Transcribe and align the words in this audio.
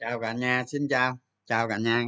chào 0.00 0.20
cả 0.20 0.32
nhà 0.32 0.64
xin 0.66 0.88
chào. 0.90 1.18
Chào 1.46 1.68
cả 1.68 1.78
nhà 1.78 2.04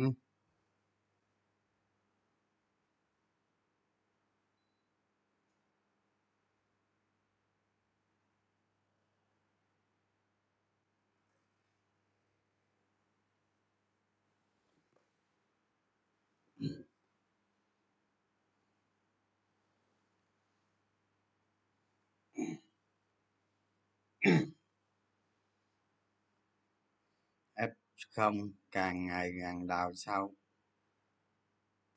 không 28.10 28.52
càng 28.72 29.06
ngày 29.06 29.32
càng 29.42 29.66
đào 29.66 29.92
sâu. 29.94 30.34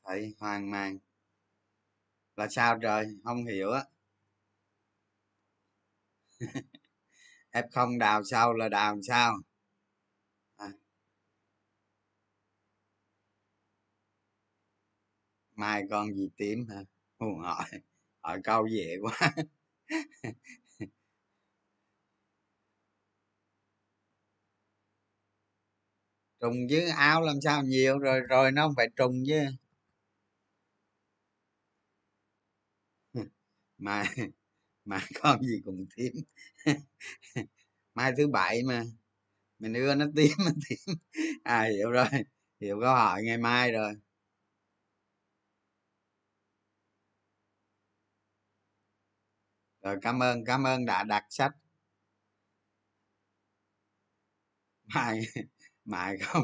Thấy 0.03 0.36
hoang 0.39 0.72
mang. 0.72 0.98
Là 2.36 2.48
sao 2.49 2.80
trời? 2.81 3.05
Không 3.23 3.45
hiểu 3.45 3.72
á. 3.72 3.84
F 7.53 7.63
không 7.72 7.99
đào 7.99 8.23
sâu 8.23 8.53
là 8.53 8.70
đào 8.70 8.98
sao? 9.08 9.36
À, 10.58 10.67
mai 15.56 15.84
con 15.89 16.14
gì 16.14 16.30
tím 16.38 16.67
hả? 16.69 16.84
Hỏi 17.19 17.66
hỏi 18.22 18.41
câu 18.44 18.67
dễ 18.67 18.97
quá. 19.02 19.34
trùng 26.44 26.67
với 26.72 26.89
áo 26.89 27.23
làm 27.23 27.41
sao 27.41 27.63
nhiều, 27.63 27.99
rồi 27.99 28.22
rồi 28.22 28.53
nó 28.53 28.67
không 28.67 28.75
phải 28.77 28.89
trùng 28.97 29.23
chứ. 29.27 29.45
Mà 33.77 34.03
mà 34.85 35.02
con 35.23 35.41
gì 35.44 35.61
cũng 35.66 35.88
tím 35.97 36.13
mai 37.95 38.13
thứ 38.17 38.27
bảy 38.27 38.63
mà 38.63 38.83
mình 39.59 39.73
ưa 39.73 39.95
nó 39.95 40.05
tím 40.17 40.31
nó 40.39 40.52
tím 40.69 40.95
à 41.44 41.63
hiểu 41.63 41.91
rồi, 41.91 42.08
hiểu 42.61 42.80
câu 42.81 42.95
hỏi 42.95 43.23
ngày 43.23 43.39
mai 43.39 43.72
rồi. 43.73 43.95
Rồi, 49.81 49.97
cảm 50.02 50.23
ơn 50.23 50.45
cảm 50.45 50.63
ơn 50.67 50.85
đã 50.85 51.03
đặt 51.03 51.23
sách. 51.30 51.52
Mai 54.95 55.25
mai 55.86 56.17
không 56.22 56.44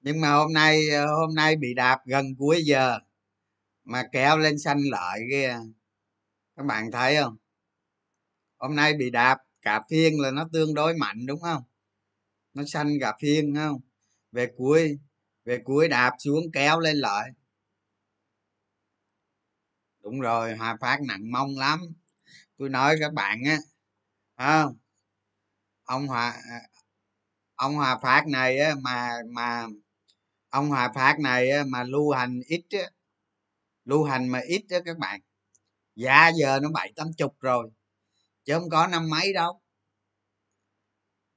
nhưng 0.00 0.20
mà 0.20 0.32
hôm 0.32 0.52
nay 0.52 0.88
ờ, 0.88 1.06
hôm 1.06 1.34
nay 1.34 1.56
bị 1.56 1.74
đạp 1.74 1.98
gần 2.06 2.26
cuối 2.38 2.62
giờ 2.64 2.98
mà 3.84 4.04
kéo 4.12 4.38
lên 4.38 4.58
xanh 4.58 4.78
lợi 4.90 5.20
kia 5.30 5.58
các 6.56 6.66
bạn 6.66 6.90
thấy 6.92 7.16
không? 7.16 7.36
Hôm 8.58 8.76
nay 8.76 8.94
bị 8.94 9.10
đạp 9.10 9.38
cả 9.62 9.82
phiên 9.90 10.20
là 10.20 10.30
nó 10.30 10.48
tương 10.52 10.74
đối 10.74 10.94
mạnh, 10.94 11.26
đúng 11.26 11.40
không? 11.40 11.62
Nó 12.54 12.64
xanh 12.66 12.88
cả 13.00 13.16
phiên 13.20 13.54
không? 13.54 13.80
Về 14.32 14.46
cuối 14.56 14.98
về 15.44 15.58
cuối 15.64 15.88
đạp 15.88 16.12
xuống 16.18 16.44
kéo 16.52 16.80
lên 16.80 16.96
lợi. 16.96 17.30
Đúng 20.02 20.20
rồi, 20.20 20.56
hòa 20.56 20.76
phát 20.80 20.98
nặng 21.08 21.30
mong 21.32 21.58
lắm. 21.58 21.80
Tôi 22.58 22.68
nói 22.68 22.96
các 23.00 23.12
bạn 23.12 23.38
á 23.44 23.58
không? 24.36 24.76
Ông 25.88 26.06
hòa 26.06 26.30
à, 26.50 26.60
ông 27.54 27.74
hòa 27.74 27.98
phát 28.02 28.26
này 28.26 28.58
á 28.58 28.74
mà 28.82 29.18
mà 29.30 29.66
ông 30.50 30.68
hòa 30.68 30.92
phát 30.94 31.16
này 31.20 31.50
á 31.50 31.64
mà 31.68 31.84
lưu 31.84 32.10
hành 32.10 32.40
ít 32.48 32.62
á 32.70 32.90
lưu 33.84 34.04
hành 34.04 34.28
mà 34.28 34.40
ít 34.48 34.62
đó 34.70 34.78
các 34.84 34.98
bạn. 34.98 35.20
Giá 35.96 36.28
giờ 36.28 36.60
nó 36.62 36.70
bảy 36.70 36.92
tám 36.96 37.08
chục 37.18 37.36
rồi 37.40 37.70
chứ 38.44 38.54
không 38.54 38.70
có 38.70 38.86
năm 38.86 39.10
mấy 39.10 39.32
đâu. 39.32 39.60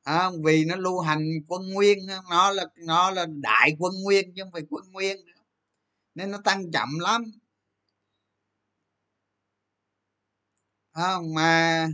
À, 0.03 0.29
vì 0.45 0.65
nó 0.65 0.75
lưu 0.75 0.99
hành 0.99 1.25
quân 1.47 1.61
nguyên 1.73 1.97
nó 2.29 2.51
là 2.51 2.65
nó 2.77 3.11
là 3.11 3.25
đại 3.29 3.75
quân 3.79 3.93
nguyên 4.03 4.33
chứ 4.35 4.43
không 4.43 4.51
phải 4.51 4.61
quân 4.69 4.91
nguyên 4.91 5.17
nên 6.15 6.31
nó 6.31 6.37
tăng 6.43 6.71
chậm 6.71 6.99
lắm. 6.99 7.23
À, 10.93 11.17
mà 11.35 11.87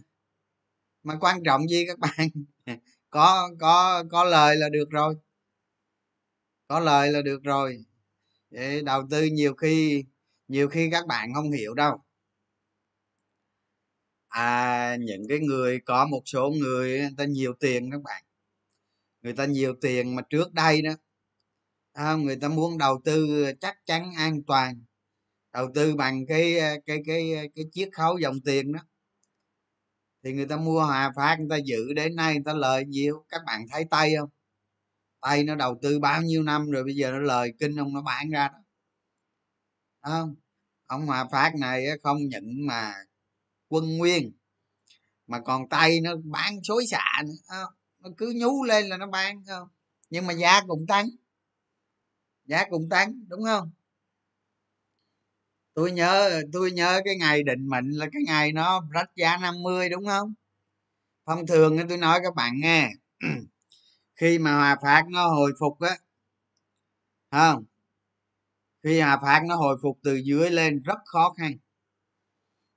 mà 1.07 1.17
quan 1.21 1.43
trọng 1.45 1.69
gì 1.69 1.85
các 1.87 1.99
bạn? 1.99 2.29
Có 3.09 3.49
có 3.59 4.03
có 4.11 4.23
lời 4.23 4.55
là 4.55 4.69
được 4.69 4.89
rồi. 4.89 5.15
Có 6.67 6.79
lời 6.79 7.11
là 7.11 7.21
được 7.21 7.43
rồi. 7.43 7.85
Để 8.49 8.81
đầu 8.81 9.07
tư 9.11 9.23
nhiều 9.25 9.53
khi 9.55 10.03
nhiều 10.47 10.67
khi 10.69 10.89
các 10.91 11.07
bạn 11.07 11.33
không 11.33 11.51
hiểu 11.51 11.73
đâu. 11.73 11.97
À 14.27 14.95
những 14.99 15.23
cái 15.29 15.39
người 15.39 15.79
có 15.85 16.05
một 16.07 16.21
số 16.25 16.49
người 16.49 16.99
người 16.99 17.09
ta 17.17 17.25
nhiều 17.25 17.53
tiền 17.59 17.91
các 17.91 18.01
bạn. 18.03 18.23
Người 19.21 19.33
ta 19.33 19.45
nhiều 19.45 19.73
tiền 19.81 20.15
mà 20.15 20.21
trước 20.29 20.53
đây 20.53 20.81
đó 20.81 20.91
à, 21.93 22.15
người 22.15 22.35
ta 22.35 22.47
muốn 22.47 22.77
đầu 22.77 23.01
tư 23.05 23.43
à, 23.43 23.51
chắc 23.61 23.77
chắn 23.85 24.11
an 24.17 24.43
toàn. 24.47 24.81
Đầu 25.53 25.69
tư 25.75 25.95
bằng 25.95 26.25
cái 26.27 26.59
à, 26.59 26.75
cái 26.85 26.99
cái 27.07 27.33
à, 27.35 27.43
cái 27.55 27.65
chiết 27.71 27.89
khấu 27.93 28.17
dòng 28.17 28.41
tiền 28.45 28.71
đó 28.73 28.79
thì 30.27 30.33
người 30.33 30.45
ta 30.45 30.57
mua 30.57 30.85
hòa 30.85 31.11
phát, 31.15 31.39
người 31.39 31.47
ta 31.49 31.57
giữ, 31.57 31.93
đến 31.93 32.15
nay 32.15 32.33
người 32.33 32.43
ta 32.45 32.53
lời 32.53 32.85
nhiều. 32.85 33.25
Các 33.29 33.41
bạn 33.45 33.65
thấy 33.71 33.85
tay 33.89 34.13
không? 34.19 34.29
Tay 35.21 35.43
nó 35.43 35.55
đầu 35.55 35.79
tư 35.81 35.99
bao 35.99 36.21
nhiêu 36.21 36.43
năm 36.43 36.71
rồi 36.71 36.83
bây 36.83 36.95
giờ 36.95 37.11
nó 37.11 37.17
lời 37.17 37.53
kinh 37.59 37.75
ông 37.75 37.93
nó 37.93 38.01
bán 38.01 38.29
ra 38.29 38.47
đó. 38.47 38.59
Không? 40.01 40.35
Ông 40.85 41.05
hòa 41.05 41.27
phát 41.31 41.55
này 41.55 41.85
không 42.03 42.17
nhận 42.27 42.43
mà 42.65 42.93
quân 43.67 43.97
nguyên, 43.97 44.31
mà 45.27 45.39
còn 45.39 45.69
tay 45.69 46.01
nó 46.01 46.15
bán 46.23 46.63
xối 46.63 46.85
xạ 46.87 47.23
nữa 47.25 47.67
nó 47.99 48.09
cứ 48.17 48.33
nhú 48.35 48.63
lên 48.63 48.85
là 48.87 48.97
nó 48.97 49.07
bán 49.07 49.45
không? 49.45 49.67
Nhưng 50.09 50.27
mà 50.27 50.33
giá 50.33 50.61
cũng 50.67 50.87
tăng. 50.87 51.09
Giá 52.45 52.65
cũng 52.69 52.89
tăng, 52.89 53.13
đúng 53.27 53.43
không? 53.43 53.71
Tôi 55.77 55.91
nhớ 55.91 56.41
tôi 56.53 56.71
nhớ 56.71 57.01
cái 57.05 57.15
ngày 57.15 57.43
định 57.43 57.67
mệnh 57.69 57.89
là 57.91 58.07
cái 58.13 58.21
ngày 58.25 58.51
nó 58.51 58.81
rách 58.91 59.09
giá 59.15 59.37
50 59.37 59.89
đúng 59.89 60.05
không? 60.05 60.33
Thông 61.25 61.47
thường 61.47 61.77
tôi 61.89 61.97
nói 61.97 62.19
các 62.23 62.35
bạn 62.35 62.53
nghe 62.59 62.89
khi 64.15 64.39
mà 64.39 64.55
hòa 64.55 64.77
phát 64.81 65.05
nó 65.09 65.27
hồi 65.27 65.51
phục 65.59 65.79
á 65.79 65.97
không? 67.31 67.65
Khi 68.83 69.01
hòa 69.01 69.19
phát 69.21 69.43
nó 69.47 69.55
hồi 69.55 69.77
phục 69.83 69.99
từ 70.03 70.15
dưới 70.15 70.49
lên 70.49 70.81
rất 70.83 70.97
khó 71.05 71.33
khăn. 71.37 71.51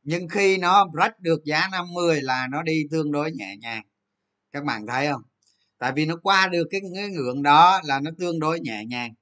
Nhưng 0.02 0.28
khi 0.28 0.58
nó 0.58 0.86
rách 0.94 1.20
được 1.20 1.44
giá 1.44 1.68
50 1.72 2.20
là 2.22 2.46
nó 2.50 2.62
đi 2.62 2.84
tương 2.90 3.12
đối 3.12 3.32
nhẹ 3.32 3.56
nhàng. 3.60 3.82
Các 4.52 4.64
bạn 4.64 4.86
thấy 4.86 5.06
không? 5.12 5.22
Tại 5.78 5.92
vì 5.96 6.06
nó 6.06 6.16
qua 6.22 6.48
được 6.48 6.64
cái, 6.70 6.80
cái 6.94 7.08
ngưỡng 7.08 7.42
đó 7.42 7.80
là 7.84 8.00
nó 8.00 8.10
tương 8.18 8.40
đối 8.40 8.60
nhẹ 8.60 8.84
nhàng. 8.84 9.14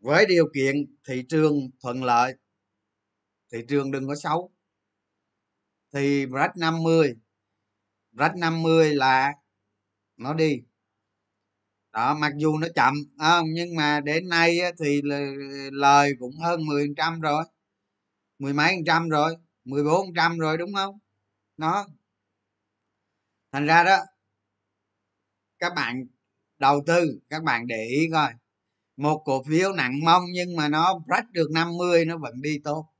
Với 0.00 0.26
điều 0.26 0.46
kiện 0.54 0.76
thị 1.08 1.24
trường 1.28 1.70
thuận 1.82 2.04
lợi 2.04 2.34
thị 3.54 3.60
trường 3.68 3.90
đừng 3.90 4.08
có 4.08 4.14
xấu. 4.14 4.50
Thì 5.92 6.26
rách 6.26 6.56
50 6.56 7.14
rách 8.12 8.36
50 8.36 8.94
là 8.94 9.32
nó 10.16 10.34
đi. 10.34 10.62
Đó, 11.92 12.14
mặc 12.14 12.32
dù 12.36 12.58
nó 12.58 12.66
chậm 12.74 12.94
không 13.18 13.46
nhưng 13.52 13.76
mà 13.76 14.00
đến 14.00 14.28
nay 14.28 14.58
thì 14.78 15.02
lời 15.72 16.12
cũng 16.18 16.36
hơn 16.36 16.66
10 16.66 16.88
trăm 16.96 17.20
rồi, 17.20 17.44
mười 18.38 18.52
mấy 18.52 18.76
trăm 18.86 19.08
rồi 19.08 19.36
14 19.64 20.14
trăm 20.16 20.38
rồi, 20.38 20.58
đúng 20.58 20.74
không? 20.74 20.98
Nó 21.56 21.86
thành 23.52 23.66
ra 23.66 23.84
đó, 23.84 23.98
các 25.58 25.72
bạn 25.76 26.06
đầu 26.58 26.82
tư, 26.86 27.20
các 27.30 27.42
bạn 27.42 27.66
để 27.66 27.86
ý 27.86 28.08
coi. 28.12 28.32
Một 28.96 29.22
cổ 29.24 29.42
phiếu 29.42 29.72
nặng 29.72 30.00
mong 30.04 30.22
nhưng 30.32 30.56
mà 30.56 30.68
nó 30.68 31.00
rách 31.08 31.30
được 31.32 31.48
50 31.50 32.04
nó 32.04 32.18
vẫn 32.18 32.42
đi 32.42 32.58
tốt 32.64 32.93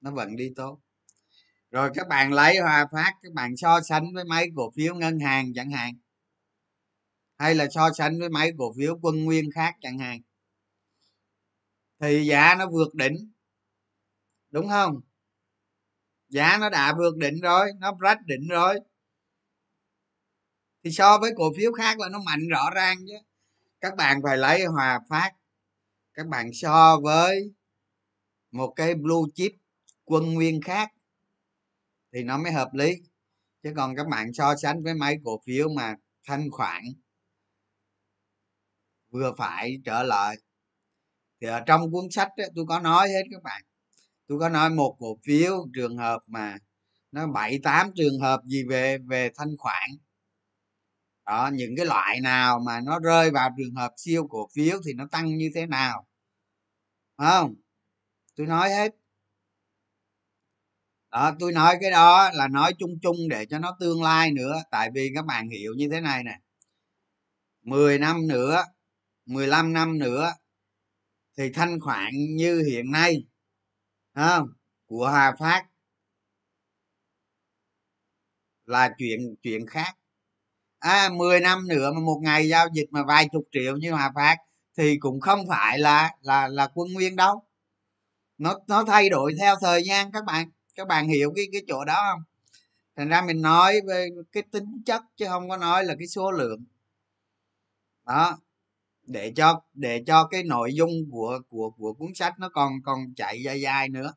nó 0.00 0.10
vẫn 0.10 0.36
đi 0.36 0.52
tốt. 0.56 0.80
Rồi 1.70 1.90
các 1.94 2.08
bạn 2.08 2.32
lấy 2.32 2.58
hòa 2.58 2.86
phát, 2.92 3.12
các 3.22 3.32
bạn 3.32 3.56
so 3.56 3.80
sánh 3.80 4.14
với 4.14 4.24
mấy 4.24 4.50
cổ 4.56 4.70
phiếu 4.70 4.94
ngân 4.94 5.20
hàng 5.20 5.52
chẳng 5.54 5.70
hạn. 5.70 5.94
Hay 7.38 7.54
là 7.54 7.66
so 7.70 7.90
sánh 7.98 8.18
với 8.18 8.28
mấy 8.28 8.52
cổ 8.58 8.72
phiếu 8.76 8.98
quân 9.02 9.24
nguyên 9.24 9.50
khác 9.50 9.74
chẳng 9.80 9.98
hạn. 9.98 10.20
Thì 12.00 12.26
giá 12.26 12.54
nó 12.54 12.70
vượt 12.70 12.94
đỉnh, 12.94 13.32
đúng 14.50 14.68
không? 14.68 15.00
Giá 16.28 16.58
nó 16.60 16.70
đã 16.70 16.94
vượt 16.98 17.16
đỉnh 17.16 17.40
rồi, 17.40 17.70
nó 17.78 17.96
rách 18.00 18.18
đỉnh 18.26 18.48
rồi. 18.48 18.78
Thì 20.84 20.90
so 20.90 21.18
với 21.18 21.30
cổ 21.36 21.52
phiếu 21.56 21.72
khác 21.72 21.98
là 21.98 22.08
nó 22.08 22.18
mạnh 22.18 22.48
rõ 22.48 22.70
ràng 22.74 22.98
chứ. 23.08 23.14
Các 23.80 23.96
bạn 23.96 24.20
phải 24.22 24.36
lấy 24.36 24.64
hòa 24.64 25.00
phát, 25.08 25.30
các 26.14 26.26
bạn 26.26 26.50
so 26.52 27.00
với 27.02 27.54
một 28.50 28.72
cái 28.76 28.94
blue 28.94 29.30
chip 29.34 29.52
quân 30.08 30.34
nguyên 30.34 30.60
khác 30.62 30.90
thì 32.12 32.22
nó 32.22 32.38
mới 32.38 32.52
hợp 32.52 32.74
lý. 32.74 32.94
Chứ 33.62 33.72
còn 33.76 33.96
các 33.96 34.06
bạn 34.08 34.32
so 34.32 34.54
sánh 34.56 34.82
với 34.82 34.94
mấy 34.94 35.16
cổ 35.24 35.40
phiếu 35.46 35.68
mà 35.68 35.94
thanh 36.26 36.50
khoản 36.50 36.82
vừa 39.10 39.34
phải 39.38 39.76
trở 39.84 40.02
lại 40.02 40.36
thì 41.40 41.46
ở 41.46 41.60
trong 41.66 41.92
cuốn 41.92 42.10
sách 42.10 42.28
ấy, 42.36 42.50
tôi 42.54 42.64
có 42.68 42.80
nói 42.80 43.08
hết 43.08 43.22
các 43.30 43.42
bạn. 43.42 43.62
Tôi 44.26 44.38
có 44.38 44.48
nói 44.48 44.70
một 44.70 44.96
cổ 44.98 45.18
phiếu 45.24 45.66
trường 45.74 45.96
hợp 45.96 46.22
mà 46.26 46.58
nó 47.12 47.26
bảy 47.26 47.60
tám 47.62 47.90
trường 47.96 48.20
hợp 48.20 48.40
gì 48.44 48.64
về 48.68 48.98
về 48.98 49.30
thanh 49.36 49.56
khoản. 49.58 49.90
Đó 51.26 51.50
những 51.52 51.76
cái 51.76 51.86
loại 51.86 52.20
nào 52.20 52.60
mà 52.66 52.80
nó 52.80 52.98
rơi 52.98 53.30
vào 53.30 53.50
trường 53.58 53.74
hợp 53.74 53.92
siêu 53.96 54.26
cổ 54.30 54.48
phiếu 54.54 54.80
thì 54.86 54.92
nó 54.92 55.06
tăng 55.10 55.36
như 55.36 55.50
thế 55.54 55.66
nào? 55.66 56.06
Không? 57.16 57.54
Tôi 58.36 58.46
nói 58.46 58.70
hết 58.70 58.94
đó, 61.10 61.32
tôi 61.40 61.52
nói 61.52 61.76
cái 61.80 61.90
đó 61.90 62.30
là 62.34 62.48
nói 62.48 62.72
chung 62.78 62.98
chung 63.02 63.16
để 63.30 63.46
cho 63.46 63.58
nó 63.58 63.76
tương 63.80 64.02
lai 64.02 64.30
nữa, 64.32 64.62
tại 64.70 64.90
vì 64.94 65.10
các 65.14 65.24
bạn 65.26 65.48
hiểu 65.48 65.74
như 65.76 65.88
thế 65.92 66.00
này 66.00 66.24
nè. 66.24 66.38
10 67.62 67.98
năm 67.98 68.28
nữa 68.28 68.64
15 69.26 69.72
năm 69.72 69.98
nữa 69.98 70.32
thì 71.38 71.52
thanh 71.52 71.80
khoản 71.80 72.10
như 72.36 72.62
hiện 72.62 72.90
nay 72.90 73.24
không? 74.14 74.48
Của 74.86 75.08
Hà 75.08 75.32
Phát 75.38 75.64
là 78.66 78.90
chuyện 78.98 79.20
chuyện 79.42 79.66
khác. 79.66 79.94
À 80.78 81.08
10 81.08 81.40
năm 81.40 81.68
nữa 81.68 81.92
mà 81.92 82.00
một 82.00 82.20
ngày 82.22 82.48
giao 82.48 82.68
dịch 82.72 82.86
mà 82.90 83.02
vài 83.04 83.28
chục 83.32 83.44
triệu 83.52 83.76
như 83.76 83.92
Hòa 83.92 84.12
Phát 84.14 84.36
thì 84.76 84.96
cũng 85.00 85.20
không 85.20 85.40
phải 85.48 85.78
là 85.78 86.10
là 86.20 86.48
là 86.48 86.68
quân 86.74 86.92
nguyên 86.92 87.16
đâu. 87.16 87.42
Nó 88.38 88.54
nó 88.68 88.84
thay 88.84 89.08
đổi 89.08 89.34
theo 89.40 89.56
thời 89.60 89.84
gian 89.84 90.12
các 90.12 90.24
bạn 90.24 90.50
các 90.78 90.88
bạn 90.88 91.08
hiểu 91.08 91.32
cái 91.36 91.46
cái 91.52 91.62
chỗ 91.68 91.84
đó 91.84 91.96
không? 92.12 92.22
Thành 92.96 93.08
ra 93.08 93.22
mình 93.22 93.42
nói 93.42 93.80
về 93.88 94.08
cái 94.32 94.42
tính 94.52 94.82
chất 94.86 95.02
chứ 95.16 95.26
không 95.28 95.48
có 95.48 95.56
nói 95.56 95.84
là 95.84 95.94
cái 95.98 96.08
số 96.08 96.30
lượng. 96.32 96.64
Đó, 98.06 98.38
để 99.02 99.32
cho 99.36 99.62
để 99.74 100.02
cho 100.06 100.26
cái 100.26 100.42
nội 100.42 100.74
dung 100.74 100.90
của 101.10 101.40
của 101.48 101.70
của 101.70 101.92
cuốn 101.92 102.14
sách 102.14 102.34
nó 102.38 102.48
còn 102.48 102.72
còn 102.84 103.14
chạy 103.16 103.42
dài 103.42 103.60
dài 103.60 103.88
nữa. 103.88 104.14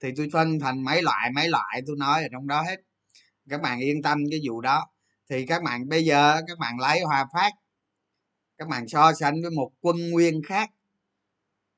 Thì 0.00 0.08
tôi 0.16 0.28
phân 0.32 0.60
thành 0.60 0.84
mấy 0.84 1.02
loại 1.02 1.30
mấy 1.34 1.48
loại 1.48 1.82
tôi 1.86 1.96
nói 1.98 2.22
ở 2.22 2.28
trong 2.32 2.46
đó 2.46 2.62
hết. 2.62 2.76
Các 3.48 3.60
bạn 3.62 3.80
yên 3.80 4.02
tâm 4.02 4.18
cái 4.30 4.40
vụ 4.44 4.60
đó. 4.60 4.88
Thì 5.30 5.46
các 5.46 5.62
bạn, 5.62 5.88
bây 5.88 6.04
giờ 6.04 6.40
các 6.46 6.58
bạn 6.58 6.80
lấy 6.80 7.00
hòa 7.00 7.26
phát, 7.32 7.52
các 8.58 8.68
bạn 8.68 8.88
so 8.88 9.12
sánh 9.12 9.42
với 9.42 9.50
một 9.50 9.72
quân 9.80 10.10
nguyên 10.10 10.42
khác, 10.42 10.70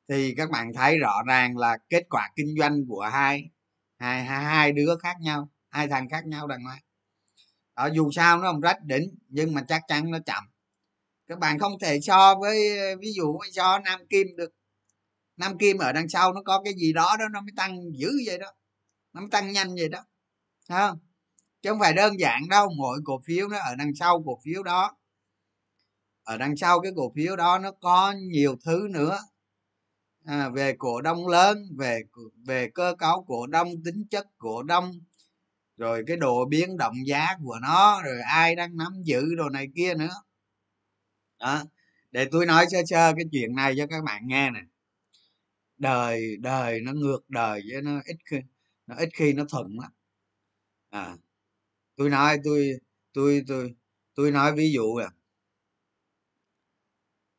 thì 0.09 0.35
các 0.37 0.51
bạn 0.51 0.73
thấy 0.75 0.99
rõ 0.99 1.23
ràng 1.27 1.57
là 1.57 1.79
kết 1.91 2.07
quả 2.11 2.31
kinh 2.37 2.55
doanh 2.59 2.87
của 2.89 3.09
hai 3.13 3.51
hai 3.99 4.25
hai, 4.25 4.45
hai 4.45 4.73
đứa 4.73 4.97
khác 5.03 5.17
nhau 5.21 5.49
hai 5.71 5.89
thằng 5.89 6.09
khác 6.09 6.27
nhau 6.27 6.47
đằng 6.47 6.63
ngoài. 6.63 6.83
ở 7.75 7.85
ờ, 7.85 7.91
dù 7.95 8.11
sao 8.13 8.39
nó 8.39 8.53
không 8.53 8.61
rách 8.61 8.85
đỉnh 8.85 9.15
nhưng 9.29 9.55
mà 9.55 9.65
chắc 9.69 9.83
chắn 9.89 10.11
nó 10.11 10.19
chậm. 10.27 10.45
Các 11.27 11.39
bạn 11.39 11.59
không 11.59 11.79
thể 11.81 12.01
so 12.01 12.35
với 12.35 12.79
ví 13.01 13.13
dụ 13.13 13.39
so 13.53 13.79
nam 13.79 14.01
kim 14.11 14.27
được. 14.37 14.51
Nam 15.37 15.59
kim 15.59 15.79
ở 15.79 15.93
đằng 15.93 16.09
sau 16.09 16.33
nó 16.33 16.43
có 16.43 16.63
cái 16.65 16.75
gì 16.75 16.93
đó 16.93 17.17
đó 17.19 17.25
nó 17.33 17.41
mới 17.41 17.53
tăng 17.57 17.79
dữ 17.99 18.11
vậy 18.27 18.39
đó. 18.39 18.53
Nó 19.13 19.21
mới 19.21 19.31
tăng 19.31 19.53
nhanh 19.53 19.75
vậy 19.75 19.89
đó. 19.89 20.05
Thấy 20.69 20.89
không? 20.89 20.99
Chứ 21.63 21.71
không 21.71 21.81
phải 21.81 21.93
đơn 21.93 22.21
giản 22.21 22.49
đâu 22.49 22.69
mỗi 22.79 23.01
cổ 23.05 23.21
phiếu 23.27 23.49
nó 23.49 23.59
ở 23.59 23.75
đằng 23.79 23.95
sau 23.95 24.23
cổ 24.27 24.41
phiếu 24.45 24.63
đó. 24.63 24.97
Ở 26.25 26.39
đằng 26.39 26.57
sau 26.57 26.81
cái 26.81 26.93
cổ 26.97 27.13
phiếu 27.17 27.37
đó 27.37 27.59
nó 27.59 27.71
có 27.81 28.13
nhiều 28.13 28.57
thứ 28.65 28.89
nữa 28.91 29.19
à, 30.25 30.49
về 30.49 30.75
cổ 30.79 31.01
đông 31.01 31.29
lớn 31.29 31.59
về 31.77 32.03
về 32.47 32.71
cơ 32.75 32.95
cấu 32.99 33.25
cổ 33.29 33.47
đông 33.47 33.69
tính 33.85 34.05
chất 34.11 34.27
cổ 34.39 34.63
đông 34.63 34.93
rồi 35.77 36.05
cái 36.07 36.17
độ 36.17 36.45
biến 36.45 36.77
động 36.77 36.95
giá 37.07 37.29
của 37.45 37.59
nó 37.63 38.03
rồi 38.03 38.21
ai 38.21 38.55
đang 38.57 38.77
nắm 38.77 39.03
giữ 39.05 39.35
đồ 39.35 39.49
này 39.49 39.69
kia 39.75 39.95
nữa. 39.95 40.23
Đó 41.39 41.65
để 42.11 42.29
tôi 42.33 42.47
nói 42.47 42.67
sơ 42.71 42.79
sơ 42.87 43.13
cái 43.17 43.25
chuyện 43.33 43.55
này 43.55 43.75
cho 43.77 43.87
các 43.87 44.05
bạn 44.05 44.23
nghe 44.27 44.51
nè. 44.51 44.61
Đời 45.79 46.37
đời 46.41 46.81
nó 46.81 46.93
ngược 46.93 47.31
đời 47.31 47.63
với 47.73 47.83
nó 47.83 48.01
ít 48.05 48.17
khi 48.27 48.37
nó 48.87 48.97
ít 48.97 49.09
khi 49.15 49.33
nó 49.33 49.45
thuận 49.49 49.79
lắm. 49.81 49.93
À 50.91 51.17
tôi 51.97 52.11
nói 52.11 52.39
tôi 52.45 52.71
tôi 53.13 53.43
tôi 53.49 53.75
tôi 54.15 54.31
nói 54.31 54.53
ví 54.57 54.73
dụ 54.73 54.95
à. 54.95 55.09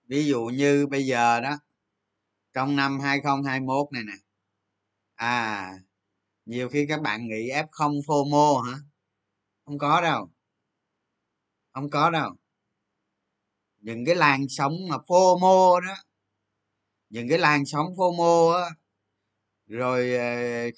Ví 0.08 0.26
dụ 0.26 0.46
như 0.46 0.88
bây 0.88 1.06
giờ 1.06 1.42
đó 1.42 1.58
trong 2.56 2.76
năm 2.76 3.00
2021 3.00 3.88
này 3.94 4.04
nè. 4.08 4.14
À 5.16 5.72
nhiều 6.46 6.70
khi 6.70 6.86
các 6.90 7.02
bạn 7.02 7.28
nghĩ 7.28 7.50
f0 7.52 8.02
fomo 8.02 8.62
hả? 8.62 8.78
Không 9.66 9.78
có 9.80 10.02
đâu. 10.02 10.30
Không 11.74 11.90
có 11.90 12.10
đâu. 12.10 12.36
Những 13.82 14.06
cái 14.06 14.16
làn 14.16 14.46
sóng 14.50 14.74
mà 14.90 14.98
fomo 14.98 15.80
đó, 15.80 15.96
những 17.10 17.30
cái 17.30 17.38
làn 17.40 17.66
sóng 17.66 17.88
fomo 17.98 18.52
á, 18.54 18.70
rồi 19.68 20.16
ờ, 20.16 20.26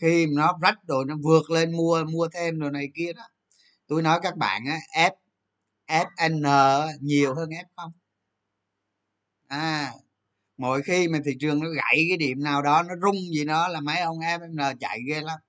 khi 0.01 0.27
nó 0.37 0.53
rách 0.61 0.77
rồi 0.87 1.05
nó 1.07 1.15
vượt 1.23 1.51
lên 1.51 1.77
mua 1.77 2.03
mua 2.05 2.27
thêm 2.33 2.59
rồi 2.59 2.71
này 2.71 2.87
kia 2.95 3.13
đó, 3.13 3.23
tôi 3.87 4.01
nói 4.01 4.19
các 4.23 4.37
bạn 4.37 4.63
á, 4.67 5.11
f 5.87 6.05
fn 6.17 6.43
nhiều 7.01 7.35
hơn 7.35 7.49
f 7.49 7.65
không 7.77 7.91
mỗi 10.57 10.81
khi 10.81 11.07
mà 11.07 11.19
thị 11.25 11.31
trường 11.39 11.59
nó 11.59 11.69
gãy 11.69 12.05
cái 12.09 12.17
điểm 12.17 12.43
nào 12.43 12.61
đó 12.61 12.83
nó 12.83 12.93
rung 13.03 13.15
gì 13.35 13.45
đó 13.45 13.67
là 13.67 13.81
mấy 13.81 13.99
ông 13.99 14.17
fml 14.19 14.75
chạy 14.79 14.99
ghê 15.07 15.21
lắm. 15.21 15.39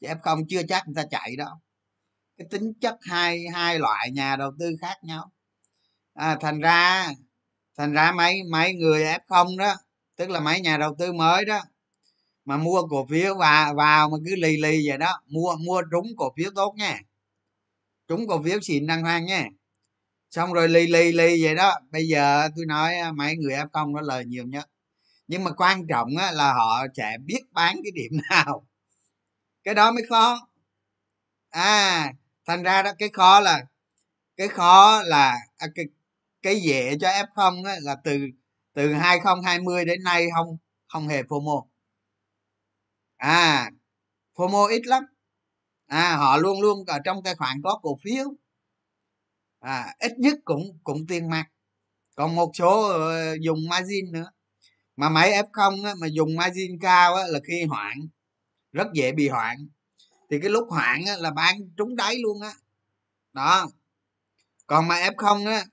Chứ 0.00 0.08
f 0.08 0.16
không 0.22 0.38
chưa 0.48 0.62
chắc 0.68 0.86
người 0.86 0.94
ta 0.96 1.04
chạy 1.10 1.36
đâu. 1.36 1.54
Cái 2.38 2.46
tính 2.50 2.72
chất 2.80 2.96
hai 3.02 3.44
hai 3.54 3.78
loại 3.78 4.10
nhà 4.10 4.36
đầu 4.36 4.52
tư 4.58 4.76
khác 4.80 4.96
nhau. 5.02 5.32
À, 6.14 6.36
thành 6.40 6.60
ra 6.60 7.08
thành 7.78 7.92
ra 7.92 8.12
mấy 8.12 8.42
mấy 8.50 8.74
người 8.74 9.04
f 9.04 9.20
không 9.28 9.56
đó 9.56 9.74
tức 10.16 10.30
là 10.30 10.40
mấy 10.40 10.60
nhà 10.60 10.76
đầu 10.78 10.94
tư 10.98 11.12
mới 11.12 11.44
đó 11.44 11.62
mà 12.44 12.56
mua 12.56 12.82
cổ 12.90 13.06
phiếu 13.06 13.34
và 13.34 13.72
vào 13.72 14.10
mà 14.10 14.16
cứ 14.26 14.36
lì 14.36 14.56
lì 14.56 14.88
vậy 14.88 14.98
đó 14.98 15.20
mua 15.26 15.56
mua 15.56 15.82
trúng 15.92 16.06
cổ 16.16 16.32
phiếu 16.36 16.50
tốt 16.54 16.74
nha. 16.78 17.00
Trúng 18.08 18.26
cổ 18.28 18.42
phiếu 18.42 18.60
xịn 18.62 18.86
đàng 18.86 19.02
hoàng 19.02 19.26
nha 19.26 19.48
xong 20.30 20.52
rồi 20.52 20.68
lì 20.68 20.86
lì 20.86 21.12
lì 21.12 21.44
vậy 21.44 21.54
đó. 21.54 21.74
Bây 21.90 22.08
giờ 22.08 22.48
tôi 22.56 22.66
nói 22.66 22.96
à, 22.98 23.12
mấy 23.12 23.36
người 23.36 23.54
f 23.54 23.68
công 23.68 23.92
nó 23.92 24.00
lời 24.00 24.24
nhiều 24.24 24.44
nhất. 24.46 24.70
Nhưng 25.28 25.44
mà 25.44 25.50
quan 25.52 25.86
trọng 25.88 26.16
á, 26.18 26.32
là 26.32 26.52
họ 26.54 26.86
sẽ 26.96 27.16
biết 27.26 27.40
bán 27.52 27.76
cái 27.84 27.92
điểm 27.94 28.12
nào. 28.30 28.66
Cái 29.64 29.74
đó 29.74 29.92
mới 29.92 30.04
khó. 30.08 30.48
À 31.50 32.12
thành 32.46 32.62
ra 32.62 32.82
đó 32.82 32.92
cái 32.98 33.08
khó 33.12 33.40
là 33.40 33.62
cái 34.36 34.48
khó 34.48 35.02
là 35.02 35.36
à, 35.58 35.68
cái 35.74 35.86
cái 36.42 36.60
dễ 36.62 36.98
cho 37.00 37.08
f 37.08 37.26
không 37.36 37.64
là 37.82 37.96
từ 38.04 38.18
từ 38.74 38.92
2020 38.94 39.84
đến 39.84 40.04
nay 40.04 40.26
không 40.36 40.56
không 40.88 41.08
hề 41.08 41.22
FOMO. 41.22 41.66
À 43.18 43.70
FOMO 44.36 44.66
ít 44.68 44.86
lắm. 44.86 45.04
À 45.86 46.16
họ 46.16 46.36
luôn 46.36 46.60
luôn 46.60 46.84
ở 46.86 46.98
trong 47.04 47.22
tài 47.24 47.34
khoản 47.34 47.62
có 47.64 47.78
cổ 47.82 47.98
phiếu 48.04 48.34
à 49.66 49.94
ít 49.98 50.12
nhất 50.18 50.38
cũng 50.44 50.78
cũng 50.84 51.06
tiền 51.08 51.30
mặt. 51.30 51.44
Còn 52.16 52.34
một 52.36 52.50
số 52.54 52.88
ờ, 52.88 53.36
dùng 53.40 53.58
margin 53.68 54.12
nữa. 54.12 54.30
Mà 54.96 55.08
máy 55.08 55.30
f 55.32 55.44
không 55.52 55.84
á, 55.84 55.94
mà 56.00 56.06
dùng 56.06 56.36
margin 56.36 56.78
cao 56.80 57.14
á, 57.14 57.24
là 57.28 57.40
khi 57.48 57.64
hoạn 57.64 58.08
rất 58.72 58.86
dễ 58.94 59.12
bị 59.12 59.28
hoạn 59.28 59.56
thì 60.30 60.40
cái 60.40 60.50
lúc 60.50 60.68
hoạn 60.70 61.04
á, 61.06 61.16
là 61.18 61.30
bán 61.30 61.56
trúng 61.76 61.96
đáy 61.96 62.16
luôn 62.18 62.42
á. 62.42 62.52
Đó. 63.32 63.68
Còn 64.66 64.88
mà 64.88 64.96
f 64.96 65.14
không 65.16 65.46
á 65.46 65.64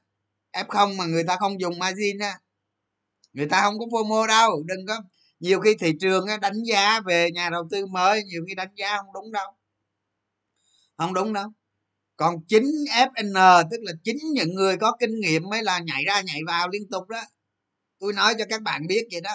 f 0.53 0.65
không 0.69 0.97
mà 0.97 1.05
người 1.05 1.23
ta 1.23 1.37
không 1.37 1.61
dùng 1.61 1.79
margin 1.79 2.19
á 2.19 2.39
người 3.33 3.47
ta 3.47 3.61
không 3.61 3.79
có 3.79 3.85
fomo 3.85 4.27
đâu 4.27 4.63
đừng 4.65 4.85
có. 4.87 5.01
Nhiều 5.39 5.59
khi 5.61 5.75
thị 5.79 5.93
trường 6.01 6.27
á, 6.27 6.37
đánh 6.37 6.63
giá 6.63 6.99
về 6.99 7.31
nhà 7.31 7.49
đầu 7.49 7.67
tư 7.71 7.85
mới 7.85 8.23
nhiều 8.23 8.43
khi 8.47 8.55
đánh 8.55 8.75
giá 8.75 8.97
không 8.97 9.13
đúng 9.13 9.31
đâu. 9.31 9.47
Không 10.97 11.13
đúng 11.13 11.33
đâu 11.33 11.49
còn 12.17 12.35
chính 12.47 12.65
fn 12.87 13.63
tức 13.71 13.77
là 13.81 13.91
chính 14.03 14.17
những 14.33 14.53
người 14.53 14.77
có 14.77 14.97
kinh 14.99 15.19
nghiệm 15.19 15.43
mới 15.49 15.63
là 15.63 15.79
nhảy 15.79 16.03
ra 16.05 16.21
nhảy 16.21 16.39
vào 16.47 16.69
liên 16.69 16.89
tục 16.91 17.07
đó. 17.09 17.21
Tôi 17.99 18.13
nói 18.13 18.35
cho 18.39 18.45
các 18.49 18.61
bạn 18.61 18.87
biết 18.87 19.07
vậy 19.11 19.21
đó. 19.21 19.31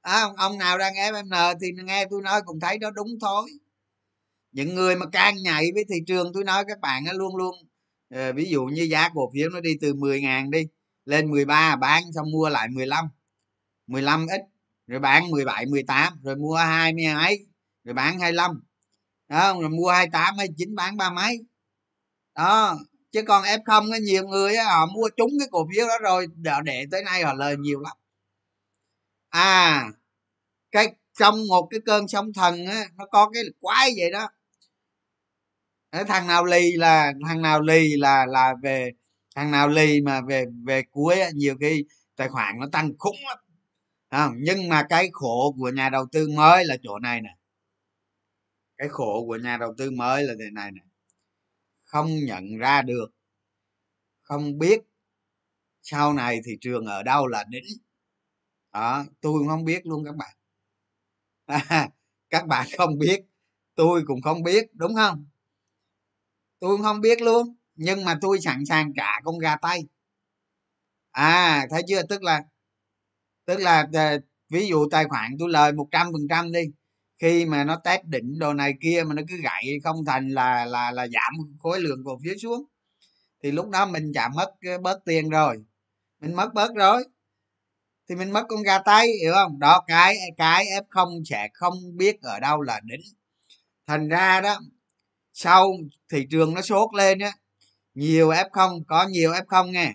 À, 0.00 0.24
ông, 0.36 0.58
nào 0.58 0.78
đang 0.78 0.94
fn 0.94 1.54
thì 1.60 1.68
nghe 1.84 2.06
tôi 2.10 2.22
nói 2.22 2.40
cũng 2.46 2.60
thấy 2.60 2.78
đó 2.78 2.90
đúng 2.90 3.08
thôi. 3.20 3.50
Những 4.52 4.74
người 4.74 4.96
mà 4.96 5.06
càng 5.12 5.36
nhảy 5.42 5.70
với 5.74 5.84
thị 5.88 5.96
trường 6.06 6.32
tôi 6.34 6.44
nói 6.44 6.64
các 6.68 6.80
bạn 6.80 7.04
luôn 7.12 7.36
luôn 7.36 7.54
ờ, 8.10 8.32
ví 8.32 8.44
dụ 8.50 8.64
như 8.64 8.82
giá 8.82 9.08
cổ 9.14 9.30
phiếu 9.34 9.50
nó 9.50 9.60
đi 9.60 9.70
từ 9.80 9.94
10.000 9.94 10.50
đi 10.50 10.66
lên 11.04 11.30
13 11.30 11.76
bán 11.76 12.02
xong 12.14 12.30
mua 12.32 12.48
lại 12.48 12.68
15 12.68 13.08
15 13.86 14.26
ít 14.26 14.40
rồi 14.86 15.00
bán 15.00 15.30
17 15.30 15.66
18 15.66 16.20
rồi 16.22 16.36
mua 16.36 16.56
hai 16.56 16.92
mươi 16.92 17.04
mấy 17.14 17.46
rồi 17.84 17.94
bán 17.94 18.20
25 18.20 18.60
đó 19.28 19.60
rồi 19.60 19.70
mua 19.70 19.88
28 19.90 20.34
29 20.38 20.74
bán 20.74 20.96
ba 20.96 21.10
mấy 21.10 21.47
đó 22.38 22.78
chứ 23.12 23.22
còn 23.28 23.44
f 23.44 23.60
không 23.66 23.86
nhiều 24.02 24.28
người 24.28 24.56
ấy, 24.56 24.64
họ 24.64 24.86
mua 24.86 25.08
trúng 25.16 25.30
cái 25.38 25.48
cổ 25.50 25.66
phiếu 25.74 25.86
đó 25.88 25.98
rồi 26.02 26.26
để 26.64 26.86
tới 26.90 27.02
nay 27.04 27.22
họ 27.22 27.34
lời 27.34 27.56
nhiều 27.58 27.80
lắm. 27.80 27.96
À 29.30 29.84
cái 30.72 30.94
trong 31.18 31.48
một 31.48 31.68
cái 31.70 31.80
cơn 31.86 32.08
sóng 32.08 32.32
thần 32.34 32.66
á 32.66 32.84
nó 32.96 33.06
có 33.12 33.30
cái 33.34 33.42
quái 33.60 33.90
vậy 33.98 34.10
đó. 34.12 34.28
Thằng 36.08 36.26
nào 36.26 36.44
lì 36.44 36.72
là 36.76 37.12
thằng 37.28 37.42
nào 37.42 37.62
lì 37.62 37.96
là 37.96 38.26
là 38.26 38.54
về 38.62 38.90
thằng 39.36 39.50
nào 39.50 39.68
lì 39.68 40.00
mà 40.00 40.20
về 40.20 40.44
về 40.66 40.82
cuối 40.90 41.20
á, 41.20 41.30
nhiều 41.34 41.54
khi 41.60 41.84
tài 42.16 42.28
khoản 42.28 42.54
nó 42.60 42.66
tăng 42.72 42.92
khủng 42.98 43.16
lắm. 43.28 43.38
À, 44.08 44.30
nhưng 44.38 44.68
mà 44.68 44.86
cái 44.88 45.08
khổ 45.12 45.54
của 45.58 45.70
nhà 45.70 45.88
đầu 45.90 46.06
tư 46.12 46.28
mới 46.36 46.64
là 46.64 46.76
chỗ 46.82 46.98
này 46.98 47.20
nè. 47.20 47.30
Cái 48.78 48.88
khổ 48.88 49.24
của 49.26 49.36
nhà 49.36 49.56
đầu 49.56 49.74
tư 49.78 49.90
mới 49.90 50.24
là 50.24 50.34
thế 50.38 50.46
này 50.52 50.70
nè 50.72 50.80
không 51.88 52.24
nhận 52.24 52.56
ra 52.58 52.82
được. 52.82 53.06
Không 54.22 54.58
biết 54.58 54.80
sau 55.82 56.12
này 56.12 56.40
thị 56.46 56.52
trường 56.60 56.86
ở 56.86 57.02
đâu 57.02 57.26
là 57.26 57.44
đỉnh. 57.48 57.64
Đó 58.72 59.04
tôi 59.20 59.42
không 59.48 59.64
biết 59.64 59.86
luôn 59.86 60.04
các 60.04 60.16
bạn. 60.16 60.36
À, 61.46 61.88
các 62.30 62.46
bạn 62.46 62.66
không 62.78 62.98
biết 62.98 63.20
tôi 63.74 64.02
cũng 64.06 64.22
không 64.22 64.42
biết 64.42 64.66
đúng 64.74 64.94
không? 64.94 65.26
Tôi 66.58 66.76
cũng 66.76 66.82
không 66.82 67.00
biết 67.00 67.22
luôn 67.22 67.56
nhưng 67.74 68.04
mà 68.04 68.18
tôi 68.20 68.40
sẵn 68.40 68.64
sàng 68.66 68.92
trả 68.96 69.20
con 69.24 69.38
gà 69.38 69.56
tay. 69.56 69.84
À 71.10 71.66
thấy 71.70 71.82
chưa? 71.88 72.02
Tức 72.02 72.22
là 72.22 72.42
tức 73.44 73.60
là 73.60 73.88
ờ, 73.92 74.18
ví 74.50 74.68
dụ 74.68 74.88
tài 74.90 75.04
khoản 75.04 75.36
tôi 75.38 75.48
lời 75.50 75.72
một 75.72 75.88
trăm 75.90 76.12
phần 76.12 76.26
trăm 76.30 76.52
đi 76.52 76.60
khi 77.18 77.46
mà 77.46 77.64
nó 77.64 77.76
test 77.84 78.04
đỉnh 78.04 78.38
đồ 78.38 78.54
này 78.54 78.74
kia 78.80 79.04
mà 79.06 79.14
nó 79.14 79.22
cứ 79.28 79.36
gãy 79.42 79.64
không 79.84 80.04
thành 80.04 80.28
là 80.28 80.64
là 80.66 80.90
là 80.90 81.06
giảm 81.08 81.34
khối 81.58 81.80
lượng 81.80 82.02
cổ 82.04 82.18
phiếu 82.24 82.34
xuống, 82.42 82.64
thì 83.42 83.50
lúc 83.52 83.70
đó 83.70 83.86
mình 83.86 84.12
chả 84.14 84.28
mất 84.28 84.54
bớt 84.82 84.98
tiền 85.04 85.28
rồi. 85.30 85.64
Mình 86.20 86.34
mất 86.36 86.54
bớt 86.54 86.74
rồi. 86.74 87.04
Thì 88.08 88.14
mình 88.14 88.32
mất 88.32 88.44
con 88.48 88.62
gà 88.62 88.78
tay, 88.78 89.08
hiểu 89.22 89.32
không? 89.34 89.58
Đó, 89.58 89.84
cái 89.86 90.16
cái 90.36 90.66
f 90.66 90.82
không 90.90 91.10
sẽ 91.26 91.48
không 91.54 91.74
biết 91.96 92.22
ở 92.22 92.40
đâu 92.40 92.62
là 92.62 92.80
đỉnh. 92.84 93.00
Thành 93.86 94.08
ra 94.08 94.40
đó, 94.40 94.60
sau 95.34 95.72
thị 96.12 96.26
trường 96.30 96.54
nó 96.54 96.62
sốt 96.62 96.94
lên 96.94 97.18
á, 97.18 97.32
nhiều 97.94 98.30
f 98.30 98.48
không, 98.52 98.84
có 98.88 99.08
nhiều 99.08 99.32
f 99.32 99.44
không 99.48 99.72
nghe, 99.72 99.94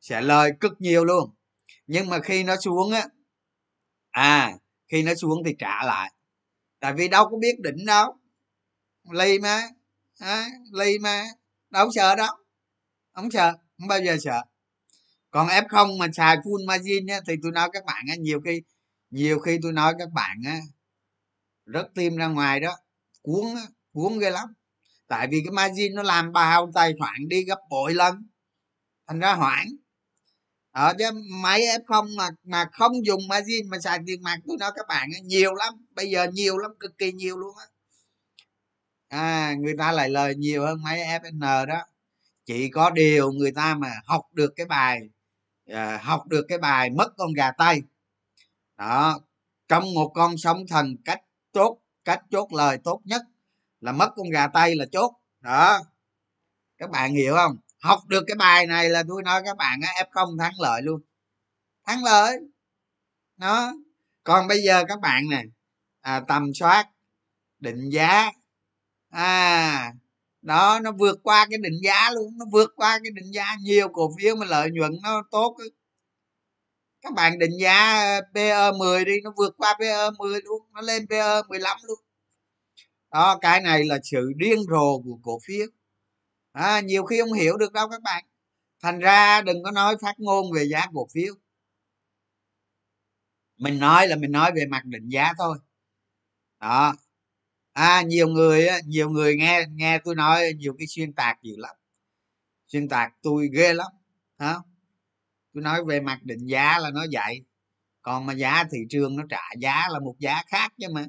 sẽ 0.00 0.20
lời 0.20 0.52
cực 0.60 0.72
nhiều 0.80 1.04
luôn. 1.04 1.30
Nhưng 1.86 2.10
mà 2.10 2.20
khi 2.20 2.44
nó 2.44 2.56
xuống 2.56 2.92
á 2.92 3.08
à 4.10 4.52
khi 4.88 5.02
nó 5.02 5.14
xuống 5.14 5.42
thì 5.46 5.54
trả 5.58 5.84
lại 5.84 6.12
tại 6.80 6.92
vì 6.92 7.08
đâu 7.08 7.28
có 7.30 7.36
biết 7.36 7.60
định 7.60 7.86
đâu. 7.86 8.16
Ly 9.12 9.38
má 9.38 9.62
à, 10.18 10.48
ly 10.72 10.98
má 10.98 11.24
đâu 11.70 11.88
sợ 11.94 12.16
đâu. 12.16 12.34
Không 13.12 13.30
sợ 13.30 13.52
không 13.78 13.88
bao 13.88 14.00
giờ 14.00 14.16
sợ. 14.20 14.42
Còn 15.30 15.46
f 15.46 15.64
không 15.68 15.98
mà 15.98 16.06
xài 16.12 16.36
full 16.36 16.66
margin 16.66 17.06
á, 17.06 17.20
thì 17.26 17.34
tôi 17.42 17.52
nói 17.52 17.70
các 17.72 17.84
bạn 17.84 18.04
á, 18.08 18.14
nhiều 18.16 18.40
khi 18.44 18.62
nhiều 19.10 19.38
khi 19.38 19.58
tôi 19.62 19.72
nói 19.72 19.94
các 19.98 20.08
bạn 20.12 20.38
á, 20.46 20.60
rất 21.66 21.86
tim 21.94 22.16
ra 22.16 22.26
ngoài 22.26 22.60
đó 22.60 22.76
cuốn 23.22 23.56
á, 23.56 23.62
cuốn 23.92 24.18
ghê 24.18 24.30
lắm. 24.30 24.48
Tại 25.08 25.26
vì 25.30 25.40
cái 25.44 25.52
margin 25.52 25.94
nó 25.94 26.02
làm 26.02 26.32
bao 26.32 26.70
tài 26.74 26.92
khoản 26.98 27.28
đi 27.28 27.44
gấp 27.44 27.58
bội 27.70 27.94
lần. 27.94 28.26
Thành 29.06 29.20
ra 29.20 29.34
hoảng 29.34 29.66
ở 30.70 30.94
chứ 30.98 31.04
máy 31.42 31.60
f 31.60 31.80
không 31.86 32.16
mà 32.16 32.28
mà 32.44 32.64
không 32.72 33.06
dùng 33.06 33.28
margin 33.28 33.68
mà 33.70 33.78
xài 33.78 33.98
tiền 34.06 34.22
mặt 34.22 34.38
tôi 34.46 34.56
nói 34.60 34.70
các 34.76 34.86
bạn 34.88 35.08
nhiều 35.22 35.54
lắm. 35.54 35.74
Bây 35.94 36.10
giờ 36.10 36.26
nhiều 36.32 36.58
lắm 36.58 36.70
cực 36.80 36.98
kỳ 36.98 37.12
nhiều 37.12 37.38
luôn 37.38 37.56
á. 37.58 37.66
À 39.08 39.54
người 39.58 39.74
ta 39.78 39.92
lại 39.92 40.08
lời 40.08 40.34
nhiều 40.34 40.66
hơn 40.66 40.82
máy 40.82 40.98
fn 41.22 41.66
đó. 41.66 41.84
Chỉ 42.46 42.68
có 42.70 42.90
điều 42.90 43.32
người 43.32 43.52
ta 43.52 43.74
mà 43.74 43.92
học 44.06 44.26
được 44.32 44.52
cái 44.56 44.66
bài 44.66 45.00
à, 45.66 46.00
học 46.02 46.26
được 46.26 46.46
cái 46.48 46.58
bài 46.58 46.90
mất 46.90 47.12
con 47.16 47.32
gà 47.32 47.50
tay. 47.50 47.82
Đó 48.78 49.20
trong 49.68 49.94
một 49.94 50.12
con 50.14 50.38
sóng 50.38 50.66
thần 50.66 50.96
cách 51.04 51.20
chốt 51.52 51.78
cách 52.04 52.22
chốt 52.30 52.52
lời 52.52 52.78
tốt 52.84 53.00
nhất 53.04 53.22
là 53.80 53.92
mất 53.92 54.10
con 54.16 54.30
gà 54.30 54.46
tay 54.46 54.74
là 54.76 54.86
chốt. 54.92 55.12
Đó 55.40 55.80
các 56.78 56.90
bạn 56.90 57.14
hiểu 57.14 57.34
không? 57.34 57.56
Học 57.80 58.00
được 58.08 58.24
cái 58.26 58.36
bài 58.36 58.66
này 58.66 58.90
là 58.90 59.02
tôi 59.08 59.22
nói 59.22 59.42
các 59.44 59.56
bạn 59.56 59.80
f 59.80 60.06
không 60.10 60.38
thắng 60.38 60.52
lợi 60.58 60.82
luôn. 60.82 61.00
Thắng 61.86 62.04
lợi. 62.04 62.38
Nó 63.36 63.72
còn 64.24 64.48
bây 64.48 64.62
giờ 64.62 64.84
các 64.88 65.00
bạn 65.00 65.28
nè 65.30 65.42
à, 66.00 66.20
tầm 66.28 66.54
soát 66.54 66.88
định 67.58 67.90
giá. 67.90 68.30
À 69.10 69.92
đó 70.42 70.80
nó 70.82 70.92
vượt 70.92 71.20
qua 71.22 71.46
cái 71.50 71.58
định 71.58 71.80
giá 71.82 72.10
luôn 72.10 72.38
nó 72.38 72.44
vượt 72.52 72.72
qua 72.76 72.98
cái 73.02 73.10
định 73.14 73.32
giá. 73.32 73.56
Nhiều 73.60 73.88
cổ 73.88 74.10
phiếu 74.18 74.36
mà 74.36 74.46
lợi 74.46 74.70
nhuận 74.70 74.92
nó 75.02 75.22
tốt 75.30 75.56
ấy. 75.58 75.70
các 77.02 77.12
bạn 77.14 77.38
định 77.38 77.58
giá 77.60 77.74
à, 77.74 78.20
PE 78.34 78.72
10 78.78 79.04
đi 79.04 79.20
nó 79.24 79.32
vượt 79.36 79.54
qua 79.58 79.76
PE 79.80 80.10
10 80.18 80.40
luôn 80.44 80.62
nó 80.74 80.80
lên 80.80 81.06
PE 81.08 81.42
15 81.48 81.78
luôn. 81.82 81.98
Đó 83.12 83.38
cái 83.40 83.60
này 83.60 83.84
là 83.84 83.98
sự 84.02 84.32
điên 84.36 84.58
rồ 84.70 84.98
của 85.04 85.18
cổ 85.22 85.38
phiếu 85.46 85.66
à, 86.52 86.80
nhiều 86.80 87.04
khi 87.04 87.20
không 87.20 87.32
hiểu 87.32 87.56
được 87.56 87.72
đâu 87.72 87.88
các 87.88 88.02
bạn. 88.02 88.24
Thành 88.82 88.98
ra 88.98 89.42
đừng 89.42 89.62
có 89.62 89.70
nói 89.70 89.96
phát 90.02 90.14
ngôn 90.20 90.52
về 90.52 90.64
giá 90.64 90.86
cổ 90.94 91.08
phiếu. 91.12 91.34
Mình 93.56 93.78
nói 93.78 94.08
là 94.08 94.16
mình 94.16 94.32
nói 94.32 94.52
về 94.54 94.66
mặt 94.66 94.84
định 94.84 95.08
giá 95.08 95.32
thôi. 95.38 95.58
Đó. 96.60 96.94
À 97.72 98.02
nhiều 98.02 98.28
người 98.28 98.68
nhiều 98.86 99.10
người 99.10 99.36
nghe 99.36 99.64
nghe 99.70 99.98
tôi 100.04 100.14
nói 100.14 100.52
nhiều 100.58 100.74
cái 100.78 100.86
xuyên 100.86 101.12
tạc 101.12 101.38
nhiều 101.42 101.56
lắm. 101.58 101.76
Xuyên 102.66 102.88
tạc 102.88 103.12
tôi 103.22 103.48
ghê 103.52 103.74
lắm 103.74 103.86
hả? 104.38 104.56
Tôi 105.54 105.62
nói 105.62 105.84
về 105.84 106.00
mặt 106.00 106.20
định 106.22 106.46
giá 106.46 106.78
là 106.78 106.90
nó 106.90 107.06
vậy. 107.12 107.44
Còn 108.02 108.26
mà 108.26 108.32
giá 108.32 108.64
thị 108.72 108.78
trường 108.90 109.16
nó 109.16 109.24
trả 109.30 109.42
giá 109.58 109.88
là 109.90 109.98
một 110.00 110.14
giá 110.18 110.42
khác 110.46 110.72
chứ 110.78 110.86
mà. 110.92 111.06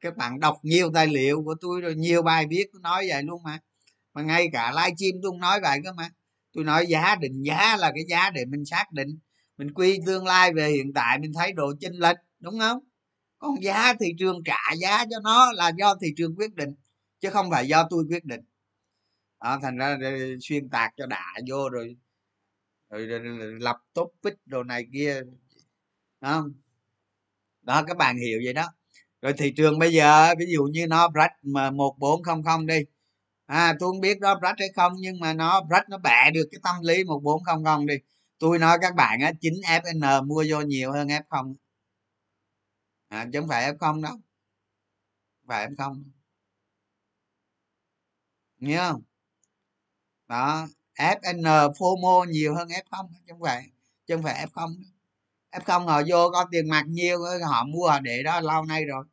Các 0.00 0.16
bạn 0.16 0.40
đọc 0.40 0.58
nhiều 0.62 0.90
tài 0.94 1.06
liệu 1.06 1.42
của 1.44 1.54
tôi 1.60 1.80
rồi 1.80 1.94
nhiều 1.94 2.22
bài 2.22 2.46
viết 2.50 2.66
tôi 2.72 2.82
nói 2.82 3.06
vậy 3.08 3.22
luôn 3.22 3.42
mà 3.42 3.58
mà 4.14 4.22
ngay 4.22 4.48
cả 4.52 4.72
livestream 4.72 5.22
tôi 5.22 5.30
cũng 5.30 5.40
nói 5.40 5.60
vậy 5.60 5.78
cơ 5.84 5.92
mà. 5.92 6.08
Tôi 6.52 6.64
nói 6.64 6.86
giá 6.86 7.16
định 7.20 7.42
giá 7.42 7.76
là 7.76 7.92
cái 7.94 8.04
giá 8.08 8.30
để 8.30 8.44
mình 8.44 8.64
xác 8.64 8.92
định. 8.92 9.18
Mình 9.56 9.74
quy 9.74 9.98
tương 10.06 10.26
lai 10.26 10.52
về 10.52 10.70
hiện 10.70 10.92
tại 10.94 11.18
mình 11.18 11.32
thấy 11.34 11.52
độ 11.52 11.72
chênh 11.80 11.92
lệch 11.92 12.16
đúng 12.40 12.58
không? 12.58 12.78
Còn 13.38 13.62
giá 13.62 13.94
thị 14.00 14.14
trường 14.18 14.42
trả 14.44 14.74
giá 14.78 15.04
cho 15.10 15.16
nó 15.24 15.52
là 15.52 15.72
do 15.78 15.94
thị 16.00 16.08
trường 16.16 16.36
quyết 16.36 16.54
định 16.54 16.74
chứ 17.20 17.30
không 17.30 17.50
phải 17.50 17.68
do 17.68 17.86
tôi 17.90 18.04
quyết 18.10 18.24
định. 18.24 18.40
À, 19.38 19.58
thành 19.62 19.76
ra 19.76 19.98
xuyên 20.40 20.68
tạc 20.68 20.92
cho 20.96 21.06
đã 21.06 21.24
vô 21.48 21.68
rồi. 21.68 21.96
Rồi, 22.90 23.06
rồi, 23.06 23.18
rồi 23.18 23.54
lập 23.60 23.76
topic 23.94 24.34
đồ 24.46 24.62
này 24.62 24.86
kia. 24.92 25.22
Đó. 26.20 26.46
đó 27.62 27.84
các 27.86 27.96
bạn 27.96 28.16
hiểu 28.16 28.40
vậy 28.44 28.52
đó. 28.52 28.68
Rồi 29.22 29.32
thị 29.32 29.52
trường 29.56 29.78
bây 29.78 29.92
giờ 29.92 30.34
ví 30.38 30.46
dụ 30.48 30.64
như 30.64 30.86
nó 30.86 31.08
break 31.08 31.32
mà 31.42 31.70
một 31.70 31.96
bốn 31.98 32.22
không 32.22 32.42
không 32.42 32.66
đi 32.66 32.80
à 33.46 33.74
tôi 33.80 33.90
không 33.92 34.00
biết 34.00 34.20
đó 34.20 34.38
break 34.38 34.54
hay 34.58 34.68
không 34.76 34.92
nhưng 34.98 35.20
mà 35.20 35.32
nó 35.32 35.60
break 35.60 35.88
nó 35.88 35.98
bẻ 35.98 36.30
được 36.34 36.48
cái 36.50 36.60
tâm 36.62 36.74
lý 36.82 37.04
một 37.04 37.20
bốn 37.22 37.44
không 37.44 37.64
không 37.64 37.86
đi. 37.86 37.94
Tôi 38.38 38.58
nói 38.58 38.78
các 38.82 38.94
bạn 38.94 39.20
á 39.20 39.32
chính 39.40 39.54
fn 39.54 40.26
mua 40.26 40.44
vô 40.48 40.60
nhiều 40.60 40.92
hơn 40.92 41.08
f 41.08 41.22
không. 41.30 41.54
À, 43.08 43.26
chứ 43.32 43.40
không 43.40 43.48
phải 43.48 43.72
f 43.72 43.76
không 43.78 44.02
đâu. 44.02 44.16
Phải 45.46 45.68
f 45.68 45.74
không 45.78 46.04
nghe 48.58 48.78
không? 48.78 49.02
Đó 50.28 50.68
fn 50.94 51.42
fomo 51.72 52.24
nhiều 52.24 52.54
hơn 52.54 52.68
f 52.68 52.82
không 52.90 53.06
chứ 53.26 53.32
không 53.32 53.40
phải 53.42 53.70
chứ 54.06 54.14
không 54.16 54.22
phải 54.24 54.46
f 54.46 54.48
không 54.52 54.76
f 55.52 55.60
không 55.66 55.86
họ 55.86 56.02
vô 56.08 56.30
có 56.32 56.46
tiền 56.50 56.68
mặt 56.68 56.84
nhiều 56.88 57.18
họ 57.48 57.64
mua 57.64 57.92
để 58.02 58.22
đó 58.22 58.40
lâu 58.40 58.64
nay 58.64 58.84
rồi. 58.84 59.04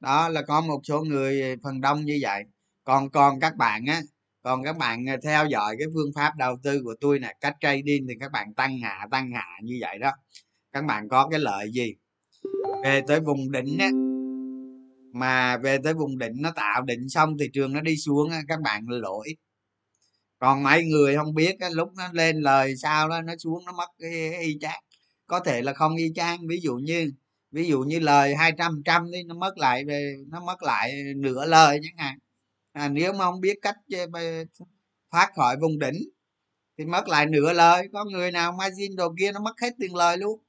Đó 0.00 0.28
là 0.28 0.42
có 0.42 0.60
một 0.60 0.80
số 0.84 1.00
người 1.02 1.56
phần 1.62 1.80
đông 1.80 2.04
như 2.04 2.18
vậy 2.22 2.44
còn 2.90 3.10
còn 3.10 3.40
các 3.40 3.56
bạn 3.56 3.86
á 3.86 4.00
còn 4.42 4.64
các 4.64 4.76
bạn 4.76 5.08
à, 5.08 5.16
theo 5.22 5.46
dõi 5.46 5.76
cái 5.78 5.88
phương 5.94 6.10
pháp 6.14 6.36
đầu 6.36 6.56
tư 6.62 6.80
của 6.84 6.94
tôi 7.00 7.18
nè 7.18 7.34
cách 7.40 7.56
trading 7.60 8.06
thì 8.08 8.14
các 8.20 8.32
bạn 8.32 8.54
tăng 8.54 8.78
hạ 8.78 9.06
tăng 9.10 9.30
hạ 9.32 9.46
như 9.62 9.78
vậy 9.80 9.98
đó. 9.98 10.10
Các 10.72 10.84
bạn 10.84 11.08
có 11.08 11.28
cái 11.28 11.40
lợi 11.40 11.70
gì? 11.72 11.94
Về 12.84 13.02
tới 13.06 13.20
vùng 13.20 13.50
đỉnh 13.50 13.78
á 13.78 13.90
mà 15.12 15.56
về 15.56 15.78
tới 15.84 15.94
vùng 15.94 16.18
đỉnh 16.18 16.32
nó 16.40 16.50
tạo 16.56 16.82
đỉnh 16.82 17.08
xong 17.08 17.38
thị 17.38 17.46
trường 17.52 17.72
nó 17.72 17.80
đi 17.80 17.96
xuống 17.96 18.30
á, 18.30 18.40
các 18.48 18.60
bạn 18.60 18.88
lỗi 18.88 19.36
còn 20.38 20.62
mấy 20.62 20.84
người 20.84 21.16
không 21.16 21.34
biết 21.34 21.60
á, 21.60 21.68
lúc 21.68 21.88
nó 21.96 22.08
lên 22.12 22.40
lời 22.40 22.76
sao 22.76 23.08
đó 23.08 23.22
nó 23.22 23.34
xuống 23.38 23.64
nó 23.66 23.72
mất 23.72 23.88
cái 23.98 24.38
y 24.40 24.56
chang. 24.60 24.82
Có 25.26 25.40
thể 25.40 25.62
là 25.62 25.72
không 25.72 25.96
y 25.96 26.12
chang 26.14 26.38
ví 26.48 26.60
dụ 26.62 26.74
như 26.76 27.12
ví 27.50 27.68
dụ 27.68 27.80
như 27.80 27.98
lời 27.98 28.34
hai 28.36 28.52
trăm 28.58 28.82
trăm 28.84 29.10
đi 29.10 29.22
nó 29.22 29.34
mất 29.34 29.58
lại 29.58 29.84
về 29.84 30.16
nó 30.28 30.40
mất 30.40 30.62
lại 30.62 30.92
nửa 31.16 31.46
lời 31.46 31.80
chẳng 31.82 31.96
hạn 32.06 32.18
à, 32.72 32.88
nếu 32.88 33.12
mà 33.12 33.24
không 33.24 33.40
biết 33.40 33.58
cách 33.62 33.76
ờ, 34.12 34.20
thoát 35.10 35.30
khỏi 35.36 35.56
vùng 35.60 35.78
đỉnh 35.78 36.00
thì 36.78 36.84
mất 36.84 37.08
lại 37.08 37.26
nửa 37.26 37.52
lời. 37.52 37.88
Có 37.92 38.04
người 38.04 38.32
nào 38.32 38.52
margin 38.52 38.96
đồ 38.96 39.14
kia 39.18 39.32
nó 39.32 39.40
mất 39.40 39.60
hết 39.60 39.70
tiền 39.78 39.94
lời 39.94 40.18
luôn. 40.18 40.42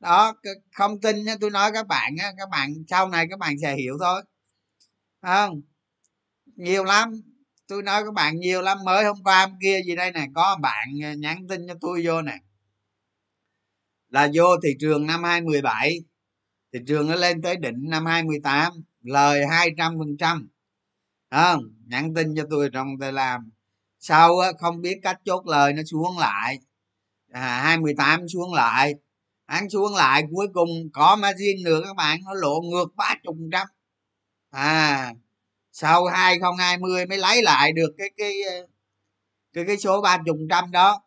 Đó 0.00 0.34
không 0.72 1.00
tin 1.00 1.16
tôi 1.40 1.50
nói 1.50 1.70
các 1.74 1.86
bạn 1.86 2.16
các 2.38 2.48
bạn 2.50 2.74
sau 2.88 3.08
này 3.08 3.26
các 3.30 3.38
bạn 3.38 3.54
sẽ 3.62 3.76
hiểu 3.76 3.96
thôi. 4.00 4.22
Không? 5.22 5.62
Nhiều 6.46 6.84
lắm. 6.84 7.12
Tôi 7.68 7.82
nói 7.82 8.04
các 8.04 8.14
bạn 8.14 8.36
nhiều 8.40 8.62
lắm 8.62 8.78
mới 8.84 9.04
hôm 9.04 9.16
qua 9.24 9.46
hôm 9.46 9.58
kia 9.62 9.80
gì 9.86 9.96
đây 9.96 10.12
nè 10.12 10.26
có 10.34 10.58
bạn 10.62 10.88
ờ, 11.04 11.12
nhắn 11.14 11.46
tin 11.48 11.66
cho 11.68 11.74
tôi 11.80 12.02
vô 12.06 12.22
nè. 12.22 12.38
Là 14.08 14.28
vô 14.34 14.44
thị 14.62 14.70
trường 14.80 15.06
năm 15.06 15.24
2017 15.24 16.00
thị 16.72 16.80
trường 16.86 17.08
nó 17.08 17.14
lên 17.14 17.42
tới 17.42 17.56
đỉnh 17.56 17.88
năm 17.90 18.06
2018 18.06 18.72
lời 19.02 19.46
200 19.46 19.98
phần 19.98 20.16
trăm 20.18 20.48
không 21.30 21.62
nhắn 21.86 22.14
tin 22.14 22.34
cho 22.36 22.42
tôi 22.50 22.70
trong 22.72 22.88
tôi 23.00 23.12
làm. 23.12 23.50
Sau 23.98 24.36
không 24.60 24.80
biết 24.80 24.98
cách 25.02 25.20
chốt 25.24 25.46
lời 25.46 25.72
nó 25.72 25.82
xuống 25.82 26.18
lại. 26.18 26.58
À, 27.32 27.60
hai 27.64 27.78
mười 27.78 27.94
tám 27.94 28.28
xuống 28.28 28.54
lại. 28.54 28.94
Ăn 29.46 29.70
xuống 29.70 29.94
lại 29.94 30.22
cuối 30.32 30.48
cùng 30.54 30.68
có 30.92 31.16
margin 31.16 31.64
nữa 31.64 31.80
các 31.84 31.96
bạn 31.96 32.20
nó 32.24 32.34
lộ 32.34 32.60
ngược 32.60 32.96
ba 32.96 33.14
chục 33.24 33.36
trăm. 33.52 33.66
À 34.50 35.12
sau 35.78 36.04
2020 36.04 37.06
mới 37.06 37.18
lấy 37.18 37.42
lại 37.42 37.72
được 37.72 37.94
cái 37.98 38.10
cái 38.16 38.42
ờ, 38.42 38.66
cái 39.52 39.64
cái 39.66 39.76
số 39.78 40.00
ba 40.00 40.18
chục 40.26 40.36
trăm 40.50 40.70
đó. 40.70 41.02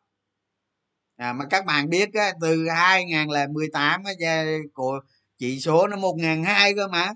À, 1.15 1.33
mà 1.33 1.45
các 1.49 1.65
bạn 1.65 1.89
biết 1.89 2.13
á, 2.13 2.31
từ 2.41 2.67
2018 2.67 4.03
á, 4.03 4.43
của 4.73 4.99
chỉ 5.38 5.59
số 5.59 5.88
nó 5.88 5.97
một 5.97 6.15
ngàn 6.17 6.43
hai 6.43 6.73
cơ 6.75 6.88
mà. 6.88 7.13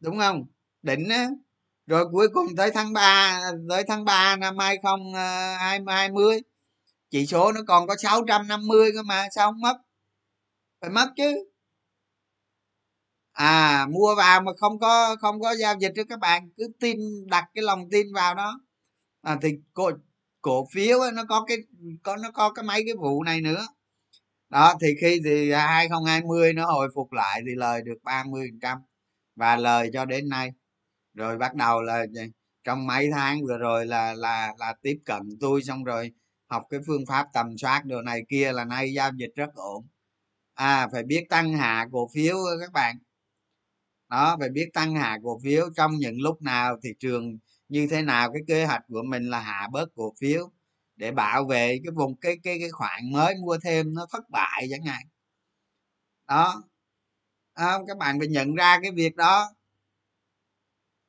Đúng 0.00 0.18
không? 0.18 0.46
Đỉnh 0.82 1.08
á 1.08 1.28
rồi 1.86 2.06
cuối 2.12 2.28
cùng 2.34 2.46
tới 2.56 2.70
tháng 2.74 2.92
3 2.92 3.40
tới 3.68 3.84
tháng 3.88 4.04
3 4.04 4.36
năm 4.36 4.58
2020 4.58 6.34
ờ, 6.34 6.40
chỉ 7.10 7.26
số 7.26 7.52
nó 7.52 7.60
còn 7.68 7.86
có 7.86 7.96
650 7.98 8.92
cơ 8.94 9.02
mà 9.02 9.28
sao 9.36 9.52
không 9.52 9.60
mất? 9.60 9.76
Phải 10.80 10.90
mất 10.90 11.08
chứ. 11.16 11.44
À 13.32 13.86
mua 13.90 14.14
vào 14.16 14.40
mà 14.40 14.52
không 14.58 14.78
có 14.78 15.16
không 15.20 15.40
có 15.40 15.54
giao 15.56 15.74
dịch 15.80 15.92
cho 15.96 16.02
các 16.08 16.18
bạn 16.20 16.50
cứ 16.56 16.68
tin 16.80 16.98
đặt 17.26 17.44
cái 17.54 17.62
lòng 17.64 17.90
tin 17.90 18.06
vào 18.14 18.34
đó. 18.34 18.60
À, 19.22 19.38
thì 19.42 19.48
cổ 19.74 19.90
cổ 20.42 20.66
phiếu 20.72 21.00
ấy, 21.00 21.12
nó 21.12 21.24
có 21.28 21.44
cái 21.48 21.56
có 22.02 22.16
nó 22.16 22.30
có 22.34 22.52
cái 22.52 22.64
mấy 22.64 22.82
cái 22.86 22.94
vụ 22.94 23.22
này 23.22 23.40
nữa. 23.40 23.66
Đó 24.50 24.74
thì 24.80 24.88
khi 25.00 25.20
thì 25.24 25.52
2020 25.52 26.52
nó 26.52 26.66
hồi 26.66 26.88
phục 26.94 27.12
lại 27.12 27.42
thì 27.46 27.54
lời 27.56 27.82
được 27.82 27.98
30% 28.04 28.78
và 29.36 29.56
lời 29.56 29.90
cho 29.92 30.04
đến 30.04 30.28
nay 30.28 30.52
rồi 31.14 31.38
bắt 31.38 31.54
đầu 31.54 31.82
là 31.82 32.06
trong 32.64 32.86
mấy 32.86 33.10
tháng 33.12 33.42
vừa 33.44 33.58
rồi 33.58 33.86
là 33.86 34.14
là 34.14 34.54
là 34.58 34.74
tiếp 34.82 34.98
cận 35.04 35.22
tôi 35.40 35.62
xong 35.62 35.84
rồi 35.84 36.12
học 36.46 36.62
cái 36.70 36.80
phương 36.86 37.06
pháp 37.08 37.26
tầm 37.32 37.58
soát 37.58 37.84
đồ 37.84 38.02
này 38.02 38.22
kia 38.28 38.52
là 38.52 38.64
nay 38.64 38.92
giao 38.94 39.10
dịch 39.16 39.30
rất 39.36 39.54
ổn. 39.54 39.86
À 40.54 40.88
phải 40.92 41.02
biết 41.02 41.26
tăng 41.30 41.52
hạ 41.54 41.86
cổ 41.92 42.08
phiếu 42.14 42.36
các 42.60 42.72
bạn. 42.72 42.96
Đó 44.10 44.36
phải 44.40 44.48
biết 44.48 44.68
tăng 44.74 44.94
hạ 44.94 45.18
cổ 45.24 45.40
phiếu. 45.44 45.70
Trong 45.76 45.92
những 45.98 46.20
lúc 46.20 46.42
nào 46.42 46.76
thị 46.82 46.90
trường 47.00 47.38
như 47.68 47.86
thế 47.90 48.02
nào 48.02 48.32
cái 48.32 48.42
kế 48.48 48.64
hoạch 48.66 48.82
của 48.88 49.02
mình 49.02 49.24
là 49.30 49.40
hạ 49.40 49.68
bớt 49.72 49.88
cổ 49.94 50.14
phiếu 50.20 50.50
để 50.96 51.12
bảo 51.12 51.44
vệ 51.44 51.78
cái 51.84 51.92
vùng 51.94 52.16
cái 52.16 52.36
cái 52.42 52.58
cái 52.60 52.70
khoản 52.70 53.12
mới 53.12 53.34
mua 53.42 53.58
thêm 53.64 53.94
nó 53.94 54.06
thất 54.12 54.30
bại 54.30 54.66
chẳng 54.70 54.82
hạn. 54.84 55.02
Đó. 56.28 56.62
À, 57.54 57.78
các 57.86 57.98
bạn 57.98 58.18
phải 58.18 58.28
nhận 58.28 58.54
ra 58.54 58.78
cái 58.82 58.90
việc 58.90 59.16
đó 59.16 59.50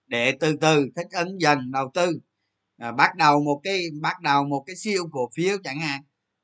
để 0.08 0.38
từ 0.40 0.56
từ 0.62 0.90
thích 0.96 1.08
ứng 1.12 1.42
dần 1.42 1.72
đầu 1.72 1.92
tư. 1.94 2.20
À, 2.78 2.92
bắt 2.92 3.16
đầu 3.16 3.44
một 3.44 3.62
cái 3.64 3.82
bắt 4.02 4.22
đầu 4.22 4.44
một 4.44 4.64
cái 4.68 4.76
siêu 4.76 5.10
cổ 5.12 5.30
phiếu 5.36 5.58
chẳng 5.64 5.80
hạn 5.80 6.02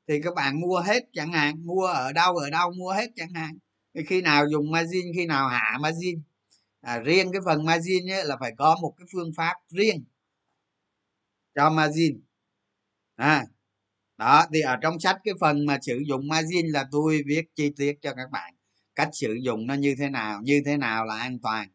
thì 0.08 0.20
các 0.22 0.34
bạn 0.34 0.60
mua 0.60 0.80
hết 0.80 1.02
chẳng 1.12 1.32
hạn 1.32 1.66
mua 1.66 1.86
ở 1.86 2.12
đâu 2.12 2.36
ở 2.36 2.50
đâu 2.50 2.72
mua 2.72 2.92
hết 2.92 3.10
chẳng 3.16 3.32
hạn. 3.34 3.58
Khi 4.06 4.22
nào 4.22 4.44
dùng 4.50 4.70
margin 4.70 5.12
khi 5.16 5.26
nào 5.26 5.48
hạ 5.48 5.78
margin. 5.80 6.22
À, 6.80 6.98
riêng 6.98 7.32
cái 7.32 7.40
phần 7.44 7.64
margin 7.66 8.10
ấy 8.10 8.24
là 8.24 8.36
phải 8.40 8.52
có 8.58 8.76
một 8.82 8.94
cái 8.98 9.06
phương 9.12 9.30
pháp 9.36 9.54
riêng 9.68 10.04
cho 11.54 11.70
margin. 11.70 12.20
À 13.16 13.44
đó 14.22 14.46
thì 14.54 14.60
ở 14.60 14.76
trong 14.82 15.00
sách 15.00 15.16
cái 15.24 15.34
phần 15.40 15.66
mà 15.66 15.78
sử 15.82 16.02
dụng 16.06 16.28
margin 16.28 16.66
là 16.66 16.84
tôi 16.92 17.22
viết 17.26 17.42
chi 17.54 17.70
tiết 17.76 17.98
cho 18.02 18.14
các 18.14 18.30
bạn 18.30 18.54
cách 18.94 19.08
sử 19.12 19.34
dụng 19.42 19.66
nó 19.66 19.74
như 19.74 19.94
thế 19.98 20.08
nào 20.10 20.40
như 20.42 20.62
thế 20.66 20.76
nào 20.76 21.04
là 21.04 21.16
an 21.16 21.38
toàn. 21.42 21.68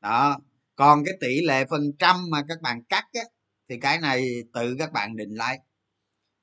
Đó 0.00 0.38
còn 0.76 1.04
cái 1.04 1.14
tỷ 1.20 1.40
lệ 1.42 1.64
phần 1.70 1.92
trăm 1.98 2.30
mà 2.30 2.44
các 2.48 2.60
bạn 2.62 2.82
cắt 2.84 3.04
á, 3.14 3.22
thì 3.68 3.78
cái 3.80 4.00
này 4.00 4.28
tự 4.52 4.76
các 4.78 4.92
bạn 4.92 5.16
định 5.16 5.34
lại. 5.34 5.58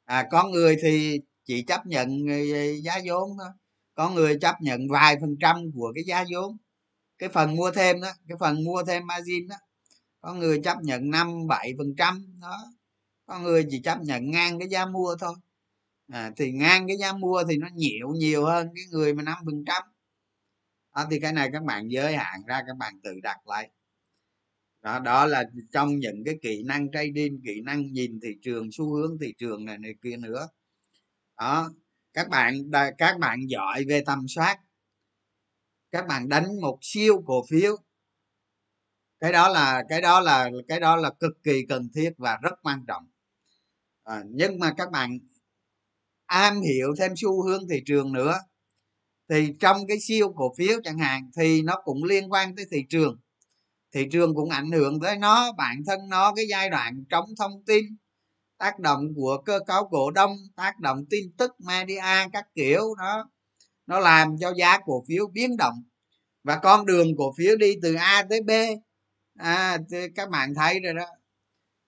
À, 0.06 0.28
có 0.32 0.44
người 0.44 0.78
thì 0.84 1.20
chỉ 1.46 1.64
chấp 1.64 1.86
nhận 1.88 2.10
ờ, 2.30 2.38
giá 2.84 3.00
vốn 3.06 3.30
thôi. 3.40 3.50
Có 3.96 4.10
người 4.10 4.40
chấp 4.42 4.56
nhận 4.62 4.88
vài 4.90 5.18
phần 5.22 5.36
trăm 5.40 5.72
của 5.76 5.92
cái 5.96 6.04
giá 6.04 6.26
vốn. 6.34 6.58
Cái 7.18 7.30
phần 7.30 7.56
mua 7.56 7.72
thêm 7.72 8.02
đó 8.02 8.10
cái 8.28 8.38
phần 8.40 8.64
mua 8.64 8.84
thêm 8.84 9.08
margin 9.08 9.48
đó 9.48 9.56
có 10.22 10.34
người 10.34 10.62
chấp 10.64 10.78
nhận 10.84 11.12
năm 11.12 11.48
bảy 11.48 11.74
phần 11.78 11.96
trăm 11.98 12.40
đó. 12.42 12.58
Có 13.26 13.40
người 13.40 13.68
chỉ 13.70 13.82
chấp 13.82 14.02
nhận 14.02 14.32
ngang 14.32 14.60
cái 14.60 14.70
giá 14.70 14.86
mua 14.86 15.16
thôi. 15.20 15.36
À, 16.12 16.32
thì 16.38 16.52
ngang 16.52 16.88
cái 16.88 16.98
giá 16.98 17.14
mua 17.14 17.44
thì 17.50 17.58
nó 17.58 17.68
nhiều 17.74 18.10
nhiều 18.10 18.46
hơn 18.46 18.70
cái 18.76 18.86
người 18.92 19.14
mà 19.14 19.24
năm 19.24 19.38
phần 19.46 19.64
trăm. 19.68 19.84
Thì 21.10 21.20
cái 21.20 21.34
này 21.34 21.50
các 21.54 21.64
bạn 21.64 21.88
giới 21.88 22.16
hạn 22.16 22.42
ra 22.48 22.64
các 22.68 22.78
bạn 22.78 23.00
tự 23.04 23.12
đặt 23.24 23.48
lại 23.48 23.70
đó 24.84 25.00
đó 25.00 25.26
là 25.26 25.44
trong 25.72 26.00
những 26.00 26.24
cái 26.26 26.36
kỹ 26.42 26.64
năng 26.64 26.92
trading 26.92 27.42
kỹ 27.46 27.62
năng 27.62 27.94
nhìn 27.94 28.20
thị 28.24 28.30
trường 28.42 28.72
xu 28.72 28.94
hướng 28.94 29.18
thị 29.22 29.34
trường 29.38 29.66
này 29.66 29.78
này 29.78 29.96
kia 30.02 30.18
nữa. 30.18 30.48
Đó 31.38 31.70
các 32.14 32.30
bạn 32.30 32.72
các 32.98 33.20
bạn 33.20 33.40
giỏi 33.48 33.86
về 33.88 34.04
tầm 34.06 34.28
soát. 34.28 34.60
Các 35.92 36.08
bạn 36.08 36.30
đánh 36.30 36.62
một 36.62 36.78
siêu 36.82 37.24
cổ 37.26 37.46
phiếu. 37.50 37.78
Cái 39.20 39.32
đó 39.32 39.50
là 39.50 39.84
cái 39.90 40.02
đó 40.02 40.20
là 40.20 40.50
cái 40.68 40.80
đó 40.80 40.96
là 40.96 41.10
cực 41.20 41.44
kỳ 41.44 41.66
cần 41.70 41.90
thiết 41.96 42.12
và 42.18 42.40
rất 42.42 42.54
quan 42.64 42.86
trọng. 42.88 43.04
À, 44.04 44.24
nhưng 44.30 44.60
mà 44.60 44.74
các 44.78 44.92
bạn 44.92 45.20
am 46.26 46.62
hiểu 46.62 46.96
thêm 47.00 47.12
xu 47.16 47.44
hướng 47.44 47.68
thị 47.70 47.84
trường 47.86 48.14
nữa 48.14 48.40
thì 49.30 49.54
trong 49.60 49.78
cái 49.88 50.00
siêu 50.00 50.34
cổ 50.36 50.54
phiếu 50.58 50.82
chẳng 50.84 50.98
hạn 50.98 51.32
thì 51.38 51.62
nó 51.62 51.82
cũng 51.84 52.04
liên 52.04 52.32
quan 52.32 52.56
tới 52.56 52.66
thị 52.72 52.86
trường 52.90 53.20
thị 53.94 54.08
trường 54.12 54.36
cũng 54.36 54.50
ảnh 54.50 54.72
hưởng 54.72 55.00
tới 55.00 55.18
nó 55.18 55.52
bản 55.52 55.76
thân 55.88 56.10
nó 56.10 56.34
cái 56.36 56.46
giai 56.50 56.70
đoạn 56.70 57.04
trống 57.10 57.26
thông 57.38 57.64
tin 57.66 57.86
tác 58.58 58.80
động 58.80 59.14
của 59.16 59.42
cơ 59.46 59.60
cấu 59.68 59.88
cổ 59.90 60.12
đông 60.12 60.38
tác 60.56 60.80
động 60.80 61.06
tin 61.10 61.32
tức 61.38 61.52
media 61.60 62.30
các 62.34 62.46
kiểu 62.56 62.96
đó 62.96 63.30
nó 63.88 64.00
làm 64.00 64.38
cho 64.40 64.54
giá 64.58 64.80
cổ 64.86 65.04
phiếu 65.08 65.28
biến 65.28 65.58
động. 65.58 65.84
Và 66.44 66.60
con 66.64 66.86
đường 66.86 67.08
cổ 67.18 67.34
phiếu 67.38 67.56
đi 67.56 67.76
từ 67.82 67.96
a 67.96 68.24
tới 68.30 68.42
b 68.42 68.50
à, 69.40 69.78
các 70.16 70.30
bạn 70.30 70.54
thấy 70.56 70.80
rồi 70.80 70.94
đó. 70.94 71.06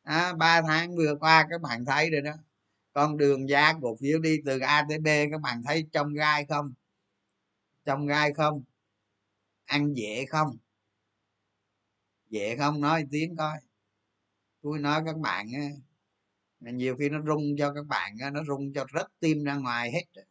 À, 0.03 0.33
3 0.33 0.61
tháng 0.61 0.95
vừa 0.95 1.15
qua 1.19 1.47
các 1.49 1.61
bạn 1.61 1.85
thấy 1.85 2.09
rồi 2.09 2.21
đó. 2.21 2.31
Con 2.93 3.17
đường 3.17 3.49
giá 3.49 3.73
cổ 3.81 3.97
phiếu 4.01 4.19
đi 4.19 4.37
từ 4.45 4.59
a 4.59 4.85
tới 4.89 4.99
b 4.99 5.07
các 5.31 5.41
bạn 5.41 5.63
thấy 5.65 5.85
trong 5.91 6.13
gai 6.13 6.45
không? 6.49 6.73
Trong 7.85 8.07
gai 8.07 8.33
không? 8.33 8.63
Ăn 9.65 9.93
dễ 9.93 10.25
không? 10.25 10.57
Dễ 12.35 12.57
không? 12.57 12.81
Nói 12.81 13.05
tiếng 13.11 13.35
coi. 13.35 13.57
Tôi 14.61 14.79
nói 14.79 15.01
các 15.05 15.17
bạn 15.17 15.47
á 15.53 15.69
nhiều 16.59 16.95
khi 16.99 17.09
nó 17.09 17.21
rung 17.27 17.43
cho 17.57 17.73
các 17.73 17.85
bạn 17.87 18.17
nó 18.33 18.43
rung 18.47 18.73
cho 18.73 18.85
rất 18.93 19.07
tim 19.19 19.43
ra 19.43 19.55
ngoài 19.55 19.91
hết 19.91 20.23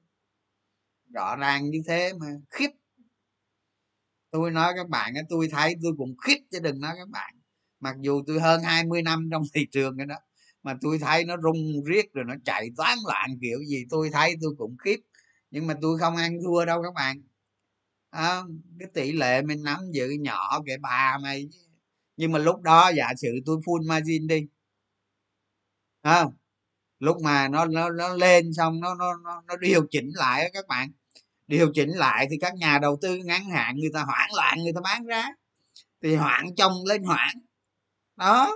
rõ 1.15 1.37
ràng 1.37 1.71
như 1.71 1.83
thế 1.87 2.13
mà 2.21 2.27
khít, 2.51 2.71
tôi 4.31 4.51
nói 4.51 4.73
các 4.77 4.89
bạn 4.89 5.15
tôi 5.29 5.49
thấy 5.51 5.75
tôi 5.83 5.93
cũng 5.99 6.17
khít 6.17 6.39
chứ 6.51 6.59
đừng 6.61 6.81
nói 6.81 6.95
các 6.99 7.09
bạn. 7.09 7.35
Mặc 7.81 7.97
dù 8.01 8.23
tôi 8.27 8.41
hơn 8.41 8.63
20 8.63 9.03
năm 9.03 9.29
trong 9.33 9.43
thị 9.55 9.67
trường 9.73 9.97
cái 9.97 10.07
đó 10.07 10.17
mà 10.63 10.75
tôi 10.81 10.99
thấy 10.99 11.25
nó 11.25 11.37
rung 11.43 11.85
riết 11.85 12.13
rồi 12.13 12.25
nó 12.29 12.35
chạy 12.45 12.71
toán 12.77 12.99
loạn 13.07 13.31
kiểu 13.41 13.59
gì 13.65 13.85
tôi 13.91 14.11
thấy 14.13 14.35
tôi 14.43 14.55
cũng 14.59 14.77
khiếp 14.85 15.01
nhưng 15.51 15.67
mà 15.67 15.75
tôi 15.83 15.99
không 15.99 16.17
ăn 16.17 16.39
thua 16.45 16.65
đâu 16.65 16.83
các 16.83 16.95
bạn. 16.95 17.23
À, 18.11 18.43
cái 18.79 18.89
tỷ 18.95 19.13
lệ 19.13 19.43
mình 19.43 19.63
nắm 19.63 19.79
giữ 19.93 20.11
nhỏ 20.21 20.63
kệ 20.67 20.79
bà 20.79 21.19
mày 21.23 21.49
nhưng 22.17 22.33
mà 22.33 22.39
lúc 22.39 22.61
đó 22.63 22.89
giả 22.97 23.13
sử 23.17 23.29
tôi 23.47 23.57
full 23.57 23.89
margin 23.89 24.27
đi 24.27 24.47
à, 26.03 26.25
lúc 26.99 27.17
mà 27.23 27.49
nó 27.49 27.65
nó 27.65 27.91
nó 27.91 28.09
lên 28.15 28.55
xong 28.55 28.81
nó 28.81 28.95
nó 28.95 29.17
nó, 29.25 29.43
nó 29.47 29.57
điều 29.57 29.87
chỉnh 29.91 30.11
lại 30.15 30.51
các 30.55 30.67
bạn. 30.69 30.91
Điều 31.47 31.73
chỉnh 31.75 31.91
lại 31.91 32.27
thì 32.31 32.39
các 32.41 32.55
nhà 32.55 32.79
đầu 32.79 32.99
tư 33.03 33.17
ngắn 33.17 33.45
hạn 33.45 33.77
người 33.77 33.91
ta 33.95 34.05
hoảng 34.05 34.31
loạn 34.37 34.59
người 34.65 34.73
ta 34.75 34.81
bán 34.81 35.07
ra 35.07 35.29
thì 36.03 36.15
hoảng 36.17 36.55
chồng 36.57 36.73
lên 36.87 37.03
hoảng. 37.05 37.35
Đó. 38.17 38.55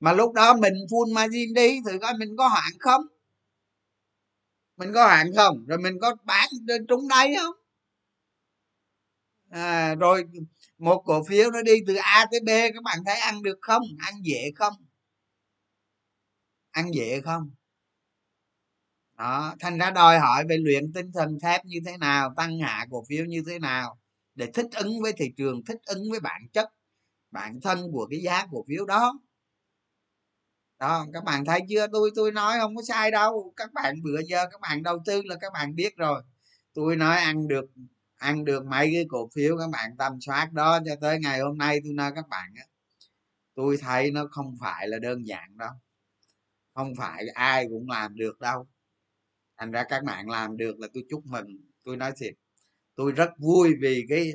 Mà 0.00 0.12
lúc 0.12 0.32
đó 0.32 0.54
mình 0.56 0.74
full 0.90 1.14
margin 1.14 1.54
đi 1.54 1.80
thử 1.86 1.98
coi 1.98 2.14
mình 2.18 2.36
có 2.38 2.48
hoảng 2.48 2.72
không? 2.80 3.02
Mình 4.76 4.92
có 4.94 5.06
hoảng 5.06 5.26
không? 5.36 5.66
Rồi 5.66 5.78
mình 5.78 5.94
có 6.00 6.16
bán 6.24 6.48
trúng 6.88 7.08
đáy 7.08 7.34
không? 7.40 7.54
À, 9.50 9.94
rồi 9.94 10.24
một 10.78 11.02
cổ 11.06 11.24
phiếu 11.24 11.50
nó 11.50 11.62
đi 11.62 11.72
từ 11.86 11.94
a 11.94 12.26
tới 12.30 12.40
b, 12.40 12.48
các 12.74 12.82
bạn 12.84 12.98
thấy 13.06 13.16
ăn 13.16 13.42
được 13.42 13.58
không? 13.62 13.82
Ăn 13.98 14.14
dễ 14.22 14.50
không? 14.56 14.72
Ăn 16.72 16.94
dễ 16.94 17.20
không? 17.20 17.50
Đó, 19.18 19.54
thành 19.60 19.78
ra 19.78 19.90
đòi 19.90 20.18
hỏi 20.18 20.44
về 20.48 20.56
luyện 20.56 20.92
tinh 20.92 21.12
thần 21.14 21.38
thép 21.42 21.64
như 21.64 21.78
thế 21.86 21.96
nào, 21.96 22.34
tăng 22.36 22.58
hạ 22.60 22.86
cổ 22.90 23.04
phiếu 23.08 23.24
như 23.24 23.42
thế 23.46 23.58
nào 23.58 23.98
để 24.34 24.46
thích 24.54 24.66
ứng 24.74 25.02
với 25.02 25.12
thị 25.12 25.32
trường, 25.36 25.64
thích 25.64 25.78
ứng 25.86 26.10
với 26.10 26.20
bản 26.20 26.42
chất, 26.52 26.68
bản 27.30 27.60
thân 27.62 27.78
của 27.92 28.06
cái 28.10 28.20
giá 28.20 28.46
cổ 28.52 28.64
phiếu 28.68 28.84
đó. 28.86 29.20
Đó, 30.78 31.06
các 31.12 31.24
bạn 31.24 31.44
thấy 31.44 31.60
chưa? 31.68 31.86
Tôi 31.92 32.10
tôi 32.14 32.32
nói 32.32 32.58
không 32.60 32.76
có 32.76 32.82
sai 32.88 33.10
đâu. 33.10 33.52
Các 33.56 33.72
bạn 33.72 34.02
bữa 34.02 34.20
giờ 34.26 34.46
các 34.50 34.60
bạn 34.60 34.82
đầu 34.82 34.98
tư 35.06 35.22
là 35.24 35.36
các 35.40 35.52
bạn 35.52 35.74
biết 35.74 35.96
rồi. 35.96 36.22
Tôi 36.74 36.96
nói 36.96 37.16
ăn 37.16 37.48
được 37.48 37.64
ăn 38.16 38.44
được 38.44 38.66
mấy 38.66 38.90
cái 38.94 39.04
cổ 39.08 39.30
phiếu 39.34 39.58
các 39.58 39.70
bạn 39.70 39.96
tầm 39.98 40.20
soát 40.20 40.52
đó 40.52 40.80
cho 40.86 40.96
tới 41.00 41.18
ngày 41.18 41.40
hôm 41.40 41.58
nay 41.58 41.80
tôi 41.84 41.92
nói 41.92 42.12
các 42.14 42.28
bạn 42.28 42.52
á 42.56 42.64
tôi 43.56 43.76
thấy 43.80 44.10
nó 44.10 44.28
không 44.30 44.56
phải 44.60 44.88
là 44.88 44.98
đơn 44.98 45.26
giản 45.26 45.56
đâu. 45.56 45.70
Không 46.74 46.94
phải 46.98 47.28
ai 47.34 47.66
cũng 47.68 47.90
làm 47.90 48.16
được 48.16 48.40
đâu. 48.40 48.66
Thành 49.58 49.70
ra 49.70 49.84
các 49.88 50.04
bạn 50.04 50.28
làm 50.28 50.56
được 50.56 50.78
là 50.78 50.88
tôi 50.94 51.04
chúc 51.10 51.26
mừng. 51.26 51.46
Tôi 51.84 51.96
nói 51.96 52.12
thiệt 52.16 52.34
tôi 52.94 53.12
rất 53.12 53.30
vui 53.38 53.74
vì 53.80 54.04
cái 54.08 54.32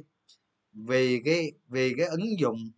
vì 0.73 1.21
cái 1.25 1.51
vì 1.67 1.93
cái 1.97 2.07
ứng 2.07 2.39
dụng 2.39 2.71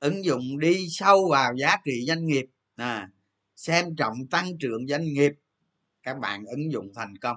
ứng 0.00 0.24
dụng 0.24 0.58
đi 0.58 0.86
sâu 0.90 1.28
vào 1.30 1.52
giá 1.56 1.76
trị 1.84 2.04
doanh 2.06 2.26
nghiệp. 2.26 2.46
À, 2.76 3.10
xem 3.56 3.96
trọng 3.96 4.26
tăng 4.30 4.58
trưởng 4.60 4.86
doanh 4.86 5.04
nghiệp. 5.04 5.32
Các 6.02 6.18
bạn 6.18 6.44
ứng 6.44 6.72
dụng 6.72 6.92
thành 6.94 7.18
công 7.18 7.36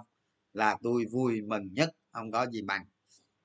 là 0.54 0.78
tôi 0.82 1.06
vui 1.12 1.42
mừng 1.42 1.74
nhất 1.74 1.90
không 2.16 2.32
có 2.32 2.48
gì 2.50 2.62
bằng. 2.62 2.86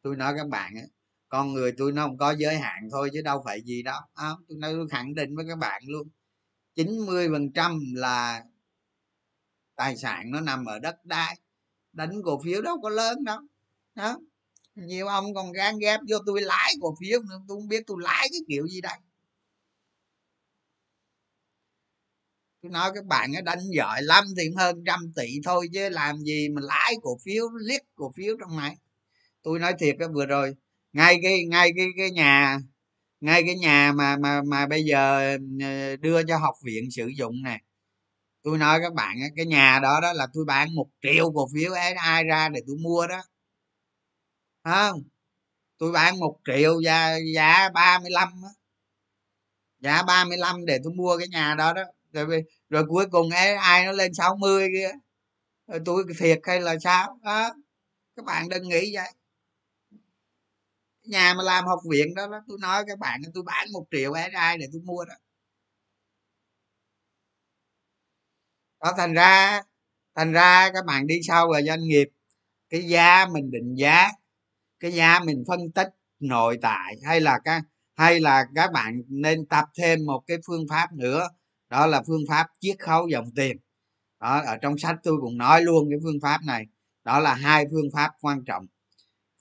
Tôi 0.02 0.16
nói 0.16 0.34
các 0.36 0.48
bạn 0.48 0.74
á 0.76 0.82
con 1.30 1.52
người 1.52 1.72
tôi 1.78 1.92
nó 1.92 2.06
không 2.06 2.18
có 2.18 2.34
giới 2.38 2.58
hạn 2.58 2.88
thôi 2.90 3.10
chứ 3.12 3.22
đâu 3.22 3.42
phải 3.44 3.62
gì 3.62 3.82
đó, 3.82 4.00
à, 4.14 4.30
tôi 4.48 4.58
nói 4.58 4.72
tôi 4.72 4.88
khẳng 4.88 5.14
định 5.14 5.36
với 5.36 5.44
các 5.48 5.58
bạn 5.58 5.82
luôn 5.86 6.08
90 6.74 7.28
phần 7.32 7.52
trăm 7.52 7.80
là 7.94 8.44
tài 9.76 9.96
sản 9.96 10.30
nó 10.30 10.40
nằm 10.40 10.64
ở 10.64 10.78
đất 10.78 11.04
đai 11.04 11.36
đánh 11.92 12.22
cổ 12.24 12.40
phiếu 12.44 12.62
đâu 12.62 12.80
có 12.82 12.88
lớn 12.88 13.24
đâu. 13.24 13.38
Đó. 13.94 14.18
Nhiều 14.74 15.06
ông 15.06 15.34
còn 15.34 15.52
gan 15.52 15.78
ghép 15.78 16.00
vô 16.08 16.16
tôi 16.26 16.40
lái 16.40 16.74
cổ 16.80 16.94
phiếu 17.00 17.20
nữa 17.22 17.40
tôi 17.48 17.56
không 17.56 17.68
biết 17.68 17.82
tôi 17.86 17.96
lái 18.00 18.28
cái 18.30 18.40
kiểu 18.48 18.68
gì 18.68 18.80
đây. 18.80 18.98
Tôi 22.62 22.72
nói 22.72 22.90
các 22.94 23.04
bạn 23.06 23.32
đánh 23.44 23.58
giỏi 23.76 24.02
lắm 24.02 24.24
thì 24.36 24.42
hơn 24.56 24.84
trăm 24.86 25.00
tỷ 25.16 25.40
thôi, 25.44 25.68
chứ 25.74 25.88
làm 25.88 26.18
gì 26.18 26.48
mà 26.48 26.62
lãi 26.64 26.94
cổ 27.02 27.18
phiếu, 27.24 27.44
liếc 27.66 27.80
cổ 27.94 28.12
phiếu 28.16 28.36
trong 28.40 28.56
này. 28.56 28.76
Tôi 29.42 29.58
nói 29.58 29.74
thiệt 29.78 29.96
cái 29.98 30.08
vừa 30.08 30.26
rồi, 30.26 30.56
ngay 30.92 31.20
cái 31.22 31.44
ngay 31.44 31.70
cái 31.76 31.86
cái 31.98 32.10
nhà, 32.10 32.58
ngay 33.20 33.42
cái 33.46 33.56
nhà 33.56 33.92
mà 33.96 34.16
mà 34.16 34.42
mà 34.42 34.66
bây 34.66 34.84
giờ 34.84 35.36
ờ, 35.62 35.96
đưa 35.96 36.22
cho 36.22 36.38
học 36.38 36.54
viện 36.64 36.90
sử 36.90 37.06
dụng 37.08 37.42
này 37.42 37.60
tôi 38.42 38.58
nói 38.58 38.80
các 38.82 38.94
bạn 38.94 39.16
cái 39.36 39.46
nhà 39.46 39.78
đó 39.82 40.00
đó 40.02 40.12
là 40.12 40.26
tôi 40.34 40.44
bán 40.44 40.74
một 40.74 40.86
triệu 41.02 41.32
cổ 41.32 41.48
phiếu 41.54 41.72
ấy, 41.72 41.92
ai 41.92 42.24
ra 42.24 42.48
để 42.48 42.60
tôi 42.66 42.76
mua 42.76 43.06
đó. 43.06 43.22
Không? 44.64 45.02
Tôi 45.78 45.92
bán 45.92 46.18
một 46.20 46.36
triệu 46.46 46.80
giá 46.80 47.16
giá 47.34 47.70
ba 47.74 47.98
mươi 47.98 48.10
lăm 48.10 48.28
giá 49.80 50.02
ba 50.02 50.24
mươi 50.24 50.38
lăm 50.38 50.66
để 50.66 50.78
tôi 50.84 50.92
mua 50.92 51.18
cái 51.18 51.28
nhà 51.28 51.54
đó 51.54 51.72
đó 51.72 51.82
rồi, 52.12 52.42
rồi 52.68 52.84
cuối 52.88 53.06
cùng 53.10 53.30
ấy 53.30 53.54
ai 53.54 53.86
nó 53.86 53.92
lên 53.92 54.14
60 54.14 54.68
kia 54.74 54.90
rồi 55.68 55.80
tôi 55.84 56.04
thiệt 56.18 56.40
hay 56.44 56.60
là 56.60 56.76
sao? 56.84 57.18
Đó 57.22 57.54
các 58.16 58.24
bạn 58.24 58.48
đừng 58.48 58.68
nghĩ 58.68 58.94
vậy. 58.96 59.08
Nhà 61.04 61.34
mà 61.34 61.42
làm 61.42 61.66
học 61.66 61.80
viện 61.90 62.14
đó, 62.14 62.26
đó 62.28 62.40
tôi 62.48 62.58
nói 62.60 62.84
các 62.88 62.98
bạn 62.98 63.20
tôi 63.34 63.42
bán 63.44 63.66
một 63.72 63.86
triệu 63.90 64.12
ai 64.12 64.58
để 64.58 64.66
tôi 64.72 64.82
mua 64.84 65.04
đó. 65.04 65.14
Đó 68.80 68.92
thành 68.96 69.14
ra 69.14 69.62
thành 70.16 70.32
ra 70.32 70.70
các 70.74 70.84
bạn 70.86 71.06
đi 71.06 71.20
sâu 71.22 71.48
vào 71.52 71.62
doanh 71.62 71.80
nghiệp 71.88 72.08
cái 72.70 72.82
giá 72.88 73.26
mình 73.32 73.50
định 73.50 73.74
giá 73.74 74.08
cái 74.80 74.92
giá 74.92 75.20
mình 75.26 75.44
phân 75.48 75.72
tích 75.72 75.88
nội 76.20 76.58
tại 76.62 76.94
hay 77.06 77.20
là 77.20 77.38
các 77.44 77.62
hay 77.96 78.20
là 78.20 78.46
các 78.54 78.72
bạn 78.72 79.02
nên 79.08 79.46
tập 79.46 79.64
thêm 79.78 80.06
một 80.06 80.22
cái 80.26 80.36
phương 80.46 80.66
pháp 80.70 80.92
nữa 80.92 81.28
đó 81.70 81.86
là 81.86 82.02
phương 82.06 82.22
pháp 82.28 82.46
chiết 82.60 82.78
khấu 82.78 83.08
dòng 83.08 83.30
tiền. 83.36 83.56
Đó 84.20 84.42
ở 84.46 84.56
trong 84.56 84.78
sách 84.78 84.96
tôi 85.02 85.14
cũng 85.20 85.38
nói 85.38 85.62
luôn 85.62 85.88
cái 85.90 85.98
phương 86.02 86.20
pháp 86.22 86.40
này. 86.46 86.64
Đó 87.04 87.20
là 87.20 87.34
hai 87.34 87.64
phương 87.70 87.90
pháp 87.92 88.10
quan 88.20 88.44
trọng. 88.44 88.66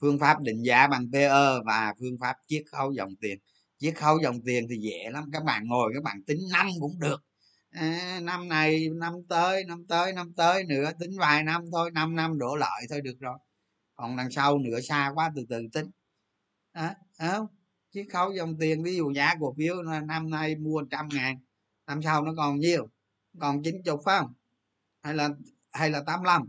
Phương 0.00 0.18
pháp 0.18 0.40
định 0.40 0.62
giá 0.62 0.86
bằng 0.86 1.06
PE 1.12 1.28
và 1.64 1.94
phương 2.00 2.18
pháp 2.20 2.36
chiết 2.46 2.62
khấu 2.72 2.92
dòng 2.92 3.16
tiền. 3.20 3.38
Chiết 3.78 3.94
khấu 3.96 4.18
dòng 4.22 4.40
tiền 4.44 4.66
thì 4.70 4.76
dễ 4.80 5.10
lắm. 5.10 5.24
Các 5.32 5.44
bạn 5.44 5.66
ngồi 5.66 5.90
các 5.94 6.02
bạn 6.02 6.22
tính 6.26 6.40
năm 6.52 6.66
cũng 6.80 7.00
được. 7.00 7.24
À, 7.70 8.20
năm 8.22 8.48
này 8.48 8.88
năm 8.94 9.12
tới 9.28 9.64
năm 9.64 9.84
tới 9.88 10.12
năm 10.12 10.32
tới 10.36 10.64
nữa 10.64 10.90
tính 10.98 11.10
vài 11.18 11.42
năm 11.42 11.64
thôi 11.72 11.90
5 11.90 12.16
năm 12.16 12.38
đổ 12.38 12.56
lợi 12.56 12.86
thôi 12.90 13.00
được 13.00 13.16
rồi. 13.20 13.38
Còn 13.96 14.16
đằng 14.16 14.30
sau 14.30 14.58
nửa 14.58 14.80
xa 14.80 15.12
quá 15.14 15.32
từ 15.36 15.46
từ 15.48 15.62
tính. 15.72 15.90
Đó, 16.74 16.90
không? 17.18 17.46
Chiết 17.92 18.06
khấu 18.12 18.32
dòng 18.32 18.56
tiền 18.60 18.82
ví 18.82 18.96
dụ 18.96 19.10
giá 19.10 19.34
cổ 19.40 19.54
phiếu 19.58 19.82
năm 19.82 20.30
nay 20.30 20.56
mua 20.56 20.82
trăm 20.90 21.08
ngàn 21.08 21.38
năm 21.90 22.02
sau 22.02 22.22
nó 22.22 22.32
còn 22.36 22.58
nhiêu 22.58 22.88
còn 23.40 23.62
chín 23.62 23.82
chục 23.84 24.00
phải 24.04 24.20
không? 24.20 24.32
Hay 25.02 25.14
là 25.14 25.28
hay 25.72 25.90
là 25.90 26.02
85 26.06 26.48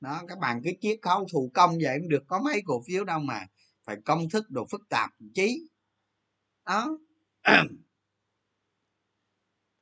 đó, 0.00 0.22
các 0.28 0.38
bạn 0.38 0.60
cứ 0.64 0.70
chiết 0.80 0.98
khấu 1.02 1.26
thủ 1.32 1.50
công 1.54 1.70
vậy 1.82 1.98
cũng 2.00 2.08
được, 2.08 2.22
có 2.26 2.40
mấy 2.40 2.62
cổ 2.66 2.82
phiếu 2.86 3.04
đâu 3.04 3.18
mà 3.18 3.46
phải 3.84 3.96
công 4.04 4.28
thức 4.28 4.50
đồ 4.50 4.66
phức 4.70 4.80
tạp 4.88 5.10
chí. 5.34 5.68
Đó. 6.64 6.98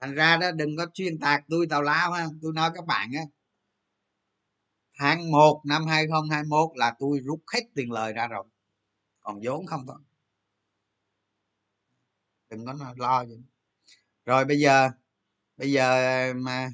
Thành 0.01 0.15
ra 0.15 0.37
đó, 0.37 0.51
đừng 0.51 0.77
có 0.77 0.87
chuyên 0.95 1.19
tạc 1.19 1.45
tôi, 1.49 1.67
tào 1.71 1.83
lao 1.83 2.13
ha. 2.13 2.27
Tôi 2.43 2.53
nói 2.55 2.71
các 2.75 2.87
bạn 2.87 3.11
á, 3.15 3.23
tháng 4.99 5.31
1 5.31 5.63
năm 5.65 5.87
2021 5.87 6.71
là 6.75 6.95
tôi 6.99 7.21
rút 7.25 7.43
hết 7.53 7.63
tiền 7.75 7.93
lời 7.93 8.13
ra 8.13 8.27
rồi. 8.29 8.45
Còn 9.21 9.41
vốn 9.45 9.67
không 9.67 9.87
thôi. 9.87 9.99
Đừng 12.51 12.67
có 12.67 12.95
lo 12.97 13.25
gì 13.25 13.43
rồi 14.27 14.45
bây 14.45 14.61
giờ 14.61 14.91
bây 15.57 15.73
giờ 15.73 16.35
mà 16.37 16.69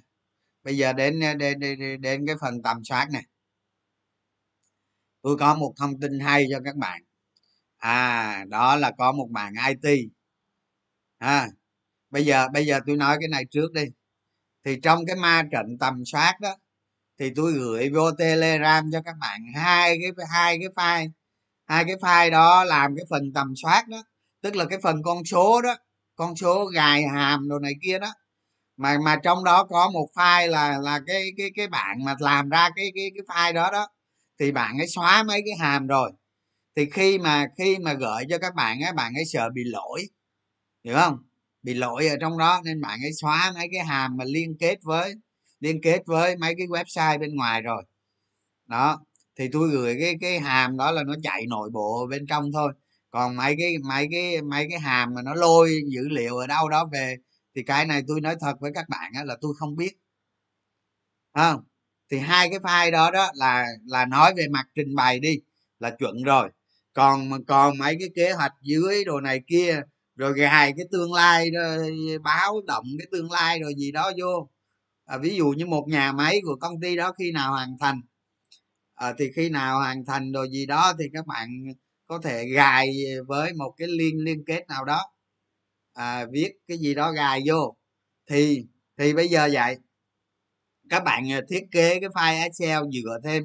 bây 0.65 0.77
giờ 0.77 0.93
đến 0.93 1.21
đến 1.39 1.61
đến, 1.61 2.01
đến 2.03 2.27
cái 2.27 2.37
phần 2.41 2.63
tầm 2.63 2.85
soát 2.85 3.09
này. 3.13 3.25
Tôi 5.23 5.37
có 5.41 5.55
một 5.55 5.75
thông 5.79 6.01
tin 6.01 6.21
hay 6.21 6.47
cho 6.51 6.61
các 6.65 6.77
bạn. 6.77 7.03
À 7.79 8.45
đó 8.49 8.77
là 8.77 8.93
có 8.99 9.13
một 9.13 9.29
bạn 9.31 9.55
it 9.69 10.11
à 11.19 11.49
bây 12.11 12.27
giờ 12.27 12.49
bây 12.53 12.67
giờ 12.67 12.81
tôi 12.87 12.97
nói 12.97 13.17
cái 13.21 13.29
này 13.29 13.45
trước 13.51 13.73
đi. 13.73 13.85
Thì 14.65 14.81
trong 14.83 15.07
cái 15.07 15.17
ma 15.17 15.43
trận 15.53 15.79
tầm 15.81 16.05
soát 16.07 16.37
đó 16.41 16.57
thì 17.19 17.33
tôi 17.37 17.53
gửi 17.53 17.91
vô 17.91 18.13
telegram 18.13 18.91
cho 18.93 19.03
các 19.03 19.17
bạn 19.21 19.41
hai 19.55 19.99
cái 20.03 20.27
hai 20.31 20.59
cái 20.59 20.69
file. 20.77 21.11
Hai 21.67 21.85
cái 21.85 21.97
file 21.97 22.31
đó 22.31 22.65
làm 22.65 22.97
cái 22.97 23.05
phần 23.11 23.33
tầm 23.35 23.55
soát 23.63 23.89
đó 23.89 24.05
tức 24.43 24.57
là 24.57 24.65
cái 24.71 24.79
phần 24.83 25.03
con 25.05 25.25
số 25.25 25.63
đó 25.63 25.77
con 26.21 26.37
số 26.37 26.65
gài 26.67 27.05
hàm 27.05 27.49
đồ 27.49 27.59
này 27.59 27.73
kia 27.83 27.99
đó. 27.99 28.15
Mà 28.77 28.99
mà 29.05 29.17
trong 29.25 29.45
đó 29.45 29.65
có 29.65 29.91
một 29.91 30.09
file 30.15 30.49
là 30.51 30.79
là 30.79 31.01
cái 31.07 31.25
cái 31.39 31.51
cái 31.57 31.69
bạn 31.69 32.05
mà 32.05 32.17
làm 32.21 32.49
ra 32.49 32.71
cái 32.77 32.93
cái 32.95 33.11
cái 33.17 33.25
file 33.29 33.55
đó 33.55 33.71
đó, 33.73 33.89
thì 34.41 34.53
bạn 34.53 34.79
ấy 34.79 34.87
xóa 34.89 35.23
mấy 35.23 35.43
cái 35.47 35.55
hàm 35.61 35.87
rồi. 35.87 36.13
Thì 36.77 36.91
khi 36.91 37.19
mà 37.19 37.47
khi 37.59 37.79
mà 37.79 37.95
gửi 37.95 38.25
cho 38.31 38.39
các 38.39 38.55
bạn 38.55 38.81
ấy 38.83 38.93
bạn 38.93 39.15
ấy 39.15 39.25
sợ 39.25 39.51
bị 39.55 39.63
lỗi, 39.65 40.05
hiểu 40.85 40.97
không? 40.97 41.19
Bị 41.63 41.75
lỗi 41.75 42.09
ở 42.09 42.17
trong 42.21 42.39
đó 42.39 42.61
nên 42.65 42.81
bạn 42.81 43.01
ấy 43.05 43.13
xóa 43.23 43.53
mấy 43.57 43.69
cái 43.73 43.85
hàm 43.87 44.17
mà 44.17 44.25
liên 44.25 44.57
kết 44.61 44.79
với, 44.85 45.15
liên 45.61 45.81
kết 45.83 46.03
với 46.07 46.37
mấy 46.37 46.55
cái 46.59 46.67
website 46.67 47.21
bên 47.21 47.37
ngoài 47.37 47.63
rồi. 47.63 47.85
Đó, 48.67 49.01
thì 49.39 49.49
tôi 49.53 49.71
gửi 49.71 49.97
cái 50.01 50.17
cái 50.21 50.41
hàm 50.41 50.77
đó 50.77 50.91
là 50.93 51.05
nó 51.05 51.15
chạy 51.23 51.47
nội 51.49 51.71
bộ 51.73 52.07
bên 52.11 52.27
trong 52.29 52.53
thôi 52.53 52.73
còn 53.11 53.37
mấy 53.37 53.55
cái 53.59 53.79
mấy 53.89 54.09
cái 54.11 54.43
mấy 54.43 54.67
cái 54.71 54.79
hàm 54.79 55.15
mà 55.15 55.23
nó 55.23 55.35
lôi 55.35 55.81
dữ 55.89 56.09
liệu 56.09 56.37
ở 56.37 56.47
đâu 56.47 56.69
đó 56.69 56.89
về 56.93 57.17
thì 57.55 57.63
cái 57.63 57.87
này 57.87 58.03
tôi 58.09 58.21
nói 58.21 58.37
thật 58.41 58.61
với 58.61 58.71
các 58.75 58.89
bạn 58.89 59.13
á, 59.15 59.25
là 59.25 59.37
tôi 59.41 59.55
không 59.59 59.77
biết. 59.77 59.93
Không? 61.35 61.65
Thì 62.11 62.19
hai 62.19 62.51
cái 62.51 62.59
file 62.59 62.91
đó 62.91 63.11
đó 63.11 63.31
là 63.35 63.67
là 63.87 64.07
nói 64.07 64.35
về 64.37 64.49
mặt 64.49 64.67
trình 64.75 64.95
bày 64.95 65.21
đi 65.21 65.41
là 65.81 65.91
chuẩn 65.91 66.23
rồi. 66.23 66.49
Còn 66.93 67.45
còn 67.47 67.79
mấy 67.79 67.97
cái 68.01 68.09
kế 68.15 68.33
hoạch 68.33 68.53
dưới 68.63 69.05
đồ 69.05 69.21
này 69.21 69.41
kia 69.47 69.83
rồi 70.17 70.33
gài 70.39 70.73
cái 70.77 70.87
tương 70.93 71.13
lai 71.13 71.51
rồi 71.51 71.93
báo 72.23 72.61
động 72.67 72.87
cái 72.99 73.07
tương 73.13 73.31
lai 73.33 73.61
rồi 73.61 73.75
gì 73.77 73.93
đó 73.93 74.13
vô. 74.21 74.49
À, 75.07 75.19
ví 75.19 75.37
dụ 75.37 75.47
như 75.57 75.67
một 75.67 75.87
nhà 75.89 76.13
máy 76.13 76.41
của 76.45 76.57
công 76.61 76.81
ty 76.81 76.97
đó 76.97 77.13
khi 77.19 77.33
nào 77.33 77.53
hoàn 77.53 77.77
thành? 77.81 78.01
À, 78.95 79.15
thì 79.19 79.31
khi 79.37 79.49
nào 79.49 79.79
hoàn 79.79 80.05
thành 80.05 80.33
rồi 80.33 80.51
gì 80.51 80.67
đó 80.67 80.93
thì 80.99 81.05
các 81.13 81.27
bạn 81.27 81.49
có 82.11 82.21
thể 82.25 82.47
gài 82.55 82.89
với 83.27 83.53
một 83.53 83.75
cái 83.77 83.89
liên 83.89 84.25
liên 84.25 84.45
kết 84.47 84.69
nào 84.69 84.85
đó 84.85 85.03
à, 85.93 86.27
viết 86.33 86.53
cái 86.69 86.79
gì 86.79 86.95
đó 86.95 87.13
gài 87.13 87.43
vô. 87.47 87.77
Thì 88.31 88.67
thì 88.99 89.15
bây 89.15 89.29
giờ 89.29 89.49
vậy 89.53 89.77
các 90.89 91.05
bạn 91.05 91.33
à, 91.33 91.41
thiết 91.51 91.63
kế 91.73 92.01
cái 92.01 92.09
file 92.11 92.43
excel 92.43 92.83
dựa 92.93 93.19
thêm 93.25 93.43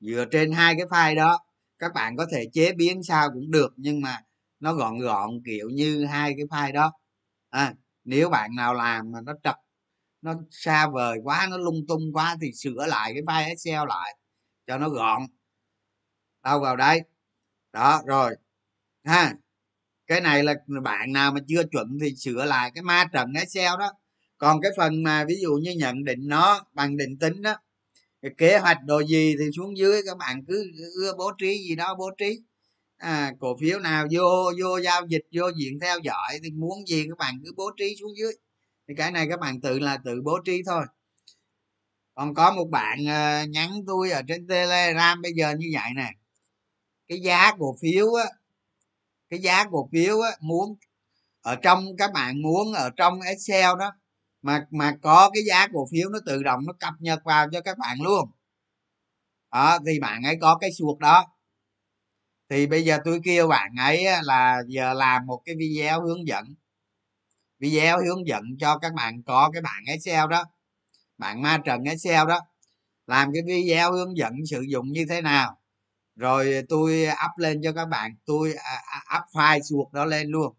dựa 0.00 0.24
trên 0.32 0.52
hai 0.52 0.74
cái 0.78 0.86
file 0.86 1.16
đó 1.16 1.38
các 1.78 1.92
bạn 1.94 2.16
có 2.16 2.26
thể 2.32 2.44
chế 2.52 2.72
biến 2.72 3.02
sao 3.02 3.30
cũng 3.34 3.50
được 3.50 3.72
nhưng 3.76 4.00
mà 4.00 4.18
nó 4.60 4.74
gọn 4.74 4.98
gọn 4.98 5.30
kiểu 5.46 5.68
như 5.70 6.04
hai 6.04 6.34
cái 6.36 6.46
file 6.46 6.72
đó. 6.72 6.92
À, 7.50 7.74
nếu 8.04 8.30
bạn 8.30 8.50
nào 8.56 8.74
làm 8.74 9.12
mà 9.12 9.20
nó 9.20 9.32
trật 9.44 9.56
nó 10.22 10.34
xa 10.50 10.88
vời 10.88 11.18
quá 11.24 11.46
nó 11.50 11.58
lung 11.58 11.86
tung 11.88 12.12
quá 12.12 12.36
thì 12.42 12.52
sửa 12.52 12.86
lại 12.86 13.12
cái 13.14 13.22
file 13.22 13.48
excel 13.48 13.88
lại 13.88 14.18
cho 14.66 14.78
nó 14.78 14.88
gọn. 14.88 15.22
Đâu 16.44 16.60
vào 16.60 16.76
đây 16.76 17.02
đó 17.74 18.02
rồi. 18.06 18.36
Ha 19.04 19.34
cái 20.06 20.20
này 20.20 20.44
là 20.44 20.54
bạn 20.82 21.12
nào 21.12 21.32
mà 21.32 21.40
chưa 21.48 21.64
chuẩn 21.64 21.98
thì 22.02 22.14
sửa 22.16 22.44
lại 22.44 22.70
cái 22.74 22.82
ma 22.82 23.04
trận 23.12 23.32
excel 23.34 23.72
đó. 23.78 23.92
Còn 24.38 24.60
cái 24.60 24.70
phần 24.76 25.02
mà 25.02 25.24
ví 25.24 25.36
dụ 25.42 25.54
như 25.62 25.72
nhận 25.72 26.04
định 26.04 26.28
nó 26.28 26.66
bằng 26.72 26.96
định 26.96 27.18
tính 27.18 27.42
đó 27.42 27.56
cái 28.22 28.32
kế 28.38 28.58
hoạch 28.58 28.78
đồ 28.84 29.04
gì 29.04 29.36
thì 29.38 29.44
xuống 29.56 29.78
dưới 29.78 30.02
các 30.06 30.18
bạn 30.18 30.44
cứ 30.48 30.70
ưa 30.96 31.14
bố 31.18 31.32
trí 31.38 31.58
gì 31.68 31.76
đó 31.76 31.94
bố 31.98 32.10
trí. 32.18 32.40
À, 32.96 33.32
cổ 33.40 33.56
phiếu 33.60 33.78
nào 33.78 34.06
vô 34.12 34.52
vô 34.62 34.78
giao 34.78 35.06
dịch 35.06 35.24
vô 35.32 35.48
diện 35.56 35.80
theo 35.80 35.98
dõi 36.04 36.38
thì 36.44 36.50
muốn 36.50 36.86
gì 36.86 37.04
các 37.08 37.18
bạn 37.18 37.40
cứ 37.44 37.52
bố 37.56 37.70
trí 37.76 37.96
xuống 38.00 38.16
dưới. 38.16 38.32
Thì 38.88 38.94
cái 38.96 39.10
này 39.10 39.26
các 39.30 39.40
bạn 39.40 39.60
tự 39.60 39.78
là 39.78 39.98
tự 40.04 40.22
bố 40.24 40.38
trí 40.44 40.62
thôi. 40.66 40.84
Còn 42.14 42.34
có 42.34 42.52
một 42.52 42.66
bạn 42.70 42.98
ờ, 43.08 43.44
nhắn 43.44 43.70
tôi 43.86 44.10
ở 44.10 44.22
trên 44.28 44.46
telegram 44.46 45.22
bây 45.22 45.32
giờ 45.32 45.54
như 45.58 45.66
vậy 45.74 45.90
nè 45.96 46.10
cái 47.08 47.20
giá 47.20 47.52
cổ 47.58 47.76
phiếu 47.82 48.14
á, 48.14 48.24
cái 49.30 49.40
giá 49.40 49.64
cổ 49.70 49.88
phiếu 49.92 50.20
á, 50.20 50.30
muốn 50.40 50.76
ở 51.42 51.56
trong, 51.56 51.86
các 51.98 52.12
bạn 52.12 52.42
muốn 52.42 52.72
ở 52.74 52.90
trong 52.96 53.20
excel 53.20 53.78
đó, 53.78 53.92
mà 54.42 54.66
mà 54.70 54.96
có 55.02 55.30
cái 55.34 55.42
giá 55.48 55.68
cổ 55.74 55.88
phiếu 55.92 56.08
nó 56.10 56.18
tự 56.26 56.42
động 56.42 56.60
nó 56.66 56.72
cập 56.80 56.94
nhật 57.00 57.20
vào 57.24 57.46
cho 57.52 57.60
các 57.60 57.78
bạn 57.78 57.98
luôn. 58.02 58.30
Đó, 59.52 59.78
thì 59.86 60.00
bạn 60.00 60.22
ấy 60.22 60.36
có 60.40 60.58
cái 60.60 60.70
chuột 60.76 60.98
đó. 60.98 61.26
Thì 62.50 62.66
bây 62.66 62.84
giờ 62.84 62.98
tôi 63.04 63.20
kêu 63.24 63.48
bạn 63.48 63.70
ấy 63.78 64.04
là 64.22 64.62
giờ 64.68 64.94
làm 64.94 65.26
một 65.26 65.42
cái 65.44 65.54
video 65.58 66.02
hướng 66.02 66.26
dẫn, 66.28 66.44
video 67.60 67.98
hướng 67.98 68.26
dẫn 68.26 68.44
cho 68.60 68.78
các 68.78 68.94
bạn 68.94 69.22
có 69.22 69.50
cái 69.52 69.62
bạn 69.62 69.84
excel 69.86 70.30
đó, 70.30 70.44
bạn 71.18 71.42
ma 71.42 71.58
trận 71.64 71.84
excel 71.84 72.28
đó. 72.28 72.40
Làm 73.06 73.32
cái 73.34 73.42
video 73.46 73.92
hướng 73.92 74.16
dẫn 74.16 74.34
sử 74.50 74.60
dụng 74.60 74.92
như 74.92 75.06
thế 75.08 75.20
nào? 75.22 75.58
Rồi 76.16 76.62
tôi 76.68 77.06
up 77.26 77.38
lên 77.38 77.60
cho 77.64 77.72
các 77.72 77.84
bạn. 77.84 78.16
Tôi 78.26 78.54
à, 78.54 78.82
à, 79.08 79.18
up 79.18 79.24
file 79.32 79.60
chuột 79.68 79.92
đó 79.92 80.04
lên 80.04 80.28
luôn. 80.28 80.54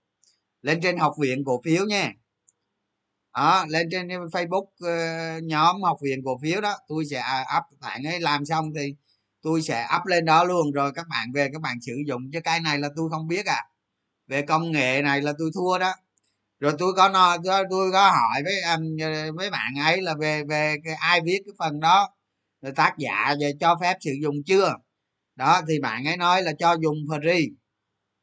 Lên 0.62 0.80
trên 0.84 0.98
học 0.98 1.14
viện 1.20 1.44
cổ 1.46 1.62
phiếu 1.66 1.86
nha. 1.86 2.12
Đó, 3.36 3.66
lên 3.70 3.90
trên 3.92 4.08
facebook 4.08 4.66
ờ, 4.80 5.40
nhóm 5.40 5.82
học 5.84 5.98
viện 6.02 6.22
cổ 6.26 6.40
phiếu 6.42 6.62
đó, 6.62 6.78
tôi 6.88 7.06
sẽ 7.06 7.18
à, 7.20 7.46
up. 7.58 7.80
Bạn 7.82 8.04
ấy 8.04 8.20
làm 8.20 8.46
xong 8.46 8.74
thì 8.76 8.96
tôi 9.42 9.62
sẽ 9.62 9.88
up 9.98 10.06
lên 10.06 10.26
đó 10.26 10.44
luôn. 10.44 10.72
Rồi 10.72 10.92
các 10.96 11.08
bạn 11.10 11.32
về 11.34 11.50
các 11.54 11.62
bạn 11.62 11.78
sử 11.82 11.94
dụng. 12.08 12.22
Chứ 12.34 12.40
cái 12.44 12.60
này 12.60 12.80
là 12.80 12.90
tôi 12.96 13.10
không 13.10 13.28
biết 13.28 13.46
à. 13.46 13.64
Về 14.28 14.42
công 14.42 14.72
nghệ 14.72 15.02
này 15.02 15.22
là 15.22 15.34
tôi 15.40 15.52
thua 15.56 15.78
đó. 15.78 15.94
Rồi 16.60 16.74
tôi 16.80 16.94
có 16.94 17.10
nói 17.10 17.38
tôi 17.70 17.92
có 17.92 18.10
hỏi 18.12 18.44
với 18.44 18.62
với 19.36 19.50
bạn 19.50 19.76
ấy 19.86 20.02
là 20.02 20.16
về 20.20 20.44
về 20.44 20.76
cái 20.84 20.94
ai 20.94 21.22
viết 21.22 21.40
cái 21.46 21.54
phần 21.60 21.80
đó. 21.80 22.10
Rồi 22.62 22.74
tác 22.76 22.94
giả 22.98 23.36
về 23.40 23.54
cho 23.60 23.78
phép 23.82 23.98
sử 24.02 24.12
dụng 24.22 24.36
chưa? 24.46 24.74
Đó, 25.36 25.62
thì 25.70 25.80
bạn 25.80 26.06
ấy 26.08 26.18
nói 26.18 26.44
là 26.44 26.54
cho 26.60 26.74
dùng 26.84 26.98
free. 27.08 27.50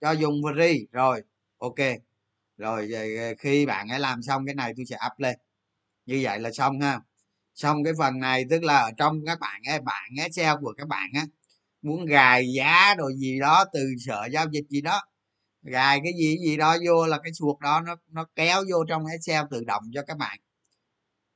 Cho 0.01 0.13
dùng 0.13 0.43
free. 0.43 0.87
Rồi, 0.93 1.23
ok. 1.59 1.77
Rồi 2.59 2.91
ờ, 2.95 3.03
ờ, 3.19 3.35
khi 3.39 3.67
bạn 3.67 3.89
ấy 3.89 4.01
làm 4.01 4.23
xong 4.23 4.47
cái 4.47 4.55
này 4.55 4.73
tôi 4.77 4.87
sẽ 4.87 4.97
up 5.07 5.21
lên. 5.21 5.37
Như 6.07 6.21
vậy 6.25 6.41
là 6.41 6.53
xong 6.53 6.81
ha. 6.81 7.01
Xong 7.55 7.85
cái 7.85 7.93
phần 7.99 8.21
này, 8.21 8.45
tức 8.51 8.65
là 8.65 8.79
ở 8.79 8.91
trong 8.99 9.21
các 9.27 9.41
bạn 9.41 9.63
ấy 9.69 9.81
bạn 9.81 10.13
ấy, 10.21 10.33
sale 10.33 10.55
của 10.63 10.75
các 10.79 10.89
bạn 10.89 11.11
á, 11.15 11.23
muốn 11.83 12.07
gài 12.07 12.53
giá 12.57 12.95
rồi 12.99 13.15
gì 13.19 13.41
đó 13.41 13.65
từ 13.75 13.81
sở 14.07 14.29
giao 14.33 14.47
dịch 14.53 14.65
gì 14.71 14.81
đó. 14.81 15.03
Gài 15.63 16.01
cái 16.05 16.13
gì 16.19 16.39
gì 16.47 16.57
đó 16.57 16.77
vô 16.87 17.07
là 17.07 17.19
cái 17.25 17.33
chuột 17.39 17.61
đó 17.61 17.81
nó 17.87 17.97
nó 18.09 18.27
kéo 18.37 18.65
vô 18.73 18.85
trong 18.89 19.07
excel 19.07 19.45
tự 19.51 19.65
động 19.67 19.85
cho 19.95 20.03
các 20.09 20.19
bạn. 20.19 20.39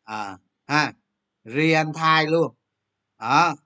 À 0.04 0.38
ha. 0.66 0.92
Real 1.44 1.86
time 1.94 2.30
luôn. 2.30 2.54
Đó 3.20 3.56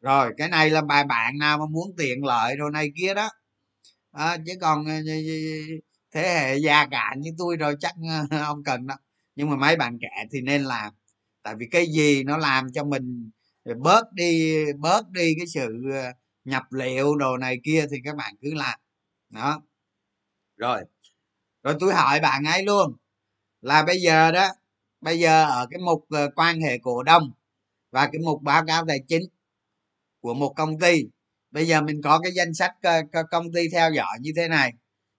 rồi 0.00 0.32
cái 0.38 0.48
này 0.48 0.70
là 0.70 0.82
bài 0.82 1.04
bạn 1.04 1.38
nào 1.38 1.58
mà 1.58 1.66
muốn 1.66 1.88
tiện 1.98 2.24
lợi 2.24 2.56
rồi 2.56 2.70
này 2.72 2.92
kia 2.96 3.14
đó. 3.14 3.28
À, 4.12 4.36
chứ 4.46 4.52
còn 4.60 4.86
ờ, 4.86 4.92
thế 6.14 6.22
hệ 6.22 6.56
già 6.58 6.86
cả 6.90 7.14
như 7.18 7.30
tôi 7.38 7.56
rồi 7.56 7.76
chắc 7.80 7.94
ờ, 8.30 8.38
không 8.46 8.64
cần 8.64 8.86
đâu. 8.86 8.98
Nhưng 9.36 9.50
mà 9.50 9.56
mấy 9.56 9.76
bạn 9.76 9.98
trẻ 10.00 10.24
thì 10.32 10.40
nên 10.40 10.64
làm. 10.64 10.92
Tại 11.42 11.54
vì 11.58 11.66
cái 11.70 11.86
gì 11.86 12.24
nó 12.24 12.36
làm 12.38 12.66
cho 12.74 12.84
mình 12.84 13.30
ờ, 13.64 13.74
bớt 13.78 14.12
đi 14.12 14.56
bớt 14.78 15.10
đi 15.10 15.34
cái 15.38 15.46
sự 15.46 15.68
nhập 16.44 16.62
liệu 16.72 17.16
đồ 17.16 17.36
này 17.36 17.58
kia 17.64 17.86
thì 17.90 17.96
các 18.04 18.16
bạn 18.16 18.34
cứ 18.42 18.54
làm. 18.54 18.80
Đó. 19.30 19.62
Rồi. 20.56 20.82
Rồi 21.64 21.76
tôi 21.80 21.94
hỏi 21.94 22.20
bạn 22.20 22.44
ấy 22.44 22.64
luôn 22.64 22.96
là 23.62 23.84
bây 23.84 23.98
giờ 24.00 24.32
đó 24.32 24.48
bây 25.00 25.20
giờ 25.20 25.44
ở 25.46 25.66
cái 25.72 25.80
mục 25.80 26.06
quan 26.36 26.60
hệ 26.60 26.78
cổ 26.78 27.02
đông 27.02 27.32
và 27.92 28.06
cái 28.12 28.20
mục 28.26 28.42
báo 28.42 28.64
cáo 28.66 28.84
tài 28.88 28.98
chính 29.08 29.22
của 30.26 30.34
một 30.34 30.52
công 30.56 30.78
ty. 30.78 31.04
Bây 31.50 31.66
giờ 31.66 31.82
mình 31.82 32.02
có 32.02 32.20
cái 32.22 32.32
danh 32.32 32.54
sách 32.54 32.72
ờ, 32.82 33.02
công 33.30 33.52
ty 33.52 33.68
theo 33.72 33.92
dõi 33.92 34.18
như 34.20 34.30
thế 34.36 34.48
này. 34.48 34.72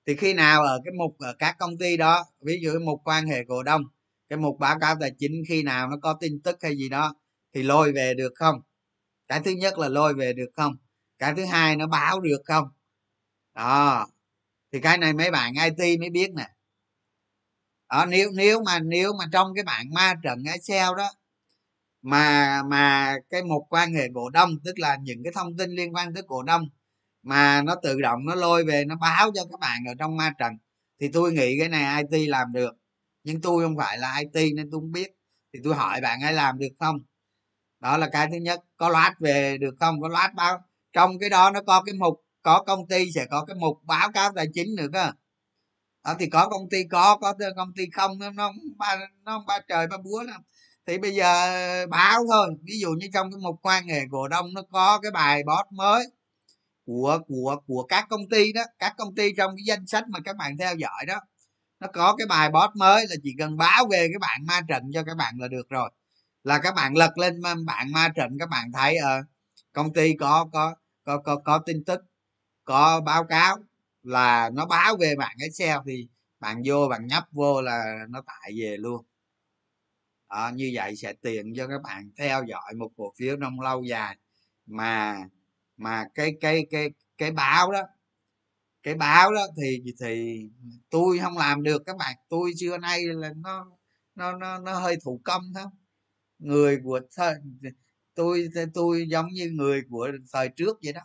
Thì 0.08 0.16
khi 0.16 0.34
nào 0.34 0.64
ở 0.64 0.82
cái 0.86 0.94
mục, 0.98 1.16
ở 1.20 1.34
các 1.40 1.56
công 1.60 1.78
ty 1.78 1.98
đó, 1.98 2.26
ví 2.42 2.60
dụ 2.64 2.80
mục 2.80 3.02
quan 3.04 3.28
hệ 3.28 3.44
cổ 3.48 3.64
đông, 3.64 3.82
cái 4.30 4.38
mục 4.38 4.60
báo 4.60 4.80
cáo 4.80 4.96
tài 5.00 5.12
chính 5.18 5.32
khi 5.48 5.64
nào 5.64 5.88
nó 5.88 5.98
có 6.02 6.14
tin 6.14 6.42
tức 6.44 6.58
hay 6.62 6.78
gì 6.78 6.90
đó, 6.90 7.16
thì 7.54 7.64
lôi 7.64 7.92
về 7.92 8.14
được 8.14 8.34
không? 8.36 8.62
Cái 9.28 9.40
thứ 9.46 9.52
nhất 9.52 9.78
là 9.80 9.90
lôi 9.90 10.14
về 10.14 10.34
được 10.34 10.50
không? 10.56 10.74
Cái 11.20 11.34
thứ 11.38 11.46
hai 11.46 11.76
nó 11.76 11.88
báo 11.88 12.20
được 12.20 12.42
không? 12.46 12.68
Đó. 13.56 14.08
Thì 14.74 14.80
cái 14.80 14.98
này 14.98 15.14
mấy 15.14 15.32
bạn 15.32 15.54
it 15.78 16.00
mới 16.00 16.10
biết 16.10 16.32
nè. 16.36 16.48
Đó, 17.90 18.06
nếu 18.06 18.30
nếu 18.34 18.64
mà 18.64 18.80
nếu 18.80 19.14
mà 19.20 19.26
trong 19.32 19.48
cái 19.56 19.64
bảng 19.64 19.94
ma 19.94 20.14
trận 20.24 20.44
excel 20.44 20.90
đó 20.98 21.12
mà 22.10 22.64
mà 22.64 23.16
cái 23.30 23.44
mục 23.44 23.64
quan 23.70 23.94
hệ 23.94 24.08
cổ 24.16 24.30
đông, 24.30 24.50
tức 24.66 24.80
là 24.80 24.98
những 25.02 25.24
cái 25.24 25.34
thông 25.36 25.58
tin 25.58 25.72
liên 25.72 25.96
quan 25.96 26.14
tới 26.14 26.24
cổ 26.28 26.44
đông, 26.44 26.70
mà 27.24 27.62
nó 27.62 27.76
tự 27.84 28.02
động 28.02 28.26
nó 28.26 28.36
lôi 28.36 28.66
về, 28.66 28.86
nó 28.86 28.96
báo 28.96 29.32
cho 29.36 29.46
các 29.52 29.60
bạn 29.60 29.80
ở 29.88 29.94
trong 30.00 30.18
ma 30.18 30.34
trận, 30.40 30.54
thì 31.00 31.10
tôi 31.14 31.34
nghĩ 31.34 31.60
cái 31.60 31.70
này 31.70 32.04
it 32.12 32.30
làm 32.30 32.52
được. 32.54 32.72
Nhưng 33.24 33.42
tôi 33.42 33.64
không 33.64 33.78
phải 33.78 33.98
là 33.98 34.16
it 34.34 34.54
nên 34.56 34.72
tôi 34.72 34.82
không 34.82 34.92
biết. 34.92 35.12
Thì 35.54 35.60
tôi 35.64 35.76
hỏi 35.76 36.02
bạn 36.02 36.22
ấy 36.22 36.34
làm 36.34 36.58
được 36.60 36.68
không? 36.80 37.00
Đó 37.80 37.98
là 37.98 38.10
cái 38.12 38.28
thứ 38.32 38.38
nhất. 38.38 38.60
Có 38.78 38.90
loát 38.90 39.14
về 39.20 39.58
được 39.58 39.76
không? 39.80 40.02
Có 40.02 40.08
loát 40.08 40.34
báo. 40.36 40.60
Trong 40.94 41.20
cái 41.20 41.30
đó 41.30 41.52
nó 41.52 41.62
có 41.62 41.84
cái 41.84 41.96
mục, 41.96 42.26
có 42.42 42.64
công 42.68 42.88
ty, 42.88 43.12
sẽ 43.12 43.26
có 43.26 43.46
cái 43.46 43.56
mục 43.56 43.78
báo 43.84 44.12
cáo 44.12 44.32
tài 44.36 44.46
chính 44.54 44.76
nữa 44.76 44.88
cơ. 44.94 45.12
Đó, 46.04 46.16
thì 46.20 46.30
có 46.30 46.50
công 46.50 46.70
ty 46.70 46.84
có 46.92 47.18
có 47.22 47.34
công 47.56 47.74
ty 47.78 47.84
không, 47.94 48.20
nó 48.20 48.32
không 48.38 48.56
ba, 48.78 48.98
nó 49.24 49.38
không 49.38 49.46
ba 49.48 49.60
trời 49.68 49.88
ba 49.88 49.98
búa 49.98 50.24
lắm 50.24 50.42
thì 50.88 50.98
bây 50.98 51.16
giờ 51.16 51.26
ờ, 51.82 51.88
báo 51.88 52.24
thôi. 52.32 52.48
Ví 52.64 52.80
dụ 52.80 52.90
như 52.92 53.08
trong 53.14 53.32
cái 53.32 53.40
mục 53.44 53.60
quan 53.64 53.88
hệ 53.88 54.02
cổ 54.12 54.28
đông 54.28 54.54
nó 54.54 54.62
có 54.72 55.00
cái 55.04 55.12
bài 55.12 55.44
bót 55.44 55.66
mới 55.72 56.06
của 56.86 57.20
của 57.28 57.58
của 57.68 57.84
các 57.90 58.08
công 58.10 58.30
ty 58.30 58.54
đó. 58.54 58.64
Các 58.80 58.94
công 58.98 59.16
ty 59.16 59.34
trong 59.38 59.56
cái 59.58 59.64
danh 59.66 59.88
sách 59.88 60.04
mà 60.10 60.20
các 60.26 60.38
bạn 60.38 60.58
theo 60.58 60.76
dõi 60.76 61.06
đó 61.08 61.16
nó 61.80 61.88
có 61.94 62.16
cái 62.18 62.28
bài 62.28 62.50
bót 62.52 62.70
mới 62.76 63.08
là 63.10 63.16
chỉ 63.24 63.36
cần 63.40 63.58
báo 63.58 63.88
về 63.92 64.08
cái 64.12 64.20
bạn 64.22 64.46
ma 64.48 64.62
trận 64.70 64.84
cho 64.94 65.04
các 65.04 65.18
bạn 65.18 65.36
là 65.40 65.48
được 65.48 65.70
rồi. 65.70 65.92
Là 66.44 66.60
các 66.60 66.76
bạn 66.76 66.98
lật 66.98 67.18
lên 67.18 67.42
bạn 67.66 67.92
ma 67.92 68.10
trận 68.16 68.38
các 68.40 68.50
bạn 68.50 68.72
thấy 68.74 68.98
ờ 68.98 69.20
uh, 69.20 69.26
công 69.74 69.94
ty 69.94 70.14
có 70.20 70.50
có 70.54 70.76
có 71.04 71.18
có 71.18 71.36
có 71.36 71.60
tin 71.66 71.84
tức 71.86 72.02
có 72.66 73.02
báo 73.02 73.24
cáo 73.26 73.58
là 74.04 74.50
nó 74.54 74.66
báo 74.66 74.98
về 74.98 75.16
bạn 75.18 75.38
excel 75.42 75.78
thì 75.88 76.08
bạn 76.40 76.62
vô 76.66 76.88
bạn 76.90 77.08
nhấp 77.08 77.24
vô 77.32 77.62
là 77.62 78.06
nó 78.10 78.22
tải 78.22 78.54
về 78.62 78.78
luôn 78.80 79.07
à, 80.28 80.52
như 80.52 80.72
vậy 80.74 80.96
sẽ 80.96 81.14
tiện 81.22 81.54
cho 81.56 81.68
các 81.68 81.82
bạn 81.84 82.12
theo 82.18 82.44
dõi 82.48 82.74
một 82.78 82.90
cổ 82.98 83.14
phiếu 83.18 83.38
trong 83.42 83.60
lâu 83.62 83.84
dài. 83.84 84.18
Mà 84.66 85.18
mà 85.78 86.06
cái 86.16 86.36
cái 86.42 86.68
cái 86.72 86.90
cái 87.18 87.32
báo 87.32 87.72
đó 87.72 87.82
cái 88.84 88.96
báo 88.96 89.34
đó 89.34 89.48
thì 89.58 89.84
thì 90.02 90.42
tôi 90.90 91.20
không 91.20 91.38
làm 91.38 91.64
được 91.64 91.84
các 91.86 91.98
bạn. 91.98 92.16
Tôi 92.30 92.52
xưa 92.60 92.78
nay 92.78 93.04
là 93.06 93.34
nó 93.36 93.68
nó 94.16 94.38
nó 94.38 94.60
nó 94.60 94.80
hơi 94.80 94.98
thủ 95.04 95.22
công 95.24 95.42
thôi 95.56 95.66
người 96.40 96.80
của 96.84 97.02
thời, 97.16 97.36
tôi 98.16 98.50
tôi 98.74 99.08
giống 99.10 99.28
như 99.28 99.50
người 99.52 99.82
của 99.90 100.12
thời 100.34 100.50
trước 100.50 100.78
vậy 100.84 100.94
đó. 100.94 101.02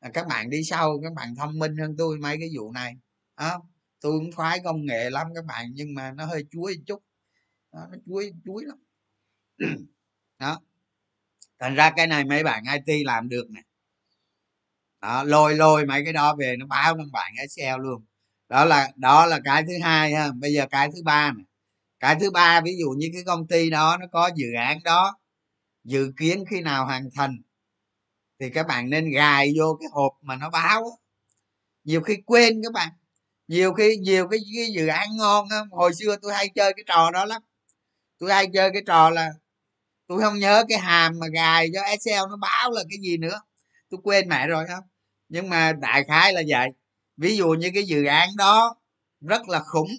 À, 0.00 0.10
các 0.14 0.26
bạn 0.28 0.50
đi 0.50 0.64
sau 0.64 1.00
các 1.02 1.12
bạn 1.12 1.34
thông 1.36 1.58
minh 1.58 1.76
hơn 1.76 1.96
tôi 1.98 2.18
mấy 2.18 2.36
cái 2.40 2.48
vụ 2.58 2.72
này. 2.72 2.96
À, 3.34 3.54
tôi 4.00 4.12
cũng 4.18 4.32
khoái 4.32 4.60
công 4.64 4.86
nghệ 4.86 5.10
lắm 5.10 5.26
các 5.34 5.44
bạn 5.44 5.66
nhưng 5.74 5.94
mà 5.94 6.12
nó 6.12 6.24
hơi 6.26 6.44
chuối 6.50 6.76
chút 6.86 7.02
đó, 7.72 7.80
nó 7.90 7.98
chuối 8.06 8.32
chuối 8.44 8.64
lắm. 8.64 8.78
Đó. 10.38 10.60
Thành 11.58 11.74
ra 11.74 11.90
cái 11.96 12.06
này 12.06 12.24
mấy 12.24 12.42
bạn 12.42 12.64
it 12.86 13.06
làm 13.06 13.28
được 13.28 13.46
nè. 13.50 13.60
Đó, 15.00 15.22
lôi 15.24 15.54
lôi 15.54 15.86
mấy 15.86 16.04
cái 16.04 16.12
đó 16.12 16.36
về 16.36 16.56
nó 16.58 16.66
báo 16.66 16.94
các 16.96 17.06
bạn 17.12 17.32
excel 17.38 17.80
luôn. 17.80 18.04
Đó 18.48 18.64
là 18.64 18.92
đó 18.96 19.26
là 19.26 19.40
cái 19.44 19.62
thứ 19.62 19.72
hai 19.82 20.14
ha. 20.14 20.32
Bây 20.32 20.52
giờ 20.52 20.66
cái 20.70 20.88
thứ 20.94 21.02
ba 21.04 21.32
nè. 21.32 21.44
Cái 22.00 22.16
thứ 22.20 22.30
ba 22.30 22.60
ví 22.60 22.76
dụ 22.80 22.90
như 22.90 23.10
cái 23.12 23.22
công 23.26 23.46
ty 23.46 23.70
đó 23.70 23.96
nó 24.00 24.06
có 24.12 24.30
dự 24.36 24.52
án 24.58 24.78
đó 24.84 25.16
dự 25.84 26.12
kiến 26.16 26.44
khi 26.50 26.60
nào 26.60 26.86
hoàn 26.86 27.08
thành 27.14 27.42
thì 28.40 28.50
các 28.50 28.66
bạn 28.66 28.90
nên 28.90 29.10
gài 29.10 29.52
vô 29.58 29.76
cái 29.80 29.88
hộp 29.92 30.12
mà 30.22 30.36
nó 30.36 30.50
báo 30.50 30.98
nhiều 31.86 32.00
khi 32.00 32.16
quên 32.26 32.60
các 32.62 32.72
bạn. 32.72 32.88
Nhiều 33.48 33.72
khi 33.74 33.96
nhiều 33.96 34.28
cái, 34.28 34.40
cái 34.56 34.66
dự 34.72 34.86
án 34.86 35.08
ngon 35.16 35.48
đó. 35.50 35.66
hồi 35.70 35.94
xưa 35.94 36.16
tôi 36.22 36.34
hay 36.34 36.48
chơi 36.54 36.72
cái 36.76 36.84
trò 36.86 37.10
đó 37.10 37.24
lắm 37.24 37.42
tôi 38.18 38.32
hay 38.32 38.46
chơi 38.54 38.70
cái 38.72 38.82
trò 38.86 39.10
là 39.10 39.30
tôi 40.08 40.20
không 40.22 40.38
nhớ 40.38 40.64
cái 40.68 40.78
hàm 40.78 41.18
mà 41.18 41.26
gài 41.28 41.68
cho 41.74 41.82
excel 41.82 42.20
nó 42.30 42.36
báo 42.36 42.70
là 42.70 42.82
cái 42.90 42.98
gì 43.02 43.16
nữa. 43.16 43.40
Tôi 43.90 44.00
quên 44.04 44.28
mẹ 44.28 44.46
rồi 44.46 44.66
không 44.68 44.84
nhưng 45.28 45.48
mà 45.50 45.72
đại 45.72 46.04
khái 46.04 46.32
là 46.32 46.42
vậy. 46.48 46.68
Ví 47.16 47.36
dụ 47.36 47.48
như 47.48 47.70
cái 47.74 47.84
dự 47.84 48.04
án 48.04 48.28
đó 48.36 48.76
rất 49.20 49.48
là 49.48 49.60
khủng. 49.60 49.90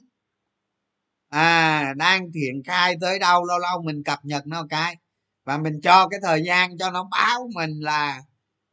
À 1.29 1.93
đang 1.97 2.31
triển 2.33 2.63
khai 2.65 2.95
tới 3.01 3.19
đâu 3.19 3.45
lâu 3.45 3.59
lâu 3.59 3.81
mình 3.81 4.03
cập 4.03 4.19
nhật 4.25 4.47
nó 4.47 4.65
cái. 4.69 4.97
Và 5.45 5.57
mình 5.57 5.81
cho 5.83 6.07
cái 6.07 6.19
thời 6.23 6.43
gian 6.43 6.77
cho 6.77 6.91
nó 6.91 7.07
báo 7.11 7.49
mình 7.55 7.79
là 7.79 8.21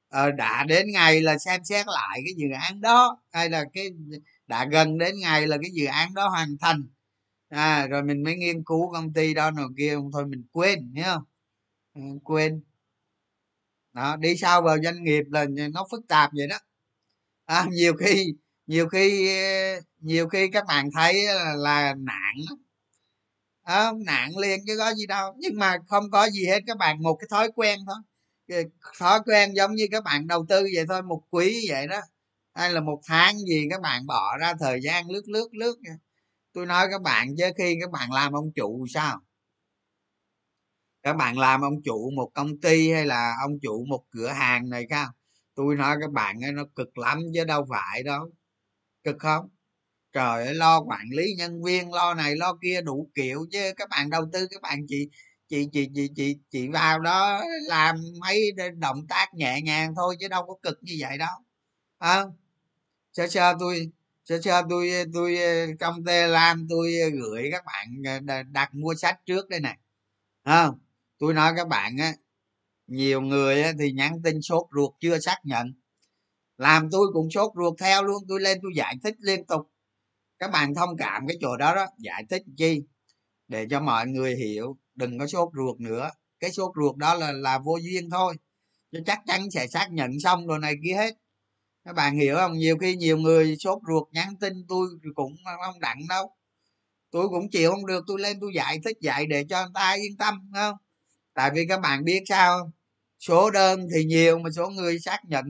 ờ, 0.08 0.30
đã 0.30 0.64
đến 0.68 0.86
ngày 0.92 1.20
là 1.20 1.38
xem 1.38 1.64
xét 1.64 1.86
lại 1.86 2.20
cái 2.24 2.34
dự 2.36 2.46
án 2.60 2.80
đó 2.80 3.22
hay 3.32 3.50
là 3.50 3.64
cái 3.72 3.86
đã 4.46 4.64
gần 4.64 4.98
đến 4.98 5.14
ngày 5.20 5.46
là 5.46 5.56
cái 5.62 5.70
dự 5.74 5.86
án 5.86 6.14
đó 6.14 6.28
hoàn 6.28 6.56
thành 6.60 6.82
à 7.48 7.86
rồi 7.86 8.02
mình 8.02 8.22
mới 8.22 8.36
nghiên 8.36 8.64
cứu 8.64 8.92
công 8.92 9.12
ty 9.12 9.34
đó 9.34 9.50
nào 9.50 9.68
kia 9.78 9.94
không 9.94 10.10
thôi 10.12 10.26
mình 10.26 10.44
quên 10.52 10.92
nhớ 10.92 11.14
không? 11.14 11.24
Ừ, 11.94 12.00
quên. 12.24 12.62
Đó 13.92 14.16
đi 14.16 14.36
sau 14.36 14.62
vào 14.62 14.76
doanh 14.84 15.04
nghiệp 15.04 15.22
là 15.30 15.46
nó 15.72 15.86
phức 15.90 16.08
tạp 16.08 16.30
vậy 16.36 16.46
đó. 16.46 16.58
À, 17.46 17.66
nhiều 17.72 17.94
khi 18.00 18.26
nhiều 18.66 18.88
khi 18.88 19.28
nhiều 20.00 20.28
khi 20.28 20.48
các 20.52 20.64
bạn 20.68 20.90
thấy 20.94 21.24
là, 21.26 21.54
là 21.56 21.94
nạn 21.94 22.34
à, 23.62 23.92
nạn 24.06 24.36
liền 24.38 24.60
chứ 24.66 24.74
có 24.78 24.94
gì 24.94 25.06
đâu. 25.06 25.34
Nhưng 25.38 25.58
mà 25.58 25.76
không 25.88 26.10
có 26.10 26.30
gì 26.30 26.46
hết 26.46 26.60
các 26.66 26.76
bạn 26.78 27.02
một 27.02 27.14
cái 27.20 27.28
thói 27.30 27.50
quen 27.54 27.78
thôi. 27.86 27.96
Ờ, 28.48 28.62
thói 28.98 29.20
quen 29.26 29.52
giống 29.56 29.74
như 29.74 29.86
các 29.90 30.04
bạn 30.04 30.26
đầu 30.26 30.46
tư 30.48 30.62
vậy 30.74 30.84
thôi 30.88 31.02
một 31.02 31.22
quý 31.30 31.66
vậy 31.68 31.86
đó. 31.86 32.00
Hay 32.54 32.72
là 32.72 32.80
một 32.80 33.00
tháng 33.06 33.38
gì 33.38 33.66
các 33.70 33.80
bạn 33.80 34.06
bỏ 34.06 34.36
ra 34.40 34.54
thời 34.60 34.80
gian 34.82 35.10
lướt 35.10 35.22
lướt 35.28 35.48
lướt 35.52 35.76
tôi 36.54 36.66
nói 36.66 36.86
các 36.90 37.02
bạn 37.02 37.28
chứ 37.38 37.44
khi 37.58 37.76
các 37.80 37.90
bạn 37.90 38.12
làm 38.12 38.32
ông 38.32 38.52
chủ 38.54 38.86
sao? 38.94 39.20
Các 41.02 41.12
bạn 41.16 41.38
làm 41.38 41.60
ông 41.60 41.82
chủ 41.84 42.10
một 42.16 42.30
công 42.34 42.60
ty 42.60 42.92
hay 42.92 43.06
là 43.06 43.34
ông 43.42 43.58
chủ 43.62 43.84
một 43.88 44.04
cửa 44.10 44.28
hàng 44.28 44.68
này 44.68 44.86
không 44.90 45.08
tôi 45.54 45.76
nói 45.76 45.96
các 46.00 46.10
bạn 46.12 46.40
ấy, 46.44 46.52
nó 46.52 46.64
cực 46.76 46.98
lắm 46.98 47.18
chứ 47.34 47.44
đâu 47.44 47.66
phải 47.70 48.02
đâu. 48.02 48.30
Cực 49.04 49.16
không? 49.18 49.48
Trời 50.12 50.46
ơi 50.46 50.54
lo 50.54 50.80
quản 50.80 51.06
lý 51.10 51.34
nhân 51.38 51.62
viên 51.64 51.92
lo 51.92 52.14
này 52.14 52.36
lo 52.36 52.54
kia 52.62 52.80
đủ 52.82 53.10
kiểu 53.14 53.46
chứ. 53.52 53.72
Các 53.76 53.88
bạn 53.88 54.10
đầu 54.10 54.28
tư 54.32 54.46
các 54.50 54.62
bạn 54.62 54.80
chị 54.88 55.08
chị 55.48 55.68
chị 55.72 55.88
chị 55.94 56.08
chị 56.16 56.36
chị 56.50 56.68
vào 56.68 57.00
đó 57.00 57.42
làm 57.68 57.96
mấy 58.20 58.52
động 58.76 59.06
tác 59.08 59.34
nhẹ 59.34 59.60
nhàng 59.62 59.94
thôi 59.96 60.16
chứ 60.20 60.28
đâu 60.28 60.46
có 60.46 60.54
cực 60.62 60.78
như 60.82 60.96
vậy 61.00 61.18
đâu. 61.18 61.36
À, 61.98 62.24
sơ 63.12 63.28
sơ 63.28 63.54
tôi 63.60 63.92
sơ 64.24 64.40
sơ 64.40 64.62
tôi 64.70 64.90
tôi 65.14 65.36
ờ, 65.36 65.66
trong 65.80 66.04
Telegram 66.04 66.66
tôi 66.68 66.94
ờ, 67.02 67.08
gửi 67.10 67.48
các 67.52 67.64
bạn 67.66 68.02
ờ, 68.28 68.42
đặt 68.42 68.74
mua 68.74 68.94
sách 68.94 69.20
trước 69.26 69.48
đây 69.48 69.60
này 69.60 69.78
không? 70.44 70.78
Tôi 71.18 71.34
nói 71.34 71.52
các 71.56 71.68
bạn 71.68 71.96
á, 71.98 72.14
nhiều 72.86 73.20
người 73.20 73.64
thì 73.78 73.92
nhắn 73.92 74.22
tin 74.24 74.42
sốt 74.42 74.66
ruột 74.74 74.94
chưa 75.00 75.18
xác 75.18 75.36
nhận. 75.44 75.74
Làm 76.58 76.88
tôi 76.90 77.06
cũng 77.12 77.30
sốt 77.30 77.52
ruột 77.56 77.74
theo 77.78 78.02
luôn, 78.02 78.24
tôi 78.28 78.40
lên 78.40 78.58
tôi 78.62 78.72
giải 78.76 78.96
thích 79.02 79.14
liên 79.18 79.46
tục. 79.46 79.70
Các 80.38 80.50
bạn 80.50 80.74
thông 80.74 80.96
cảm 80.96 81.26
cái 81.28 81.36
chỗ 81.40 81.56
đó 81.56 81.74
đó, 81.74 81.86
giải 81.98 82.24
thích 82.30 82.42
chi? 82.56 82.82
Để 83.48 83.66
cho 83.70 83.80
mọi 83.80 84.06
người 84.06 84.36
hiểu, 84.36 84.78
đừng 84.94 85.18
có 85.18 85.26
sốt 85.26 85.48
ruột 85.54 85.80
nữa. 85.80 86.10
Cái 86.40 86.52
sốt 86.52 86.72
ruột 86.76 86.96
đó 86.96 87.14
là 87.14 87.32
là 87.32 87.58
vô 87.58 87.76
duyên 87.82 88.10
thôi. 88.10 88.34
Chứ 88.92 89.00
chắc 89.06 89.20
chắn 89.26 89.50
sẽ 89.50 89.66
xác 89.66 89.88
nhận 89.92 90.20
xong 90.20 90.46
rồi 90.46 90.58
này 90.58 90.74
kia 90.84 90.94
hết 90.94 91.14
các 91.84 91.92
bạn 91.92 92.18
hiểu 92.18 92.36
không? 92.36 92.52
Nhiều 92.58 92.78
khi 92.78 92.96
nhiều 92.96 93.18
người 93.18 93.56
sốt 93.56 93.78
ruột 93.88 94.08
nhắn 94.12 94.36
tin 94.40 94.52
tôi 94.68 94.88
cũng 95.14 95.36
không 95.44 95.80
đặng 95.80 95.98
đâu. 96.08 96.30
Tôi 97.10 97.28
cũng 97.28 97.50
chịu 97.50 97.70
không 97.70 97.86
được 97.86 98.04
tôi 98.06 98.20
lên 98.20 98.38
tôi 98.40 98.50
dạy, 98.54 98.78
thích 98.84 98.96
dạy 99.00 99.26
để 99.26 99.44
cho 99.48 99.62
người 99.62 99.72
ta 99.74 99.92
yên 99.92 100.16
tâm 100.16 100.50
không? 100.54 100.76
Tại 101.34 101.50
vì 101.54 101.66
các 101.68 101.80
bạn 101.80 102.04
biết 102.04 102.22
sao 102.28 102.72
số 103.18 103.50
đơn 103.50 103.86
thì 103.94 104.04
nhiều 104.04 104.38
mà 104.38 104.50
số 104.50 104.68
người 104.68 104.98
xác 104.98 105.18
nhận 105.24 105.44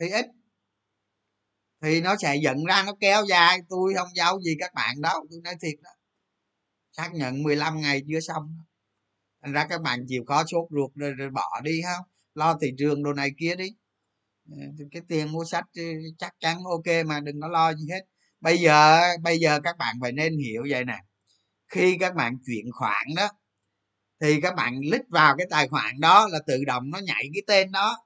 thì 0.00 0.08
ít. 0.10 0.26
Thì 1.82 2.00
nó 2.00 2.16
sẽ 2.16 2.36
dẫn 2.42 2.64
ra 2.64 2.82
nó 2.86 2.92
kéo 3.00 3.24
dài. 3.24 3.58
Tôi 3.68 3.94
không 3.94 4.08
giấu 4.14 4.40
gì 4.40 4.56
các 4.58 4.74
bạn 4.74 5.00
đâu 5.00 5.26
tôi 5.30 5.40
nói 5.44 5.54
thiệt 5.62 5.74
đó. 5.82 5.90
Xác 6.92 7.10
nhận 7.14 7.42
15 7.42 7.80
ngày 7.80 8.02
chưa 8.08 8.20
xong 8.20 8.56
thành 9.42 9.52
ra 9.52 9.66
các 9.70 9.82
bạn 9.82 10.04
chịu 10.08 10.24
khó 10.26 10.44
sốt 10.44 10.68
ruột 10.70 10.90
rồi, 10.94 11.12
rồi 11.12 11.30
bỏ 11.30 11.60
đi 11.64 11.82
không? 11.82 12.06
Lo 12.34 12.58
thị 12.60 12.72
trường 12.78 13.02
đồ 13.02 13.12
này 13.12 13.30
kia 13.38 13.54
đi 13.56 13.68
cái 14.92 15.02
tiền 15.08 15.32
mua 15.32 15.44
sách 15.44 15.64
chắc 16.18 16.34
chắn 16.40 16.58
ok 16.64 17.06
mà 17.06 17.20
đừng 17.20 17.40
có 17.40 17.48
lo 17.48 17.74
gì 17.74 17.86
hết. 17.90 18.04
Bây 18.40 18.58
giờ 18.58 19.00
bây 19.22 19.38
giờ 19.38 19.60
các 19.64 19.78
bạn 19.78 19.96
phải 20.02 20.12
nên 20.12 20.38
hiểu 20.38 20.66
vậy 20.70 20.84
nè. 20.84 20.98
Khi 21.68 21.96
các 22.00 22.14
bạn 22.14 22.38
chuyển 22.46 22.66
khoản 22.72 23.06
đó 23.16 23.28
thì 24.20 24.40
các 24.40 24.54
bạn 24.54 24.80
lít 24.92 25.02
vào 25.08 25.36
cái 25.38 25.46
tài 25.50 25.68
khoản 25.68 26.00
đó 26.00 26.28
là 26.32 26.38
tự 26.46 26.64
động 26.66 26.90
nó 26.90 26.98
nhảy 26.98 27.24
cái 27.34 27.42
tên 27.46 27.72
đó. 27.72 27.96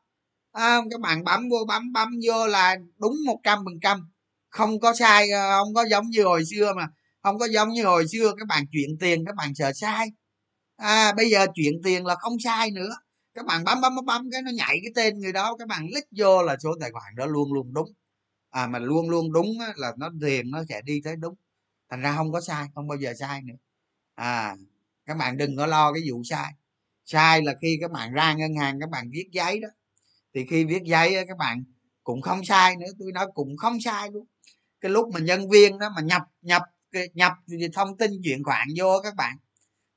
À, 0.52 0.78
các 0.90 1.00
bạn 1.00 1.24
bấm 1.24 1.48
vô 1.50 1.64
bấm 1.68 1.92
bấm 1.92 2.08
vô 2.26 2.46
là 2.46 2.76
đúng 2.98 3.16
một 3.26 3.40
trăm 3.44 3.58
phần 3.64 3.80
trăm. 3.82 4.10
Không 4.48 4.80
có 4.80 4.94
sai 4.94 5.30
ờ, 5.30 5.58
không 5.58 5.74
có 5.74 5.84
giống 5.90 6.10
như 6.10 6.24
hồi 6.24 6.44
xưa 6.44 6.72
mà 6.76 6.88
không 7.22 7.38
có 7.38 7.46
giống 7.46 7.68
như 7.72 7.84
hồi 7.84 8.08
xưa 8.08 8.34
các 8.38 8.48
bạn 8.48 8.64
chuyển 8.72 8.98
tiền 9.00 9.24
các 9.26 9.34
bạn 9.36 9.54
sợ 9.54 9.72
sai. 9.72 10.08
À 10.76 11.12
bây 11.16 11.30
giờ 11.30 11.46
chuyển 11.54 11.72
tiền 11.84 12.06
là 12.06 12.14
không 12.14 12.36
sai 12.44 12.70
nữa 12.70 12.90
các 13.34 13.46
bạn 13.46 13.64
bấm 13.64 13.80
bấm 13.80 13.94
bấm 13.94 14.04
bấm 14.06 14.30
cái 14.32 14.42
nó 14.42 14.50
nhảy 14.50 14.78
cái 14.82 14.92
tên 14.94 15.18
người 15.18 15.32
đó 15.32 15.56
các 15.58 15.68
bạn 15.68 15.86
lít 15.94 16.04
vô 16.16 16.42
là 16.42 16.56
số 16.60 16.74
tài 16.80 16.90
khoản 16.92 17.14
đó 17.16 17.26
luôn 17.26 17.52
luôn 17.52 17.74
đúng. 17.74 17.92
À 18.50 18.66
mà 18.66 18.78
luôn 18.78 19.10
luôn 19.10 19.32
đúng 19.32 19.60
á, 19.60 19.72
là 19.76 19.92
nó 19.98 20.10
tiền 20.20 20.50
nó 20.50 20.64
sẽ 20.68 20.82
đi 20.82 21.00
tới 21.04 21.16
đúng. 21.16 21.34
Thành 21.90 22.00
ra 22.00 22.16
không 22.16 22.32
có 22.32 22.40
sai 22.40 22.66
không 22.74 22.88
bao 22.88 22.98
giờ 22.98 23.14
sai 23.18 23.42
nữa. 23.42 23.54
À 24.14 24.56
các 25.06 25.16
bạn 25.16 25.36
đừng 25.36 25.56
có 25.56 25.66
lo 25.66 25.92
cái 25.92 26.02
vụ 26.10 26.22
sai. 26.24 26.52
Sai 27.04 27.42
là 27.42 27.54
khi 27.62 27.78
các 27.80 27.90
bạn 27.90 28.12
ra 28.12 28.34
ngân 28.34 28.54
hàng 28.56 28.80
các 28.80 28.90
bạn 28.90 29.10
viết 29.10 29.28
giấy 29.32 29.60
đó. 29.60 29.68
Thì 30.34 30.46
khi 30.50 30.64
viết 30.64 30.82
giấy 30.84 31.24
các 31.28 31.36
bạn 31.38 31.64
cũng 32.04 32.22
không 32.22 32.44
sai 32.44 32.76
nữa. 32.76 32.86
Tôi 32.98 33.12
nói 33.12 33.26
cũng 33.34 33.56
không 33.56 33.80
sai 33.80 34.10
luôn. 34.10 34.26
Cái 34.80 34.90
lúc 34.90 35.08
mà 35.14 35.20
nhân 35.20 35.50
viên 35.50 35.78
đó 35.78 35.88
mà 35.96 36.02
nhập 36.02 36.22
nhập 36.42 36.62
nhập 37.12 37.32
thông 37.74 37.96
tin 37.96 38.10
chuyển 38.24 38.44
khoản 38.44 38.68
vô 38.78 39.00
các 39.04 39.14
bạn 39.16 39.36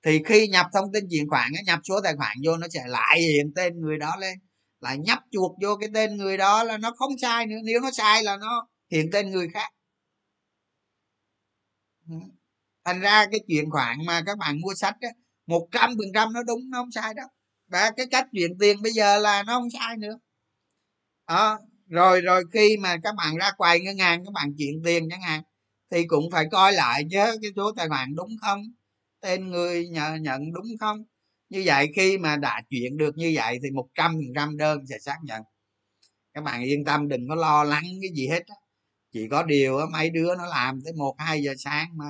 thì 0.06 0.22
khi 0.26 0.48
nhập 0.48 0.66
thông 0.74 0.92
tin 0.94 1.04
chuyển 1.10 1.30
khoản 1.30 1.52
nhập 1.66 1.80
số 1.84 2.02
tài 2.04 2.16
khoản 2.16 2.38
vô 2.46 2.58
nó 2.58 2.68
sẽ 2.74 2.84
lại 2.88 3.22
hiện 3.22 3.54
tên 3.56 3.80
người 3.82 3.98
đó 3.98 4.16
lên, 4.20 4.40
lại 4.80 4.98
nhấp 4.98 5.20
chuột 5.32 5.52
vô 5.64 5.76
cái 5.80 5.90
tên 5.94 6.18
người 6.18 6.38
đó 6.38 6.64
là 6.64 6.78
nó 6.78 6.92
không 6.96 7.18
sai 7.22 7.46
nữa, 7.46 7.56
nếu 7.64 7.80
nó 7.80 7.92
sai 7.92 8.24
là 8.24 8.38
nó 8.38 8.68
hiện 8.92 9.10
tên 9.12 9.32
người 9.32 9.48
khác. 9.54 9.70
Thành 12.86 13.00
ra 13.00 13.26
cái 13.32 13.40
chuyển 13.48 13.72
khoản 13.72 13.98
mà 14.06 14.22
các 14.26 14.38
bạn 14.38 14.62
mua 14.62 14.74
sách 14.76 14.96
một 15.48 15.68
trăm 15.72 15.90
phần 15.90 16.08
trăm 16.14 16.34
nó 16.34 16.44
đúng, 16.44 16.70
nó 16.70 16.78
không 16.78 16.92
sai 16.92 17.14
đó 17.14 17.24
và 17.68 17.92
cái 17.98 18.06
cách 18.12 18.28
chuyển 18.32 18.52
tiền 18.60 18.82
bây 18.82 18.92
giờ 18.92 19.18
là 19.18 19.44
nó 19.44 19.54
không 19.54 19.70
sai 19.70 19.98
nữa. 19.98 20.18
Đó, 21.28 21.60
rồi 21.88 22.22
rồi 22.22 22.44
khi 22.54 22.78
mà 22.78 22.96
các 23.04 23.16
bạn 23.16 23.36
ra 23.36 23.52
quầy 23.58 23.80
ngân 23.80 23.98
hàng, 23.98 24.26
các 24.26 24.32
bạn 24.34 24.54
chuyển 24.58 24.82
tiền 24.86 25.08
chẳng 25.10 25.22
hạn 25.22 25.42
thì 25.92 26.06
cũng 26.08 26.32
phải 26.32 26.46
coi 26.52 26.74
lại 26.74 27.04
chứ 27.12 27.38
cái 27.42 27.52
số 27.56 27.72
tài 27.78 27.88
khoản 27.90 28.16
đúng 28.16 28.30
không? 28.42 28.62
Tên 29.26 29.50
người 29.50 29.88
nhờ 29.88 30.18
nhận 30.22 30.54
đúng 30.54 30.66
không? 30.80 31.04
Như 31.50 31.64
vậy 31.66 31.88
khi 31.96 32.18
mà 32.18 32.36
đã 32.36 32.62
chuyển 32.70 32.98
được 32.98 33.18
như 33.18 33.32
vậy 33.36 33.60
thì 33.64 33.72
một 33.72 33.88
trăm 33.96 34.14
phần 34.14 34.34
trăm 34.36 34.58
đơn 34.58 34.86
sẽ 34.90 35.00
xác 35.00 35.18
nhận. 35.24 35.42
Các 36.34 36.44
bạn 36.44 36.64
yên 36.64 36.86
tâm, 36.86 37.08
đừng 37.08 37.28
có 37.30 37.36
lo 37.36 37.64
lắng 37.64 37.84
cái 38.02 38.10
gì 38.16 38.28
hết 38.28 38.44
chỉ 39.12 39.28
có 39.32 39.44
điều 39.44 39.80
mấy 39.92 40.10
đứa 40.10 40.36
nó 40.36 40.46
làm 40.46 40.80
tới 40.86 40.94
một, 40.94 41.16
hai 41.18 41.44
giờ 41.44 41.54
sáng 41.58 41.88
mà 41.98 42.06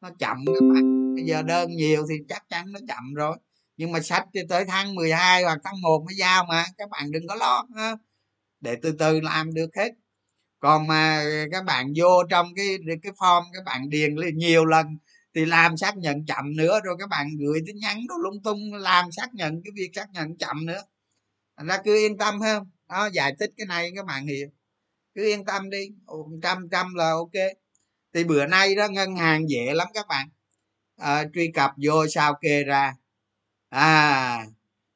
nó 0.00 0.10
chậm 0.18 0.44
các 0.46 0.66
bạn. 0.74 1.14
Bây 1.14 1.24
giờ 1.24 1.42
đơn 1.42 1.70
nhiều 1.70 2.06
thì 2.10 2.14
chắc 2.28 2.48
chắn 2.48 2.72
nó 2.72 2.80
chậm 2.88 3.14
rồi. 3.14 3.36
Nhưng 3.76 3.92
mà 3.92 4.00
sách 4.00 4.26
tới 4.48 4.64
tháng 4.68 4.94
12 4.94 5.42
hoặc 5.42 5.58
tháng 5.64 5.80
1 5.80 6.04
mới 6.06 6.14
giao 6.14 6.44
mà, 6.44 6.64
các 6.78 6.90
bạn 6.90 7.10
đừng 7.10 7.28
có 7.28 7.34
lo, 7.34 7.66
ha. 7.76 7.96
Để 8.60 8.76
từ 8.82 8.92
từ 8.92 9.20
làm 9.20 9.54
được 9.54 9.76
hết. 9.76 9.92
Còn 10.58 10.86
mà 10.86 11.24
các 11.52 11.64
bạn 11.64 11.92
vô 11.96 12.22
trong 12.30 12.54
cái 12.56 12.78
cái 13.02 13.12
form 13.12 13.42
các 13.52 13.64
bạn 13.66 13.90
điền 13.90 14.16
nhiều 14.34 14.64
lần 14.64 14.86
thì 15.34 15.44
làm 15.44 15.76
xác 15.76 15.96
nhận 15.96 16.26
chậm 16.26 16.56
nữa 16.56 16.80
rồi 16.84 16.96
các 16.98 17.08
bạn 17.08 17.28
gửi 17.38 17.60
tin 17.66 17.76
nhắn 17.76 18.06
đó 18.08 18.14
lung 18.22 18.42
tung 18.42 18.74
làm 18.74 19.12
xác 19.12 19.34
nhận 19.34 19.62
cái 19.64 19.72
việc 19.74 19.90
xác 19.94 20.06
nhận 20.12 20.36
chậm 20.38 20.66
nữa. 20.66 20.82
Thành 21.56 21.66
ra 21.66 21.78
cứ 21.84 21.96
yên 21.96 22.18
tâm 22.18 22.40
hơn 22.40 22.70
đó 22.88 23.08
giải 23.12 23.34
thích 23.40 23.50
cái 23.56 23.66
này 23.66 23.92
các 23.96 24.06
bạn 24.06 24.26
hiểu. 24.26 24.48
Cứ 25.14 25.24
yên 25.24 25.44
tâm 25.44 25.70
đi. 25.70 25.88
Trăm 26.42 26.68
trăm 26.70 26.94
là 26.94 27.10
ok. 27.10 27.32
Thì 28.14 28.24
bữa 28.24 28.46
nay 28.46 28.74
đó 28.74 28.88
ngân 28.88 29.16
hàng 29.16 29.48
dễ 29.48 29.74
lắm 29.74 29.88
các 29.94 30.06
bạn. 30.08 30.28
À, 30.96 31.24
truy 31.34 31.50
cập 31.54 31.70
vô 31.84 32.06
sao 32.08 32.34
kê 32.42 32.64
ra. 32.64 32.94
À 33.68 34.46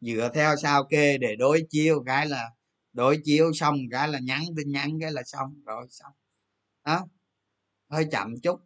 dựa 0.00 0.30
theo 0.34 0.56
sao 0.62 0.84
kê 0.84 1.18
để 1.18 1.36
đối 1.36 1.66
chiếu 1.70 2.02
cái 2.06 2.26
là 2.26 2.50
đối 2.92 3.18
chiếu 3.24 3.52
xong 3.52 3.76
cái 3.90 4.08
là 4.08 4.18
nhắn 4.18 4.42
tin 4.56 4.72
nhắn 4.72 4.90
cái 5.00 5.12
là 5.12 5.22
xong 5.22 5.62
rồi 5.66 5.86
xong. 5.90 6.12
Đó 6.84 7.06
hơi 7.90 8.06
chậm 8.12 8.34
chút 8.42 8.60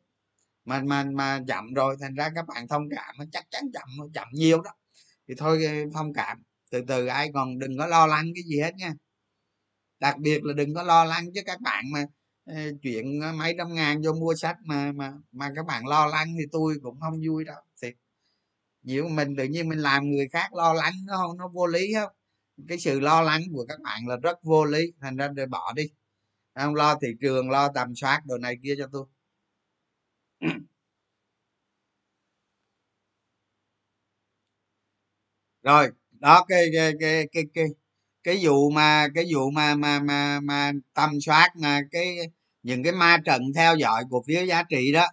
mà 0.71 0.83
mà 0.87 1.05
mà 1.15 1.41
chậm 1.49 1.75
rồi, 1.75 1.97
thành 2.01 2.15
ra 2.15 2.31
các 2.35 2.47
bạn 2.47 2.69
thông 2.69 2.89
cảm 2.97 3.15
chắc 3.33 3.45
chắn 3.51 3.63
chậm 3.75 3.89
chậm 4.15 4.29
nhiều 4.33 4.61
đó. 4.63 4.71
Thì 5.29 5.35
thôi 5.39 5.63
thông 5.95 6.13
cảm. 6.13 6.43
Từ 6.71 6.83
từ, 6.89 7.07
ai 7.07 7.31
còn 7.35 7.59
đừng 7.59 7.79
có 7.79 7.87
lo 7.87 8.07
lắng 8.07 8.27
cái 8.35 8.45
gì 8.45 8.61
hết 8.61 8.75
nha. 8.77 8.93
Đặc 10.01 10.19
biệt 10.19 10.45
là 10.45 10.55
đừng 10.55 10.75
có 10.75 10.83
lo 10.83 11.05
lắng 11.05 11.25
chứ 11.35 11.41
các 11.47 11.61
bạn 11.61 11.85
mà 11.93 12.05
ờ, 12.45 12.55
chuyện 12.83 13.21
ờ, 13.21 13.33
mấy 13.33 13.55
trăm 13.59 13.75
ngàn 13.75 14.03
vô 14.03 14.13
mua 14.13 14.35
sách 14.35 14.57
mà 14.65 14.93
mà 14.93 15.13
mà 15.33 15.51
các 15.57 15.67
bạn 15.67 15.87
lo 15.87 16.07
lắng 16.07 16.35
thì 16.39 16.45
tôi 16.53 16.75
cũng 16.83 17.01
không 17.01 17.15
vui 17.27 17.45
đâu, 17.45 17.63
thiệt. 17.83 17.95
Nhiều 18.83 19.09
mình 19.09 19.37
tự 19.37 19.45
nhiên 19.45 19.69
mình 19.69 19.79
làm 19.79 20.11
người 20.11 20.29
khác 20.33 20.55
lo 20.55 20.73
lắng, 20.75 20.93
nó 21.07 21.17
không 21.17 21.39
nó 21.39 21.49
vô 21.49 21.67
lý 21.67 21.95
không 21.95 22.13
cái 22.69 22.79
sự 22.79 23.01
lo 23.01 23.23
lắng 23.23 23.43
của 23.55 23.65
các 23.69 23.81
bạn 23.81 24.09
là 24.09 24.17
rất 24.17 24.37
vô 24.45 24.65
lý, 24.65 24.93
thành 25.01 25.17
ra 25.17 25.29
để 25.29 25.47
bỏ 25.47 25.73
đi. 25.77 25.85
Không 26.55 26.75
lo 26.75 26.99
thị 27.03 27.09
trường, 27.21 27.51
lo 27.51 27.69
tầm 27.75 27.95
soát 27.97 28.23
đồ 28.27 28.39
này 28.39 28.55
kia 28.63 28.75
cho 28.79 28.89
tôi. 28.93 29.07
Ừ. 30.41 30.49
rồi, 35.63 35.89
đó, 36.21 36.45
cái 36.49 36.67
cái 36.75 36.93
cái 37.01 37.27
cái 37.33 37.45
cái 37.55 37.65
cái 38.25 38.39
vụ 38.43 38.71
mà, 38.71 39.09
cái 39.15 39.25
vụ 39.35 39.51
mà 39.51 39.75
mà 39.75 40.01
mà 40.01 40.41
mà 40.41 40.73
tầm 40.95 41.11
soát 41.21 41.49
mà 41.63 41.81
cái, 41.91 42.17
những 42.63 42.83
cái 42.85 42.93
ma 42.93 43.17
trận 43.25 43.43
theo 43.55 43.77
dõi 43.77 44.05
của 44.11 44.23
phía 44.27 44.47
giá 44.47 44.63
trị 44.63 44.93
đó. 44.93 45.07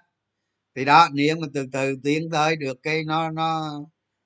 Thì 0.75 0.86
đó, 0.86 1.09
nếu 1.13 1.36
mà 1.41 1.47
từ 1.53 1.67
từ 1.73 1.95
tiến 2.03 2.30
tới 2.32 2.55
được 2.55 2.78
cái 2.84 3.03
nó 3.05 3.32
nó 3.32 3.71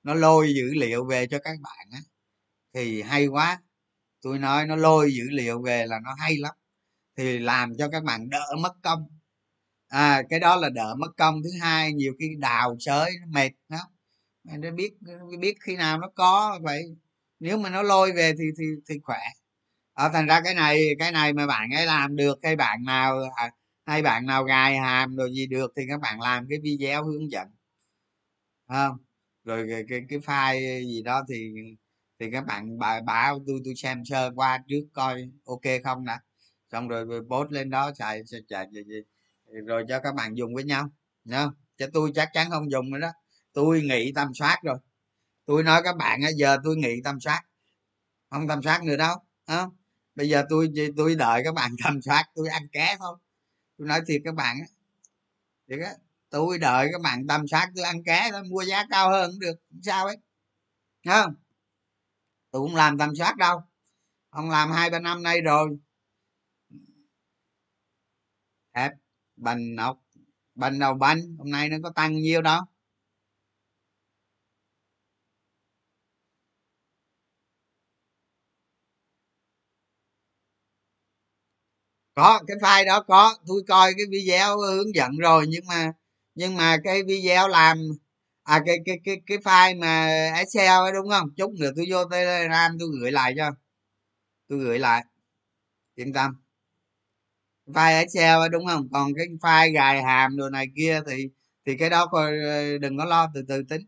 nó 0.02 0.14
lôi 0.14 0.54
dữ 0.56 0.64
liệu 0.80 1.04
về 1.06 1.26
cho 1.26 1.38
các 1.44 1.56
bạn 1.62 1.88
á, 1.92 1.98
thì 2.74 3.02
hay 3.02 3.26
quá. 3.28 3.60
Tôi 4.22 4.38
nói 4.40 4.66
nó 4.66 4.76
lôi 4.76 5.12
dữ 5.14 5.24
liệu 5.32 5.62
về 5.62 5.86
là 5.86 6.00
nó 6.04 6.14
hay 6.18 6.36
lắm. 6.38 6.52
Thì 7.18 7.40
làm 7.40 7.74
cho 7.78 7.88
các 7.92 8.04
bạn 8.04 8.30
đỡ 8.30 8.56
mất 8.62 8.72
công 8.82 9.21
à 9.92 10.22
cái 10.30 10.40
đó 10.40 10.56
là 10.56 10.68
đỡ 10.68 10.94
mất 10.98 11.08
công. 11.16 11.42
Thứ 11.42 11.50
hai 11.60 11.92
nhiều 11.92 12.12
khi 12.18 12.28
đào 12.38 12.76
sới 12.80 13.10
nó 13.20 13.26
mệt 13.30 13.50
nó 13.68 13.78
nó 14.44 14.70
biết 14.70 14.92
biết 15.40 15.54
khi 15.60 15.76
nào 15.76 15.98
nó 15.98 16.08
có 16.14 16.58
vậy 16.62 16.84
nếu 17.40 17.58
mà 17.58 17.70
nó 17.70 17.82
lôi 17.82 18.12
về 18.12 18.32
thì 18.38 18.44
thì 18.58 18.64
thì 18.88 18.94
khỏe. 19.02 19.18
Ở 19.94 20.10
thành 20.12 20.26
ra 20.26 20.40
cái 20.44 20.54
này 20.54 20.78
cái 20.98 21.12
này 21.12 21.32
mà 21.32 21.46
bạn 21.46 21.70
ấy 21.70 21.86
làm 21.86 22.16
được 22.16 22.38
hay 22.42 22.56
bạn 22.56 22.84
nào 22.84 23.22
à, 23.36 23.50
hay 23.86 24.02
bạn 24.02 24.26
nào 24.26 24.44
gài 24.44 24.78
hàm 24.78 25.16
rồi 25.16 25.32
gì 25.32 25.46
được 25.46 25.72
thì 25.76 25.82
các 25.88 26.00
bạn 26.00 26.20
làm 26.20 26.46
cái 26.50 26.58
video 26.62 27.04
hướng 27.04 27.30
dẫn. 27.30 27.48
Không? 28.68 28.96
Rồi 29.44 29.66
cái, 29.70 29.84
cái 29.88 30.00
cái 30.08 30.18
file 30.18 30.82
gì 30.84 31.02
đó 31.02 31.24
thì 31.28 31.52
thì 32.20 32.30
các 32.32 32.46
bạn 32.46 32.78
bài 32.78 33.02
báo 33.06 33.40
tôi 33.46 33.60
tôi 33.64 33.74
xem 33.76 34.04
sơ 34.04 34.30
qua 34.36 34.58
trước 34.68 34.82
coi 34.92 35.30
ok 35.44 35.62
không 35.84 36.04
nè 36.04 36.18
xong 36.72 36.88
rồi, 36.88 37.04
rồi 37.04 37.22
post 37.30 37.52
lên 37.52 37.70
đó 37.70 37.92
xài, 37.98 38.22
xài, 38.26 38.40
chạy, 38.48 38.66
chạy 38.74 39.02
rồi 39.60 39.84
cho 39.88 40.00
các 40.00 40.14
bạn 40.14 40.34
dùng 40.34 40.54
với 40.54 40.64
nhau 40.64 40.88
nhá 41.24 41.46
chứ 41.78 41.86
tôi 41.92 42.12
chắc 42.14 42.28
chắn 42.32 42.50
không 42.50 42.70
dùng 42.70 42.90
nữa 42.90 42.98
đó. 42.98 43.08
Tôi 43.52 43.82
nghỉ 43.82 44.12
tâm 44.14 44.34
soát 44.34 44.58
rồi. 44.62 44.78
Tôi 45.46 45.62
nói 45.62 45.82
các 45.84 45.96
bạn 45.96 46.20
giờ 46.36 46.58
tôi 46.64 46.76
nghỉ 46.76 47.00
tâm 47.04 47.20
soát. 47.20 47.42
Không 48.30 48.48
tâm 48.48 48.62
soát 48.62 48.84
nữa 48.84 48.96
đâu 48.96 49.16
không? 49.46 49.76
Bây 50.14 50.28
giờ 50.28 50.44
tôi 50.48 50.72
tôi 50.96 51.14
đợi 51.14 51.42
các 51.44 51.54
bạn 51.54 51.72
tâm 51.84 52.02
soát, 52.02 52.24
tôi 52.34 52.48
ăn 52.48 52.62
ké 52.72 52.96
thôi. 52.98 53.18
Tôi 53.78 53.88
nói 53.88 54.00
thiệt 54.06 54.20
các 54.24 54.34
bạn 54.34 54.56
á. 54.60 54.66
Thiệt 55.68 55.78
á, 55.84 55.92
tôi 56.30 56.58
đợi 56.58 56.88
các 56.92 57.00
bạn 57.00 57.26
tâm 57.26 57.48
soát, 57.48 57.70
tôi 57.76 57.84
ăn 57.84 58.04
ké 58.04 58.28
tôi 58.32 58.42
mua 58.44 58.62
giá 58.64 58.86
cao 58.90 59.10
hơn 59.10 59.30
cũng 59.30 59.40
được, 59.40 59.54
không 59.70 59.82
sao 59.82 60.06
ấy. 60.06 60.16
Không? 61.06 61.34
Tôi 62.50 62.62
cũng 62.62 62.76
làm 62.76 62.98
tâm 62.98 63.16
soát 63.16 63.36
đâu. 63.36 63.62
Ông 64.30 64.50
làm 64.50 64.72
hai 64.72 64.90
ba 64.90 64.98
năm 64.98 65.22
nay 65.22 65.40
rồi 65.40 65.78
thép 68.74 68.92
bành 69.36 69.74
ngọc 69.74 69.98
bành 70.54 70.78
đầu 70.78 70.94
banh 70.94 71.36
hôm 71.38 71.50
nay 71.50 71.68
nó 71.68 71.76
có 71.82 71.90
tăng 71.90 72.14
nhiêu 72.14 72.42
đâu 72.42 72.60
có, 82.14 82.40
cái 82.46 82.56
file 82.56 82.86
đó 82.86 83.00
có, 83.08 83.34
tôi 83.46 83.62
coi 83.68 83.92
cái 83.96 84.06
video 84.10 84.58
hướng 84.58 84.94
dẫn 84.94 85.16
rồi, 85.18 85.46
nhưng 85.48 85.64
mà 85.68 85.92
nhưng 86.34 86.56
mà 86.56 86.76
cái 86.84 87.02
video 87.02 87.48
làm 87.48 87.78
à 88.42 88.60
cái 88.66 88.76
cái 88.86 89.00
cái 89.04 89.16
cái 89.26 89.38
file 89.38 89.78
mà 89.80 90.06
excel 90.36 90.66
ấy, 90.68 90.92
đúng 90.92 91.08
không? 91.10 91.28
Chút 91.36 91.52
nữa 91.60 91.70
tôi 91.76 91.86
vô 91.90 92.04
telegram 92.10 92.78
tôi 92.80 92.88
gửi 93.00 93.12
lại 93.12 93.34
cho. 93.36 93.50
Tôi 94.48 94.58
gửi 94.58 94.78
lại. 94.78 95.04
Yên 95.96 96.12
tâm 96.12 96.41
file 97.66 97.98
excel 98.00 98.38
đúng 98.52 98.66
không? 98.66 98.88
Còn 98.92 99.14
cái 99.16 99.26
file 99.40 99.72
gài 99.74 100.02
hàm 100.02 100.36
đồ 100.36 100.48
này 100.50 100.66
kia 100.76 101.00
thì 101.10 101.28
thì 101.66 101.76
cái 101.76 101.90
đó 101.90 102.06
coi 102.06 102.32
ờ, 102.38 102.78
đừng 102.78 102.98
có 102.98 103.04
lo 103.04 103.30
từ 103.34 103.42
từ 103.48 103.62
tính. 103.68 103.82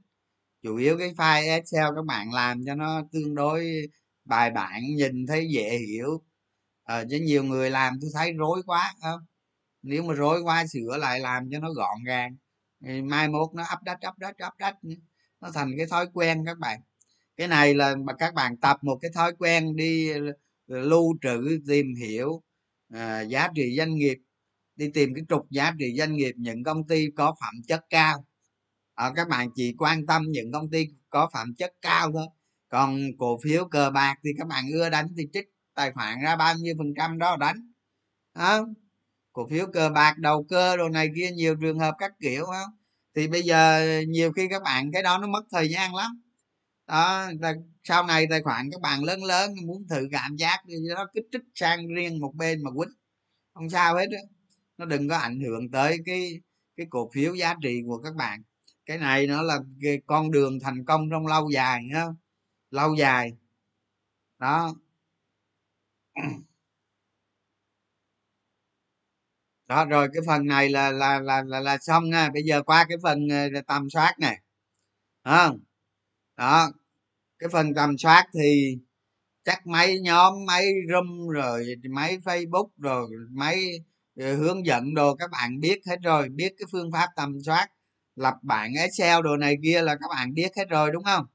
Chủ 0.63 0.77
yếu 0.77 0.99
cái 0.99 1.13
file 1.15 1.47
excel 1.49 1.85
các 1.97 2.05
bạn 2.07 2.33
làm 2.33 2.65
cho 2.67 2.75
nó 2.75 3.03
tương 3.13 3.35
đối 3.35 3.89
bài 4.25 4.51
bản 4.51 4.83
nhìn 4.97 5.27
thấy 5.27 5.49
dễ 5.51 5.79
hiểu. 5.79 6.23
À, 6.85 7.05
chứ 7.11 7.19
nhiều 7.21 7.45
người 7.45 7.71
làm 7.71 7.95
tôi 8.01 8.11
thấy 8.15 8.33
rối 8.33 8.63
quá 8.67 8.95
không 9.03 9.21
nếu 9.83 10.03
mà 10.03 10.15
rối 10.15 10.43
quá 10.43 10.67
sửa 10.67 10.97
lại 10.99 11.21
làm 11.21 11.51
cho 11.53 11.59
nó 11.61 11.73
gọn 11.73 12.05
gàng. 12.07 12.37
Thì 12.87 13.03
mai 13.03 13.29
mốt 13.29 13.55
nó 13.55 13.65
ấp 13.65 13.83
đất 13.85 14.01
ấp 14.01 14.19
đất 14.19 14.39
ấp 14.39 14.53
đất 14.59 14.77
nó 15.41 15.51
thành 15.55 15.73
cái 15.79 15.87
thói 15.91 16.07
quen 16.15 16.45
các 16.47 16.59
bạn. 16.59 16.81
Cái 17.37 17.49
này 17.49 17.75
là 17.75 17.95
các 18.19 18.35
bạn 18.35 18.57
tập 18.57 18.79
một 18.85 18.99
cái 19.03 19.11
thói 19.15 19.33
quen 19.39 19.77
đi 19.77 20.13
lưu 20.67 21.17
trữ 21.23 21.59
tìm 21.69 21.95
hiểu 21.95 22.43
à, 22.95 23.21
giá 23.21 23.49
trị 23.55 23.77
doanh 23.79 23.95
nghiệp. 23.95 24.19
Đi 24.77 24.91
tìm 24.95 25.15
cái 25.15 25.25
trục 25.29 25.51
giá 25.51 25.73
trị 25.79 25.95
doanh 25.99 26.17
nghiệp 26.17 26.33
những 26.37 26.65
công 26.65 26.87
ty 26.87 27.07
có 27.17 27.35
phẩm 27.41 27.55
chất 27.69 27.81
cao. 27.91 28.27
À, 28.95 29.13
các 29.17 29.29
bạn 29.29 29.49
chỉ 29.55 29.75
quan 29.79 30.07
tâm 30.07 30.23
những 30.29 30.53
công 30.53 30.71
ty 30.71 30.87
có 31.11 31.31
phẩm 31.33 31.55
chất 31.59 31.73
cao 31.83 32.13
thôi. 32.13 32.27
Còn 32.69 33.01
cổ 33.19 33.39
phiếu 33.45 33.65
cờ 33.69 33.91
bạc 33.91 34.15
thì 34.25 34.31
các 34.39 34.47
bạn 34.47 34.65
ưa 34.73 34.91
đánh 34.91 35.09
thì 35.17 35.27
trích 35.33 35.45
tài 35.75 35.93
khoản 35.93 36.21
ra 36.23 36.37
bao 36.37 36.55
nhiêu 36.55 36.75
phần 36.79 36.95
trăm 36.97 37.19
đó 37.19 37.37
đánh. 37.37 37.73
Không 38.35 38.75
cổ 39.33 39.49
phiếu 39.49 39.67
cờ 39.73 39.91
bạc 39.91 40.19
đầu 40.19 40.45
cơ 40.49 40.77
đồ 40.77 40.89
này 40.89 41.11
kia 41.17 41.31
nhiều 41.31 41.57
trường 41.61 41.79
hợp 41.79 41.95
các 41.99 42.13
kiểu 42.21 42.45
không 42.47 42.71
thì 43.17 43.29
bây 43.29 43.43
giờ 43.43 43.83
nhiều 44.09 44.33
khi 44.33 44.49
các 44.49 44.63
bạn 44.63 44.93
cái 44.93 45.03
đó 45.03 45.19
nó 45.19 45.27
mất 45.27 45.43
thời 45.51 45.69
gian 45.69 45.95
lắm 45.95 46.24
đó 46.87 47.31
sau 47.85 48.07
này 48.07 48.27
tài 48.31 48.43
khoản 48.43 48.71
các 48.73 48.81
bạn 48.81 49.05
lớn 49.05 49.25
lớn 49.25 49.55
muốn 49.67 49.87
thử 49.89 50.09
cảm 50.13 50.37
giác 50.37 50.59
thì 50.69 50.75
nó 50.97 51.07
kích 51.15 51.27
thích 51.33 51.43
sang 51.55 51.89
riêng 51.89 52.21
một 52.21 52.33
bên 52.35 52.63
mà 52.65 52.71
quýnh. 52.77 52.89
Không 53.55 53.71
sao 53.71 53.97
hết 53.97 54.07
đó. 54.13 54.19
nó 54.79 54.87
đừng 54.87 55.09
có 55.09 55.17
ảnh 55.17 55.41
hưởng 55.41 55.71
tới 55.71 55.99
cái 56.07 56.41
cái 56.77 56.87
cổ 56.91 57.11
phiếu 57.15 57.35
giá 57.35 57.55
trị 57.63 57.83
của 57.87 57.99
các 57.99 58.15
bạn. 58.17 58.43
Cái 58.87 58.99
này 58.99 59.27
nó 59.27 59.43
là 59.43 59.59
cái 59.83 60.01
con 60.07 60.31
đường 60.31 60.61
thành 60.61 60.85
công 60.85 61.11
trong 61.11 61.27
lâu 61.27 61.51
dài 61.51 61.85
nhá 61.85 62.07
lâu 62.71 62.95
dài. 62.95 63.33
Đó. 64.39 64.75
Đó 69.69 69.85
rồi 69.85 70.09
cái 70.15 70.23
phần 70.27 70.47
này 70.47 70.69
là 70.71 70.91
là 70.91 71.21
là 71.21 71.43
là, 71.43 71.61
là 71.61 71.79
xong 71.79 72.11
nha. 72.11 72.31
Bây 72.31 72.43
giờ 72.43 72.63
qua 72.63 72.87
cái 72.89 72.99
phần 73.03 73.29
ờ, 73.29 73.61
tầm 73.67 73.91
soát 73.91 74.15
này 74.21 74.41
không 75.25 75.61
đó, 76.37 76.71
cái 77.39 77.51
phần 77.53 77.75
tầm 77.75 77.99
soát 77.99 78.27
thì 78.35 78.79
chắc 79.45 79.67
mấy 79.67 80.01
nhóm, 80.01 80.35
mấy 80.47 80.67
room 80.93 81.29
rồi 81.29 81.67
mấy 81.93 82.19
facebook 82.19 82.69
rồi 82.79 83.09
mấy 83.33 83.81
ờ, 84.21 84.37
hướng 84.37 84.67
dẫn 84.67 84.95
đồ, 84.95 85.15
các 85.17 85.31
bạn 85.33 85.61
biết 85.61 85.81
hết 85.89 85.97
rồi, 86.05 86.29
biết 86.29 86.55
cái 86.59 86.67
phương 86.73 86.93
pháp 86.93 87.09
tầm 87.17 87.35
soát, 87.47 87.69
lập 88.17 88.35
bản 88.43 88.73
excel 88.75 89.23
đồ 89.25 89.37
này 89.37 89.57
kia 89.65 89.83
là 89.83 89.97
các 89.97 90.09
bạn 90.11 90.35
biết 90.35 90.49
hết 90.57 90.65
rồi, 90.71 90.91
đúng 90.93 91.05
không? 91.05 91.27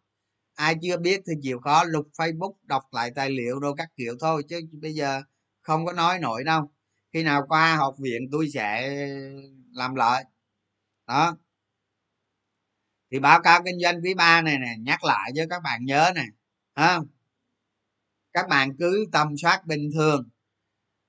Ai 0.56 0.76
chưa 0.82 0.98
biết 0.98 1.22
thì 1.28 1.34
chịu 1.42 1.60
khó 1.60 1.84
lục 1.84 2.08
facebook, 2.18 2.54
đọc 2.64 2.84
lại 2.92 3.12
tài 3.16 3.30
liệu 3.30 3.60
đồ 3.60 3.76
các 3.76 3.90
kiểu 3.98 4.16
thôi, 4.20 4.44
chứ 4.50 4.62
bây 4.82 4.94
giờ 4.94 5.22
không 5.62 5.86
có 5.86 5.94
nói 5.94 6.20
nổi 6.20 6.44
đâu. 6.44 6.72
Khi 7.14 7.24
nào 7.24 7.46
qua 7.50 7.76
học 7.76 7.96
viện 8.00 8.22
tôi 8.32 8.50
sẽ 8.50 8.90
làm 9.74 9.96
lại 9.96 10.26
đó 11.08 11.38
thì 13.12 13.20
báo 13.20 13.42
cáo 13.42 13.62
kinh 13.66 13.80
doanh 13.80 14.02
quý 14.02 14.14
ba 14.14 14.42
này 14.42 14.60
nè, 14.60 14.76
nhắc 14.80 15.04
lại 15.04 15.32
cho 15.36 15.44
các 15.50 15.64
bạn 15.64 15.86
nhớ 15.86 16.12
nè 16.16 16.26
không? 16.76 17.08
Các 18.34 18.48
bạn 18.48 18.78
cứ 18.80 19.06
tầm 19.12 19.38
soát 19.42 19.66
bình 19.66 19.90
thường. 19.94 20.30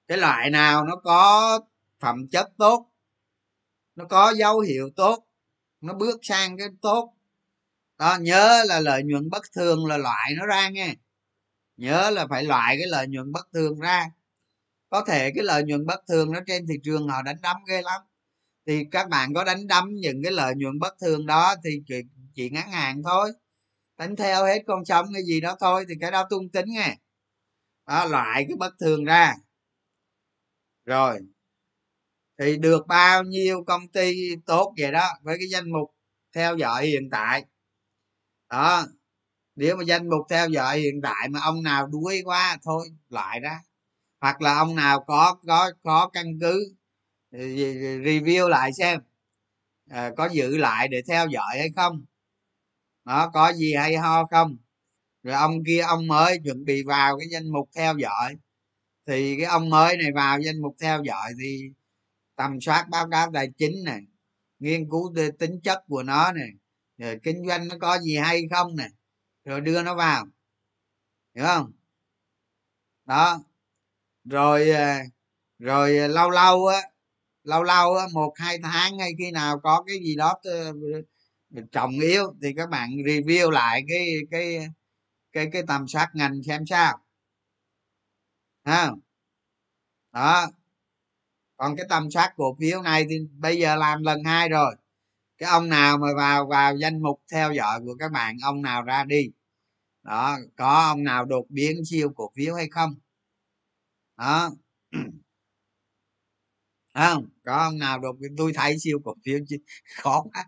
Cái 0.09 0.19
loại 0.19 0.51
nào 0.51 0.85
nó 0.85 0.97
có 0.97 1.61
phẩm 2.01 2.29
chất 2.31 2.53
tốt, 2.59 2.91
nó 3.97 4.05
có 4.05 4.35
dấu 4.37 4.61
hiệu 4.61 4.91
tốt, 4.97 5.27
nó 5.81 5.95
bước 5.95 6.19
sang 6.23 6.59
cái 6.59 6.69
tốt. 6.83 7.15
Đó, 7.99 8.19
nhớ 8.21 8.65
là 8.67 8.81
lợi 8.81 9.03
nhuận 9.05 9.31
bất 9.31 9.43
thường 9.53 9.87
là 9.87 9.97
loại 9.97 10.35
nó 10.37 10.47
ra 10.47 10.69
nghe 10.69 10.95
nhớ 11.81 12.11
là 12.11 12.27
phải 12.31 12.45
loại 12.45 12.77
cái 12.79 12.87
lợi 12.87 13.07
nhuận 13.09 13.33
bất 13.33 13.49
thường 13.53 13.81
ra. 13.81 14.11
Có 14.91 15.05
thể 15.07 15.31
cái 15.35 15.45
lợi 15.45 15.63
nhuận 15.65 15.87
bất 15.87 16.01
thường 16.09 16.33
nó 16.33 16.41
trên 16.47 16.67
thị 16.67 16.75
trường 16.85 17.09
họ 17.09 17.23
đánh 17.23 17.37
đấm 17.43 17.57
ghê 17.69 17.83
lắm 17.83 18.03
thì 18.67 18.85
các 18.91 19.09
bạn 19.09 19.35
có 19.35 19.45
đánh 19.45 19.67
đấm 19.67 19.89
những 19.95 20.23
cái 20.23 20.33
lợi 20.33 20.55
nhuận 20.57 20.79
bất 20.79 20.95
thường 21.01 21.27
đó 21.27 21.55
thì 21.65 21.71
chuyện 21.87 22.09
chỉ 22.35 22.51
ngắn 22.51 22.71
hạn 22.71 23.03
thôi. 23.05 23.33
Tính 23.99 24.17
theo 24.17 24.45
hết 24.45 24.63
con 24.67 24.85
sống 24.85 25.07
cái 25.15 25.23
gì 25.23 25.41
đó 25.41 25.57
thôi 25.61 25.85
thì 25.89 25.95
cái 26.01 26.11
đó 26.11 26.27
tung 26.31 26.49
tính 26.49 26.67
nghe 26.69 26.97
đó, 27.87 28.05
loại 28.05 28.45
cái 28.49 28.57
bất 28.57 28.75
thường 28.81 29.05
ra. 29.05 29.35
Rồi. 30.85 31.21
Thì 32.39 32.57
được 32.57 32.87
bao 32.87 33.23
nhiêu 33.23 33.65
công 33.65 33.89
ty 33.89 34.37
tốt 34.47 34.75
vậy 34.79 34.93
đó 34.93 35.09
với 35.23 35.37
cái 35.39 35.49
danh 35.49 35.73
mục 35.73 35.91
theo 36.35 36.57
dõi 36.57 36.87
hiện 36.87 37.11
tại. 37.11 37.45
Đó. 38.51 38.87
Nếu 39.57 39.77
mà 39.77 39.85
danh 39.85 40.09
mục 40.09 40.27
theo 40.31 40.49
dõi 40.49 40.79
hiện 40.79 41.01
tại 41.03 41.29
mà 41.29 41.41
ông 41.41 41.63
nào 41.63 41.87
đuối 41.87 42.23
quá 42.25 42.59
thôi, 42.63 42.89
loại 43.09 43.41
ra. 43.41 43.61
Hoặc 44.21 44.43
là 44.43 44.55
ông 44.55 44.75
nào 44.77 45.05
có 45.07 45.37
có 45.47 45.73
có 45.83 46.11
căn 46.13 46.27
cứ 46.41 46.75
review 47.33 48.49
lại 48.49 48.73
xem. 48.73 49.01
À, 49.91 50.11
có 50.17 50.29
giữ 50.33 50.57
lại 50.57 50.89
để 50.89 51.03
theo 51.09 51.27
dõi 51.27 51.59
hay 51.59 51.71
không? 51.77 52.05
Nó 53.05 53.31
có 53.35 53.53
gì 53.53 53.75
hay 53.75 53.97
ho 53.97 54.27
không? 54.27 54.57
Rồi 55.23 55.35
ông 55.35 55.65
kia 55.67 55.81
ông 55.81 56.07
mới 56.07 56.39
chuẩn 56.45 56.65
bị 56.65 56.83
vào 56.83 57.19
cái 57.19 57.29
danh 57.33 57.53
mục 57.53 57.71
theo 57.77 57.99
dõi. 57.99 58.37
Thì 59.07 59.37
cái 59.37 59.47
ông 59.47 59.71
mới 59.71 59.97
này 59.97 60.13
vào 60.15 60.41
danh 60.41 60.63
mục 60.63 60.77
theo 60.81 61.03
dõi 61.05 61.33
thì 61.43 61.71
tầm 62.37 62.61
soát 62.61 62.87
báo 62.91 63.09
cáo 63.11 63.31
tài 63.35 63.49
chính 63.59 63.85
này 63.85 64.01
nghiên 64.59 64.91
cứu 64.91 65.15
tính 65.39 65.61
chất 65.65 65.85
của 65.89 66.03
nó 66.03 66.33
này 66.33 66.49
rồi 66.99 67.21
kinh 67.23 67.47
doanh 67.49 67.69
nó 67.69 67.77
có 67.81 67.99
gì 67.99 68.17
hay 68.17 68.43
không 68.51 68.77
này 68.77 68.91
rồi 69.45 69.61
đưa 69.61 69.83
nó 69.83 69.95
vào. 69.95 70.27
Hiểu 71.35 71.45
không? 71.45 71.73
Đó. 73.05 73.41
Rồi 74.25 74.71
à, 74.71 75.03
rồi 75.59 75.99
à, 75.99 76.09
lâu 76.09 76.31
lâu 76.31 76.67
á 76.67 76.90
lâu 77.45 77.63
lâu 77.63 77.95
một, 78.13 78.33
hai 78.37 78.59
tháng 78.63 78.97
ngay 78.97 79.11
khi 79.19 79.31
nào 79.31 79.61
có 79.61 79.83
cái 79.87 79.97
gì 80.05 80.17
đó 80.17 80.35
ờ, 80.45 80.73
trọng 81.73 81.91
yếu 82.01 82.35
thì 82.43 82.53
các 82.57 82.71
bạn 82.71 82.91
review 82.91 83.51
lại 83.51 83.83
cái 83.89 84.07
cái 84.31 84.59
cái 85.33 85.49
cái 85.53 85.63
tầm 85.69 85.89
soát 85.89 86.09
ngành 86.15 86.43
xem 86.47 86.67
sao. 86.67 86.99
Ha? 88.65 88.95
Đó. 90.13 90.51
Còn 91.57 91.77
cái 91.77 91.87
tầm 91.89 92.11
soát 92.11 92.33
cổ 92.37 92.57
phiếu 92.61 92.83
này 92.83 93.07
thì 93.11 93.17
bây 93.39 93.59
giờ 93.59 93.77
làm 93.77 94.03
lần 94.03 94.25
hai 94.25 94.49
rồi. 94.49 94.77
Cái 95.39 95.51
ông 95.51 95.69
nào 95.69 95.99
mà 95.99 96.09
vào 96.17 96.47
vào 96.47 96.77
danh 96.77 97.03
mục 97.03 97.23
theo 97.33 97.53
dõi 97.53 97.81
của 97.87 97.95
các 97.99 98.13
bạn, 98.13 98.37
ông 98.45 98.63
nào 98.63 98.83
ra 98.83 99.05
đi. 99.05 99.31
Đó, 100.03 100.39
có 100.57 100.85
ông 100.91 101.05
nào 101.05 101.25
đột 101.25 101.47
biến 101.51 101.85
siêu 101.87 102.11
cổ 102.17 102.31
phiếu 102.37 102.55
hay 102.55 102.69
không? 102.71 102.95
Đó. 104.17 104.51
không 106.95 107.27
có 107.45 107.57
ông 107.57 107.79
nào 107.79 107.99
đột 108.01 108.13
biến 108.21 108.35
tôi 108.37 108.53
thấy 108.55 108.79
siêu 108.79 108.99
cổ 109.05 109.15
phiếu 109.25 109.39
chứ 109.49 109.57
khó 110.03 110.23
quá. 110.33 110.45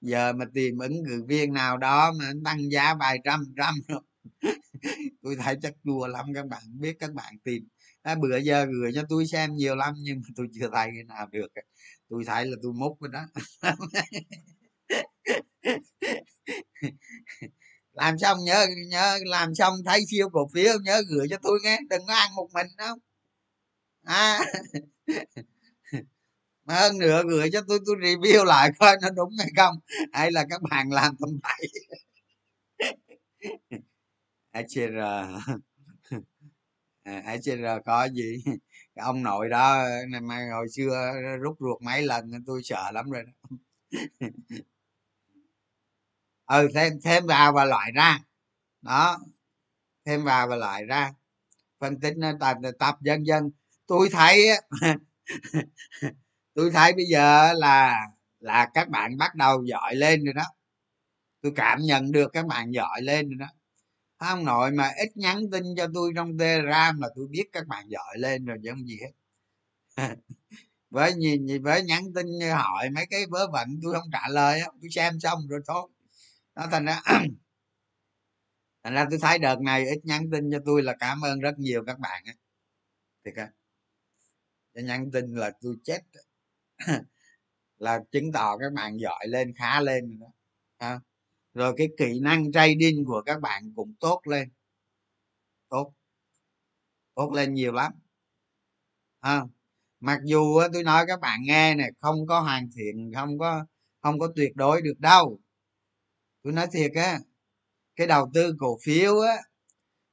Giờ 0.00 0.32
mà 0.32 0.44
tìm 0.54 0.78
ứng 0.78 0.92
cử 1.08 1.24
viên 1.28 1.52
nào 1.52 1.78
đó 1.78 2.12
mà 2.18 2.32
tăng 2.44 2.70
giá 2.70 2.94
vài 2.94 3.18
trăm 3.24 3.40
trăm 3.56 3.74
tôi 5.22 5.36
thấy 5.36 5.56
chắc 5.62 5.74
đùa 5.84 6.06
lắm 6.06 6.26
các 6.34 6.46
bạn 6.46 6.62
biết 6.80 6.96
các 7.00 7.12
bạn 7.14 7.34
tìm. 7.44 7.68
À, 8.02 8.14
bữa 8.14 8.36
giờ 8.38 8.64
gửi 8.64 8.92
cho 8.94 9.02
tôi 9.08 9.26
xem 9.26 9.54
nhiều 9.54 9.76
lắm 9.76 9.94
nhưng 9.98 10.16
mà 10.22 10.28
tôi 10.36 10.46
chưa 10.54 10.68
thấy 10.74 10.86
cái 10.94 11.04
nào 11.08 11.26
được. 11.32 11.46
Tôi 12.08 12.24
thấy 12.26 12.46
là 12.46 12.56
tôi 12.62 12.72
múc 12.72 13.00
rồi 13.00 13.10
đó. 13.12 13.20
Làm 17.92 18.18
xong 18.18 18.38
nhớ 18.44 18.66
nhớ 18.88 19.18
làm 19.26 19.54
xong 19.54 19.74
thấy 19.86 20.00
siêu 20.10 20.28
cổ 20.32 20.48
phiếu 20.54 20.72
nhớ 20.84 21.02
gửi 21.10 21.26
cho 21.30 21.36
tôi 21.42 21.58
nghe 21.64 21.78
đừng 21.90 22.06
có 22.06 22.14
ăn 22.14 22.30
một 22.36 22.48
mình 22.54 22.66
đâu 22.78 22.96
à. 24.04 24.40
Mà 26.64 26.74
hơn 26.74 26.98
nữa 26.98 27.22
gửi 27.28 27.50
cho 27.52 27.60
tôi 27.68 27.78
tôi 27.86 27.96
review 27.96 28.44
lại 28.44 28.70
coi 28.78 28.96
nó 29.02 29.10
đúng 29.10 29.32
hay 29.38 29.48
không. 29.56 29.76
Hay 30.12 30.32
là 30.32 30.44
các 30.50 30.62
bạn 30.70 30.90
làm 30.90 31.16
tầm 31.16 31.30
bậy. 31.42 31.68
HCR 34.52 34.98
HCR 37.04 37.64
à, 37.64 37.78
có 37.86 38.08
gì? 38.08 38.42
Cái 38.94 39.04
ông 39.04 39.22
nội 39.22 39.48
đó 39.48 39.84
mà 40.22 40.48
hồi 40.52 40.68
xưa 40.68 41.12
rút 41.42 41.56
ruột 41.60 41.82
mấy 41.82 42.02
lần 42.02 42.30
tôi 42.46 42.62
sợ 42.64 42.90
lắm 42.92 43.10
rồi 43.10 43.22
đó. 43.22 43.32
Ừ 46.46 46.68
thêm 46.74 46.92
thêm 47.04 47.26
vào 47.26 47.52
và 47.52 47.64
loại 47.64 47.92
ra. 47.94 48.18
Đó, 48.82 49.18
thêm 50.06 50.24
vào 50.24 50.48
và 50.48 50.56
loại 50.56 50.84
ra. 50.84 51.12
Phân 51.80 52.00
tích 52.00 52.14
nó 52.16 52.32
tập 52.40 52.56
tập 52.78 52.96
dân 53.00 53.26
dân 53.26 53.50
tôi 53.88 54.08
thấy 54.12 54.48
tôi 56.54 56.70
thấy 56.70 56.92
bây 56.92 57.04
giờ 57.04 57.52
là 57.52 58.00
là 58.40 58.68
các 58.74 58.88
bạn 58.88 59.16
bắt 59.18 59.34
đầu 59.34 59.64
giỏi 59.64 59.94
lên 59.94 60.24
rồi 60.24 60.34
đó. 60.34 60.44
Tôi 61.42 61.52
cảm 61.56 61.80
nhận 61.82 62.12
được 62.12 62.30
các 62.32 62.46
bạn 62.46 62.70
giỏi 62.72 63.02
lên 63.02 63.28
rồi 63.28 63.36
đó. 63.38 63.46
Ông 64.18 64.44
nội 64.44 64.70
mà 64.70 64.92
ít 64.98 65.16
nhắn 65.16 65.50
tin 65.52 65.64
cho 65.76 65.88
tôi 65.94 66.12
trong 66.16 66.38
telegram 66.38 67.00
là 67.00 67.08
tôi 67.16 67.26
biết 67.30 67.44
các 67.52 67.66
bạn 67.66 67.88
giỏi 67.88 68.18
lên 68.18 68.44
rồi 68.44 68.58
chứ 68.64 68.70
không 68.70 68.86
gì 68.86 68.98
hết. 69.02 69.12
Với 70.90 71.14
nhìn 71.14 71.62
với 71.62 71.82
nhắn 71.82 72.04
tin 72.14 72.26
hỏi 72.52 72.90
mấy 72.90 73.06
cái 73.10 73.26
vớ 73.30 73.48
vẩn 73.52 73.80
tôi 73.82 73.94
không 73.94 74.10
trả 74.12 74.28
lời 74.28 74.60
tôi 74.82 74.90
xem 74.90 75.20
xong 75.20 75.48
rồi 75.48 75.60
thôi. 75.66 75.90
Nó 76.54 76.66
thành 76.70 76.84
ra 76.86 77.02
thành 78.84 78.94
ra 78.94 79.06
tôi 79.10 79.18
thấy 79.22 79.38
đợt 79.38 79.60
này 79.60 79.86
ít 79.86 80.00
nhắn 80.04 80.30
tin 80.32 80.50
cho 80.52 80.58
tôi 80.66 80.82
là 80.82 80.96
cảm 81.00 81.20
ơn 81.22 81.40
rất 81.40 81.58
nhiều 81.58 81.84
các 81.86 81.98
bạn 81.98 82.22
á. 82.26 82.32
Thiệt 83.24 83.34
á 83.36 83.48
nhắn 84.82 85.10
tin 85.12 85.34
là 85.34 85.50
tôi 85.60 85.76
chết 85.84 86.00
là 87.78 88.00
chứng 88.12 88.32
tỏ 88.32 88.58
các 88.58 88.72
bạn 88.72 89.00
giỏi 89.00 89.26
lên 89.28 89.54
khá 89.56 89.80
lên 89.80 90.08
rồi 90.08 90.18
đó 90.20 90.26
à. 90.78 91.00
rồi 91.54 91.74
cái 91.76 91.88
kỹ 91.98 92.20
năng 92.20 92.52
trading 92.52 93.04
của 93.06 93.22
các 93.26 93.40
bạn 93.40 93.72
cũng 93.76 93.94
tốt 94.00 94.20
lên. 94.24 94.50
Tốt. 95.68 95.92
Tốt 97.14 97.32
lên 97.32 97.54
nhiều 97.54 97.72
lắm. 97.72 97.92
À. 99.20 99.42
mặc 100.00 100.20
dù 100.24 100.60
tôi 100.72 100.82
nói 100.84 101.04
các 101.08 101.20
bạn 101.20 101.40
nghe 101.42 101.74
này 101.74 101.90
không 102.00 102.26
có 102.26 102.40
hoàn 102.40 102.70
thiện 102.76 103.12
không 103.14 103.38
có 103.38 103.66
không 104.00 104.18
có 104.18 104.32
tuyệt 104.36 104.52
đối 104.56 104.82
được 104.82 105.00
đâu. 105.00 105.40
Tôi 106.42 106.52
nói 106.52 106.66
thiệt 106.72 106.92
á 106.94 107.18
cái 107.96 108.06
đầu 108.06 108.30
tư 108.34 108.54
cổ 108.58 108.78
phiếu 108.84 109.20
á 109.20 109.36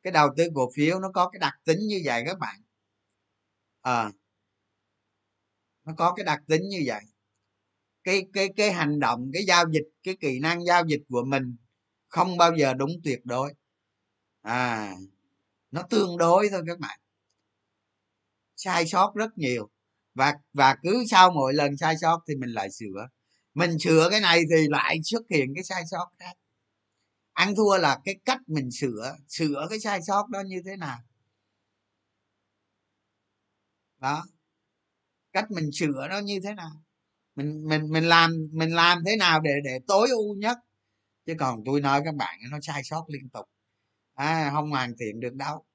cái 0.03 0.11
đầu 0.11 0.29
tư 0.37 0.47
cổ 0.55 0.69
phiếu 0.75 0.99
nó 0.99 1.11
có 1.13 1.29
cái 1.29 1.39
đặc 1.39 1.53
tính 1.65 1.79
như 1.87 2.01
vậy 2.05 2.23
các 2.25 2.39
bạn. 2.39 2.61
À, 3.81 4.11
nó 5.85 5.93
có 5.97 6.13
cái 6.15 6.23
đặc 6.25 6.41
tính 6.47 6.61
như 6.69 6.83
vậy. 6.85 7.01
Cái 8.03 8.27
cái 8.33 8.49
cái 8.57 8.71
hành 8.73 8.99
động, 8.99 9.31
cái 9.33 9.43
giao 9.45 9.65
dịch, 9.71 9.85
cái 10.03 10.17
kỹ 10.19 10.39
năng 10.39 10.65
giao 10.65 10.83
dịch 10.87 11.01
của 11.09 11.23
mình 11.27 11.55
không 12.07 12.37
bao 12.37 12.55
giờ 12.57 12.73
đúng 12.73 12.91
tuyệt 13.03 13.19
đối. 13.25 13.53
À 14.41 14.93
nó 15.71 15.83
tương 15.89 16.17
đối 16.17 16.49
thôi 16.49 16.63
các 16.67 16.79
bạn. 16.79 16.99
Sai 18.55 18.87
sót 18.87 19.13
rất 19.15 19.37
nhiều. 19.37 19.69
Và 20.15 20.33
và 20.53 20.75
cứ 20.83 21.03
sau 21.11 21.31
mỗi 21.31 21.53
lần 21.53 21.77
sai 21.77 21.95
sót 22.01 22.21
thì 22.27 22.35
mình 22.35 22.49
lại 22.49 22.71
sửa. 22.71 23.07
Mình 23.53 23.79
sửa 23.79 24.07
cái 24.11 24.21
này 24.21 24.41
thì 24.49 24.67
lại 24.69 24.97
xuất 25.03 25.21
hiện 25.29 25.53
cái 25.55 25.63
sai 25.63 25.83
sót 25.91 26.07
khác. 26.19 26.33
Ăn 27.33 27.55
thua 27.55 27.77
là 27.77 27.99
cái 28.05 28.15
cách 28.25 28.39
mình 28.47 28.71
sửa 28.71 29.15
sửa 29.27 29.67
cái 29.69 29.79
sai 29.79 30.01
sót 30.01 30.29
đó 30.29 30.41
như 30.47 30.61
thế 30.65 30.75
nào. 30.77 30.97
Đó 33.99 34.23
cách 35.35 35.51
mình 35.51 35.69
sửa 35.73 36.07
nó 36.09 36.19
như 36.19 36.39
thế 36.43 36.53
nào. 36.53 36.83
Mình 37.35 37.67
mình 37.67 37.91
mình 37.91 38.03
làm 38.03 38.31
mình 38.51 38.75
làm 38.75 39.03
thế 39.05 39.15
nào 39.17 39.41
để 39.41 39.51
để 39.63 39.79
tối 39.87 40.09
ưu 40.09 40.35
nhất. 40.35 40.57
Chứ 41.25 41.33
còn 41.39 41.63
tôi 41.65 41.81
nói 41.81 42.01
các 42.05 42.15
bạn 42.15 42.39
nó 42.51 42.59
sai 42.61 42.83
sót 42.83 43.05
liên 43.09 43.29
tục. 43.29 43.49
À, 44.13 44.49
không 44.53 44.71
hoàn 44.71 44.93
thiện 44.99 45.19
được 45.19 45.35
đâu. 45.35 45.65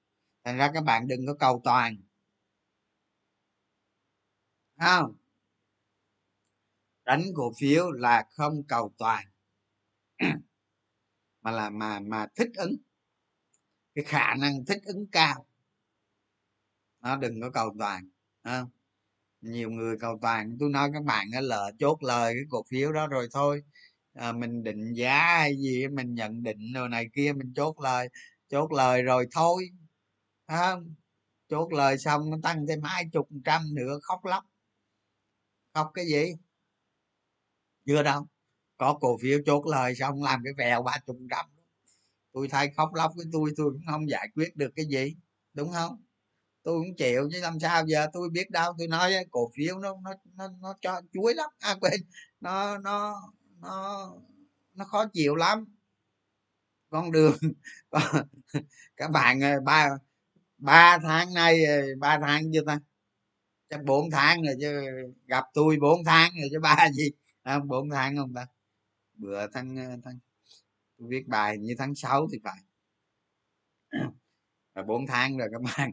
Thành 0.44 0.56
ra 0.56 0.70
các 0.74 0.84
bạn 0.84 1.08
đừng 1.08 1.26
có 1.26 1.34
cầu 1.34 1.60
toàn. 1.64 1.96
Không? 4.80 5.16
Đánh 7.04 7.22
cổ 7.34 7.52
phiếu 7.58 7.90
là 7.90 8.24
không 8.30 8.62
cầu 8.68 8.94
toàn. 8.98 9.24
Mà 11.42 11.50
là 11.50 11.70
mà 11.70 12.00
mà 12.00 12.26
thích 12.36 12.50
ứng. 12.56 12.76
Cái 13.94 14.04
khả 14.04 14.34
năng 14.34 14.64
thích 14.64 14.82
ứng 14.84 15.06
cao. 15.12 15.46
Nó 17.00 17.16
đừng 17.16 17.40
có 17.40 17.50
cầu 17.50 17.74
toàn. 17.78 18.08
Không? 18.44 18.70
Nhiều 19.40 19.70
người 19.70 19.96
cầu 20.00 20.18
toàn. 20.22 20.56
Tôi 20.60 20.70
nói 20.70 20.90
các 20.92 21.04
bạn 21.04 21.26
là 21.42 21.70
chốt 21.78 22.02
lời 22.02 22.34
cái 22.34 22.44
cổ 22.50 22.62
phiếu 22.70 22.92
đó 22.92 23.06
rồi 23.06 23.28
thôi. 23.32 23.62
À, 24.14 24.32
mình 24.32 24.62
định 24.62 24.92
giá 24.92 25.38
hay 25.38 25.56
gì 25.56 25.88
mình 25.88 26.14
nhận 26.14 26.42
định 26.42 26.72
rồi 26.74 26.88
này 26.88 27.06
kia 27.14 27.32
mình 27.32 27.52
chốt 27.54 27.80
lời 27.80 28.08
chốt 28.48 28.72
lời 28.72 29.02
rồi 29.02 29.26
thôi. 29.32 29.70
Không? 30.48 30.94
Chốt 31.48 31.72
lời 31.72 31.98
xong 31.98 32.30
nó 32.30 32.36
tăng 32.42 32.66
thêm 32.66 32.82
hai 32.82 33.04
chục 33.12 33.28
trăm 33.44 33.62
nữa 33.74 33.98
khóc 34.02 34.24
lóc. 34.24 34.44
Khóc 35.74 35.90
cái 35.94 36.06
gì? 36.06 36.32
Chưa 37.86 38.02
đâu. 38.02 38.26
Có 38.76 38.98
cổ 39.00 39.18
phiếu 39.22 39.38
chốt 39.46 39.66
lời 39.66 39.94
xong 39.94 40.22
làm 40.22 40.40
cái 40.44 40.52
vèo 40.58 40.82
ba 40.82 40.98
chục 41.06 41.16
trăm. 41.30 41.46
Tôi 42.32 42.48
thay 42.48 42.70
khóc 42.76 42.94
lóc 42.94 43.12
với 43.16 43.26
tôi 43.32 43.52
tôi 43.56 43.70
cũng 43.72 43.82
không 43.90 44.10
giải 44.10 44.28
quyết 44.34 44.56
được 44.56 44.70
cái 44.76 44.86
gì. 44.86 45.16
Đúng 45.54 45.72
không? 45.72 46.02
Tôi 46.62 46.80
cũng 46.80 46.96
chịu 46.96 47.28
chứ 47.32 47.40
làm 47.40 47.60
sao 47.60 47.86
giờ 47.86 48.06
tôi 48.12 48.30
biết 48.30 48.50
đâu. 48.50 48.72
Tôi 48.78 48.88
nói 48.88 49.12
cổ 49.30 49.50
phiếu 49.56 49.78
nó 49.78 49.96
nó 50.04 50.10
nó 50.36 50.48
nó 50.60 50.74
cho 50.80 51.00
chuối 51.12 51.34
lắm. 51.34 51.50
À 51.60 51.74
quên. 51.80 52.00
Nó 52.40 52.78
nó 52.78 53.16
nó 53.60 54.08
nó 54.74 54.84
khó 54.84 55.04
chịu 55.12 55.34
lắm. 55.36 55.64
Con 56.90 57.10
đường 57.12 57.36
các 58.96 59.10
bạn 59.10 59.40
ba 59.64 59.88
ba 60.58 60.98
tháng 61.02 61.34
nay 61.34 61.64
ờ, 61.64 61.82
ba 62.00 62.18
tháng 62.22 62.42
chưa 62.54 62.62
ta? 62.66 62.78
Chắc 63.70 63.84
bốn 63.84 64.10
tháng 64.10 64.42
rồi 64.42 64.54
chứ 64.60 64.82
gặp 65.26 65.44
tôi 65.54 65.78
bốn 65.80 66.04
tháng 66.06 66.32
rồi 66.40 66.48
chứ 66.52 66.60
ba 66.60 66.88
gì? 66.94 67.10
À, 67.42 67.58
bốn 67.60 67.90
tháng 67.90 68.16
không 68.16 68.34
ta? 68.34 68.46
Bữa 69.14 69.46
tháng 69.54 69.76
ờ, 69.76 69.96
tháng 70.04 70.18
tôi 70.98 71.08
viết 71.10 71.28
bài 71.28 71.58
như 71.58 71.74
tháng 71.78 71.94
6 71.94 72.28
thì 72.32 72.38
phải 72.44 72.58
là 74.74 74.82
bốn 74.82 75.06
tháng 75.06 75.36
rồi 75.38 75.48
các 75.52 75.60
bạn 75.76 75.92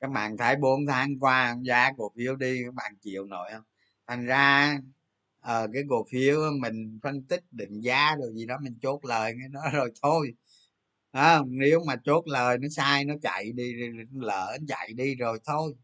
các 0.00 0.10
bạn 0.10 0.36
thấy 0.36 0.56
bốn 0.56 0.86
tháng 0.86 1.18
qua 1.20 1.56
giá 1.62 1.92
cổ 1.96 2.12
phiếu 2.16 2.36
đi 2.36 2.62
các 2.64 2.74
bạn 2.74 2.96
chịu 3.00 3.24
nổi 3.26 3.50
không? 3.52 3.62
Thành 4.06 4.26
ra 4.26 4.78
ờ, 5.40 5.68
cái 5.72 5.82
cổ 5.88 6.04
phiếu 6.10 6.40
mình 6.60 6.98
phân 7.02 7.22
tích 7.22 7.44
định 7.50 7.80
giá 7.80 8.16
rồi 8.16 8.32
gì 8.34 8.46
đó 8.46 8.58
mình 8.62 8.78
chốt 8.82 9.04
lời 9.04 9.34
cái 9.40 9.48
đó 9.48 9.60
rồi 9.72 9.92
thôi. 10.02 10.34
À, 11.10 11.40
nếu 11.46 11.80
mà 11.86 11.96
chốt 12.04 12.24
lời 12.26 12.58
nó 12.58 12.68
sai 12.68 13.04
nó 13.04 13.14
chạy 13.22 13.52
đi 13.52 13.74
lỡ 14.12 14.58
chạy 14.68 14.92
đi 14.92 15.14
rồi 15.14 15.38
thôi. 15.44 15.74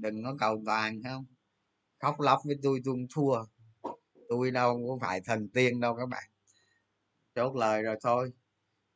Đừng 0.00 0.24
có 0.24 0.36
cầu 0.40 0.62
toàn 0.66 1.02
không? 1.02 1.26
Khóc 1.98 2.20
lóc 2.20 2.40
với 2.44 2.56
tôi 2.62 2.80
tôi 2.84 2.96
thua. 3.14 3.44
Tôi 4.28 4.50
đâu 4.50 4.84
có 4.88 5.06
phải 5.06 5.20
thần 5.24 5.48
tiên 5.48 5.80
đâu 5.80 5.96
các 5.96 6.06
bạn. 6.08 6.24
Chốt 7.34 7.56
lời 7.56 7.82
rồi 7.82 7.96
thôi 8.02 8.32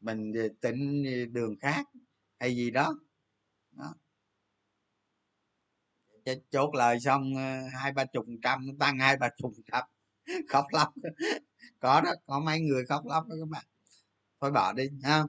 mình 0.05 0.33
tỉnh 0.61 1.05
đường 1.33 1.57
khác 1.61 1.87
hay 2.39 2.57
gì 2.57 2.71
đó, 2.71 2.95
đó. 3.73 3.95
chốt 6.51 6.75
lời 6.75 7.01
xong 7.01 7.37
ờ, 7.37 7.69
hai 7.81 7.93
ba 7.93 8.05
chục 8.05 8.27
trăm 8.43 8.67
tăng 8.79 8.99
hai 8.99 9.17
ba 9.17 9.29
chục 9.37 9.53
trăm. 9.73 9.85
Khóc 10.49 10.67
lóc. 10.73 10.95
Có 11.81 12.01
đó 12.01 12.11
có 12.27 12.41
mấy 12.41 12.61
người 12.61 12.85
khóc 12.87 13.07
lóc 13.07 13.27
đó 13.29 13.37
các 13.41 13.49
bạn. 13.49 13.65
Thôi 14.41 14.51
bỏ 14.51 14.73
đi 14.73 14.85
ha. 15.03 15.25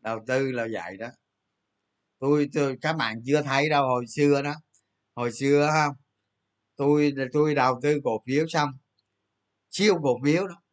Đầu 0.00 0.24
tư 0.26 0.52
là 0.52 0.66
vậy 0.72 0.96
đó. 0.96 1.08
Tôi, 2.18 2.48
tôi 2.54 2.78
các 2.80 2.92
bạn 2.92 3.22
chưa 3.26 3.42
thấy 3.42 3.68
đâu 3.68 3.86
hồi 3.88 4.04
xưa 4.08 4.42
đó. 4.42 4.54
Hồi 5.14 5.32
xưa 5.32 5.70
không 5.72 5.94
tôi 6.76 7.14
tôi 7.32 7.54
đầu 7.54 7.80
tư 7.82 8.00
cổ 8.04 8.22
phiếu 8.26 8.46
xong 8.48 8.70
siêu 9.70 10.00
cổ 10.02 10.20
phiếu 10.24 10.46
đó 10.48 10.63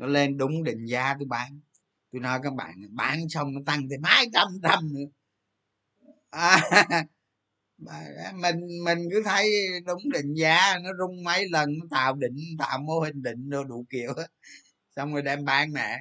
nó 0.00 0.06
lên 0.06 0.36
đúng 0.38 0.62
định 0.64 0.86
giá 0.86 1.14
tôi 1.18 1.28
bán. 1.28 1.60
Tôi 2.12 2.20
nói 2.20 2.40
các 2.42 2.54
bạn 2.54 2.74
bán 2.90 3.28
xong 3.28 3.54
nó 3.54 3.60
tăng 3.66 3.88
thêm 3.90 4.00
mấy 4.02 4.30
trăm 4.32 4.48
trăm 4.62 4.92
nữa. 4.92 5.04
À, 6.30 6.60
mình 8.34 8.84
mình 8.84 8.98
cứ 9.12 9.22
thấy 9.24 9.52
đúng 9.86 10.02
định 10.12 10.34
giá 10.34 10.78
nó 10.82 10.90
rung 10.98 11.24
mấy 11.24 11.48
lần 11.48 11.78
nó 11.78 11.86
tạo 11.90 12.14
định 12.14 12.36
tạo 12.58 12.78
mô 12.78 13.00
hình 13.00 13.22
định 13.22 13.50
rồi 13.50 13.64
đủ 13.68 13.86
kiểu. 13.90 14.12
Xong 14.96 15.12
rồi 15.12 15.22
đem 15.22 15.44
bán 15.44 15.72
mẹ 15.72 15.98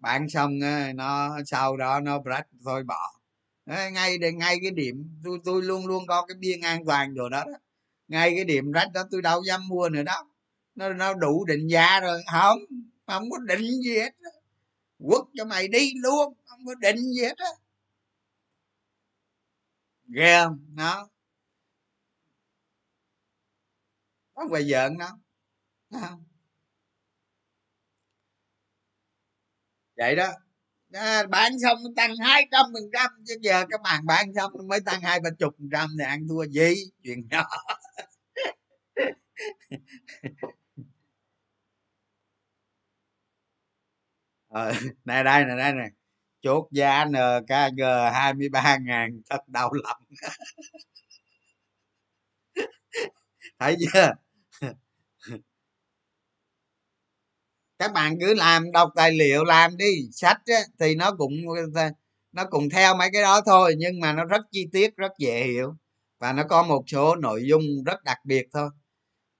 bán 0.00 0.28
xong 0.28 0.58
nó 0.94 1.38
sau 1.46 1.76
đó 1.76 2.00
nó 2.00 2.22
rách 2.24 2.46
thôi 2.64 2.84
bỏ. 2.84 3.12
Ngay 3.66 4.18
để 4.18 4.32
ngay 4.32 4.58
cái 4.62 4.70
điểm 4.70 5.20
tôi 5.24 5.38
tôi 5.44 5.62
luôn 5.62 5.86
luôn 5.86 6.06
có 6.06 6.26
cái 6.26 6.36
biên 6.40 6.60
an 6.60 6.84
toàn 6.86 7.14
rồi 7.14 7.30
đó, 7.30 7.44
đó. 7.46 7.58
Ngay 8.08 8.32
cái 8.36 8.44
điểm 8.44 8.72
rách 8.72 8.92
đó 8.94 9.02
tôi 9.10 9.22
đâu 9.22 9.42
dám 9.46 9.68
mua 9.68 9.88
nữa 9.88 10.02
đó. 10.02 10.26
Nó 10.74 10.92
nó 10.92 11.14
đủ 11.14 11.44
định 11.44 11.68
giá 11.68 12.00
rồi 12.00 12.22
không? 12.32 12.58
Mà 13.06 13.18
không 13.18 13.30
có 13.30 13.38
định 13.38 13.82
gì 13.84 13.98
hết 13.98 14.10
quất 14.98 15.22
cho 15.34 15.44
mày 15.44 15.68
đi 15.68 15.92
luôn 16.02 16.34
không 16.44 16.60
có 16.66 16.74
định 16.74 16.96
gì 16.96 17.22
hết 17.22 17.36
á. 17.38 17.50
Ghê 20.08 20.40
không? 20.44 20.58
Nó. 20.74 21.08
Có 24.34 24.46
về 24.52 24.60
giận 24.60 24.98
nó. 24.98 25.18
Không? 26.00 26.24
Vậy 29.96 30.16
đó. 30.16 30.28
À, 30.92 31.26
bán 31.26 31.52
xong 31.62 31.78
tăng 31.96 32.16
hai 32.20 32.48
trăm 32.52 32.66
phần 32.74 32.82
trăm 32.92 33.10
chứ 33.26 33.34
giờ 33.42 33.64
các 33.70 33.80
bạn 33.82 34.06
bán 34.06 34.26
xong 34.36 34.52
mới 34.68 34.80
tăng 34.80 35.00
hai 35.00 35.20
ba 35.20 35.30
chục 35.38 35.54
phần 35.58 35.68
trăm 35.72 35.88
thì 35.98 36.04
ăn 36.04 36.28
thua 36.28 36.44
gì? 36.46 36.74
Chuyện 37.02 37.28
nhỏ. 37.30 37.44
ờ, 44.54 44.70
này 45.04 45.24
đây 45.24 45.44
này 45.44 45.56
đây 45.56 45.72
này 45.72 45.88
chốt 46.42 46.68
giá 46.70 47.04
nkg 47.04 47.80
ờ, 47.82 48.10
hai 48.10 48.34
mươi 48.34 48.48
ba 48.48 48.76
ngàn 48.78 49.20
thật 49.30 49.48
đau 49.48 49.72
lòng. 49.72 50.00
Thấy 53.58 53.76
chưa? 53.80 54.12
Các 57.78 57.92
bạn 57.92 58.16
cứ 58.20 58.34
làm 58.34 58.72
đọc 58.72 58.90
tài 58.96 59.12
liệu 59.12 59.44
làm 59.44 59.76
đi. 59.76 59.86
Sách 60.12 60.38
á, 60.46 60.60
thì 60.80 60.94
nó 60.94 61.12
cũng 61.18 61.32
ờ, 61.74 61.90
nó 62.32 62.44
cũng 62.50 62.70
theo 62.70 62.94
mấy 62.96 63.08
cái 63.12 63.22
đó 63.22 63.40
thôi 63.46 63.74
nhưng 63.78 64.00
mà 64.00 64.12
nó 64.12 64.24
rất 64.24 64.42
chi 64.52 64.66
tiết 64.72 64.96
rất 64.96 65.12
dễ 65.18 65.44
hiểu. 65.44 65.74
Và 66.20 66.32
nó 66.32 66.42
có 66.48 66.62
một 66.62 66.82
số 66.86 67.16
nội 67.16 67.42
dung 67.46 67.62
rất 67.86 68.04
đặc 68.04 68.18
biệt 68.24 68.46
thôi. 68.54 68.70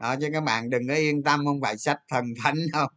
Đó 0.00 0.16
chứ 0.20 0.28
các 0.32 0.40
bạn 0.44 0.70
đừng 0.70 0.82
có 0.88 0.94
yên 0.94 1.22
tâm 1.22 1.40
không 1.46 1.60
phải 1.62 1.78
sách 1.78 1.98
thần 2.08 2.24
thánh 2.44 2.56
không 2.72 2.88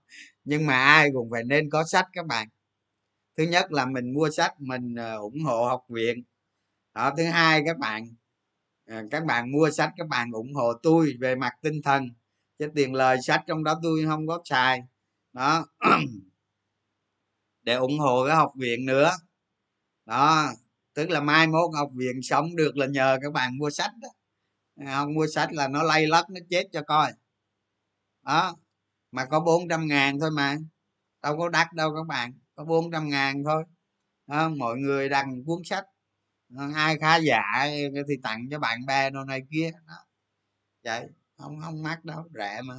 nhưng 0.47 0.65
mà 0.65 0.73
ai 0.73 1.09
cũng 1.13 1.29
phải 1.31 1.43
nên 1.43 1.69
có 1.69 1.83
sách 1.83 2.05
các 2.13 2.25
bạn. 2.25 2.47
Thứ 3.37 3.43
nhất 3.43 3.71
là 3.71 3.85
mình 3.85 4.13
mua 4.13 4.29
sách, 4.29 4.53
mình 4.61 4.95
ờ, 4.95 5.17
ủng 5.17 5.39
hộ 5.45 5.65
học 5.67 5.81
viện. 5.89 6.23
Đó, 6.93 7.13
thứ 7.17 7.23
hai 7.25 7.63
các 7.65 7.77
bạn 7.77 8.03
ờ, 8.87 9.03
các 9.11 9.25
bạn 9.25 9.51
mua 9.51 9.69
sách, 9.71 9.91
các 9.97 10.07
bạn 10.07 10.31
ủng 10.31 10.53
hộ 10.53 10.73
tôi 10.83 11.13
về 11.19 11.35
mặt 11.35 11.53
tinh 11.61 11.81
thần. 11.83 12.09
Chứ 12.59 12.67
tiền 12.75 12.93
lời 12.93 13.17
sách 13.23 13.43
trong 13.47 13.63
đó 13.63 13.79
tôi 13.83 14.05
không 14.07 14.27
có 14.27 14.41
xài. 14.45 14.81
Đó. 15.33 15.65
Để 17.63 17.73
ủng 17.75 17.99
hộ 17.99 18.25
cái 18.27 18.35
học 18.35 18.51
viện 18.59 18.85
nữa. 18.85 19.11
Đó, 20.05 20.51
tức 20.93 21.09
là 21.09 21.21
mai 21.21 21.47
mốt 21.47 21.71
học 21.75 21.89
viện 21.95 22.21
sống 22.23 22.55
được 22.55 22.77
là 22.77 22.85
nhờ 22.87 23.17
các 23.21 23.33
bạn 23.33 23.57
mua 23.57 23.69
sách 23.69 23.91
đó. 24.01 24.09
Không 24.85 25.13
mua 25.13 25.27
sách 25.27 25.53
là 25.53 25.67
nó 25.67 25.83
lay 25.83 26.07
lắc, 26.07 26.29
nó 26.29 26.39
chết 26.49 26.63
cho 26.73 26.81
coi. 26.83 27.11
Đó 28.23 28.55
mà 29.17 29.25
có 29.25 29.39
400 29.39 29.87
ngàn 29.87 30.19
thôi 30.19 30.31
mà. 30.31 30.57
Đâu 31.23 31.37
có 31.39 31.49
đắt 31.49 31.73
đâu 31.73 31.91
các 31.95 32.07
bạn 32.07 32.33
có 32.55 32.65
400 32.65 33.09
ngàn 33.09 33.43
thôi. 33.45 33.63
Đó, 34.27 34.49
mọi 34.49 34.77
người 34.77 35.09
đăng 35.09 35.45
cuốn 35.45 35.61
sách. 35.65 35.85
Ờ, 36.57 36.65
ai 36.75 36.97
khá 36.99 37.17
giả 37.17 37.41
thì 38.09 38.15
tặng 38.23 38.47
cho 38.51 38.59
bạn 38.59 38.85
bè 38.87 39.09
đồ 39.09 39.23
này 39.25 39.41
kia. 39.51 39.71
Đó. 39.87 39.95
Vậy 40.83 41.07
không 41.37 41.61
không 41.61 41.83
mắc 41.83 42.05
đâu 42.05 42.23
rẻ 42.35 42.61
mà. 42.65 42.75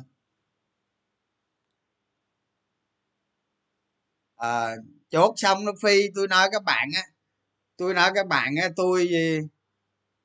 À, 4.36 4.76
chốt 5.10 5.34
xong 5.36 5.64
nó 5.64 5.72
phi. 5.82 6.00
Tôi 6.14 6.28
nói 6.28 6.48
các 6.52 6.64
bạn 6.64 6.88
á 6.96 7.02
tôi 7.78 7.94
nói 7.94 8.10
các 8.14 8.28
bạn 8.28 8.56
á 8.62 8.68
tôi 8.76 9.08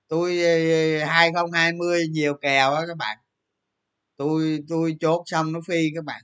tôi 0.07 0.39
ờ, 0.43 1.05
2020 1.05 2.07
nhiều 2.07 2.34
kèo 2.41 2.74
á 2.74 2.82
các 2.88 2.97
bạn 2.97 3.18
tôi 4.18 4.59
tôi 4.70 4.95
chốt 4.99 5.24
xong 5.26 5.51
nó 5.51 5.59
phi 5.68 5.91
các 5.95 6.03
bạn. 6.05 6.24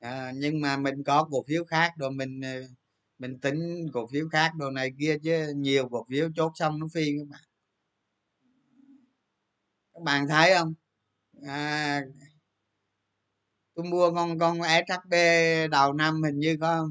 À, 0.00 0.32
nhưng 0.36 0.60
mà 0.60 0.76
mình 0.76 1.04
có 1.04 1.28
cổ 1.30 1.44
phiếu 1.48 1.64
khác 1.64 1.92
rồi 1.98 2.10
mình 2.10 2.40
ờ, 2.40 2.62
mình 3.18 3.40
tính 3.40 3.86
cổ 3.92 4.06
phiếu 4.12 4.28
khác 4.28 4.52
đồ 4.56 4.70
này 4.70 4.90
kia 4.98 5.18
chứ 5.22 5.52
nhiều 5.56 5.88
cổ 5.88 6.06
phiếu 6.10 6.28
chốt 6.36 6.52
xong 6.54 6.78
nó 6.80 6.86
phi 6.94 7.12
các 7.18 7.28
bạn. 7.30 7.40
Các 9.94 10.02
bạn 10.02 10.28
thấy 10.28 10.50
không? 10.58 10.74
À, 11.46 12.02
tôi 13.74 13.84
mua 13.84 14.12
con 14.14 14.38
con 14.38 14.58
shb 14.88 15.14
đầu 15.70 15.92
năm 15.92 16.22
hình 16.22 16.38
như 16.38 16.56
có 16.60 16.88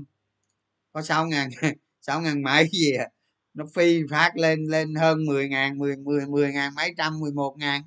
có 0.92 1.02
sáu 1.02 1.28
ngàn 1.28 1.50
sáu 2.02 2.22
ngàn 2.22 2.44
mấy 2.44 2.70
gì 2.72 2.94
à. 2.94 3.10
Nó 3.54 3.66
phi 3.76 4.02
phát 4.12 4.38
lên 4.38 4.64
lên 4.66 4.96
hơn 4.96 5.26
10 5.26 5.50
ngàn 5.50 5.78
10 5.78 5.98
10 5.98 6.26
10 6.28 6.54
ngàn 6.54 6.76
mấy 6.76 6.94
trăm 6.98 7.20
11 7.20 7.56
ngàn 7.60 7.82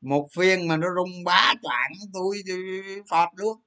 một 0.00 0.28
phiên 0.36 0.68
mà 0.68 0.76
nó 0.76 0.88
rung 0.96 1.24
bá 1.24 1.54
choạng 1.62 1.92
tôi, 2.12 2.42
tôi 2.48 2.58
phọt 3.10 3.28
luôn. 3.36 3.60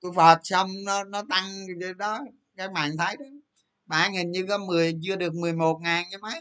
Tôi 0.00 0.12
phọt 0.16 0.38
xong 0.44 0.70
nó 0.84 1.04
nó 1.04 1.22
tăng 1.30 1.66
đó 1.98 2.20
cái 2.56 2.68
màn 2.70 2.96
thấy 2.98 3.16
đó. 3.16 3.26
Bạn 3.86 4.14
hình 4.14 4.30
như 4.32 4.46
có 4.48 4.58
10 4.58 4.98
chưa 5.02 5.16
được 5.16 5.34
11 5.34 5.80
ngàn 5.82 6.04
cái 6.10 6.18
mấy. 6.18 6.40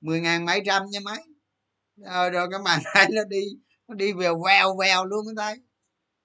10 0.00 0.20
ngàn 0.20 0.44
mấy 0.44 0.62
trăm 0.66 0.82
cái 0.92 1.00
mấy. 1.00 1.18
Rồi, 1.96 2.30
rồi 2.30 2.48
cái 2.50 2.60
màn 2.60 2.80
thấy 2.94 3.06
nó 3.12 3.24
đi 3.24 3.42
nó 3.88 3.94
đi 3.94 4.12
về 4.12 4.28
vèo 4.46 4.76
vèo 4.80 5.04
luôn 5.06 5.26
cái 5.26 5.34
tay, 5.36 5.56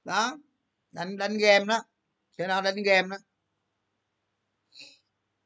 đó 0.04 0.38
đánh 0.92 1.18
đánh 1.18 1.38
game 1.38 1.66
đó. 1.66 1.80
Cái 2.38 2.48
đó 2.48 2.62
đánh 2.62 2.76
game 2.86 3.08
đó. 3.08 3.18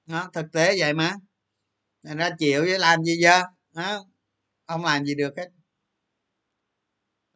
Đó 0.06 0.30
thực 0.34 0.45
tế 0.54 0.76
vậy 0.80 0.93
mà. 0.93 1.14
Thành 2.04 2.18
ra 2.18 2.30
chịu 2.39 2.62
với 2.62 2.80
làm 2.80 3.04
gì 3.04 3.18
giờ 3.24 3.43
đó 3.76 4.06
không 4.68 4.86
làm 4.86 5.06
gì 5.06 5.16
được 5.16 5.34
hết 5.38 5.50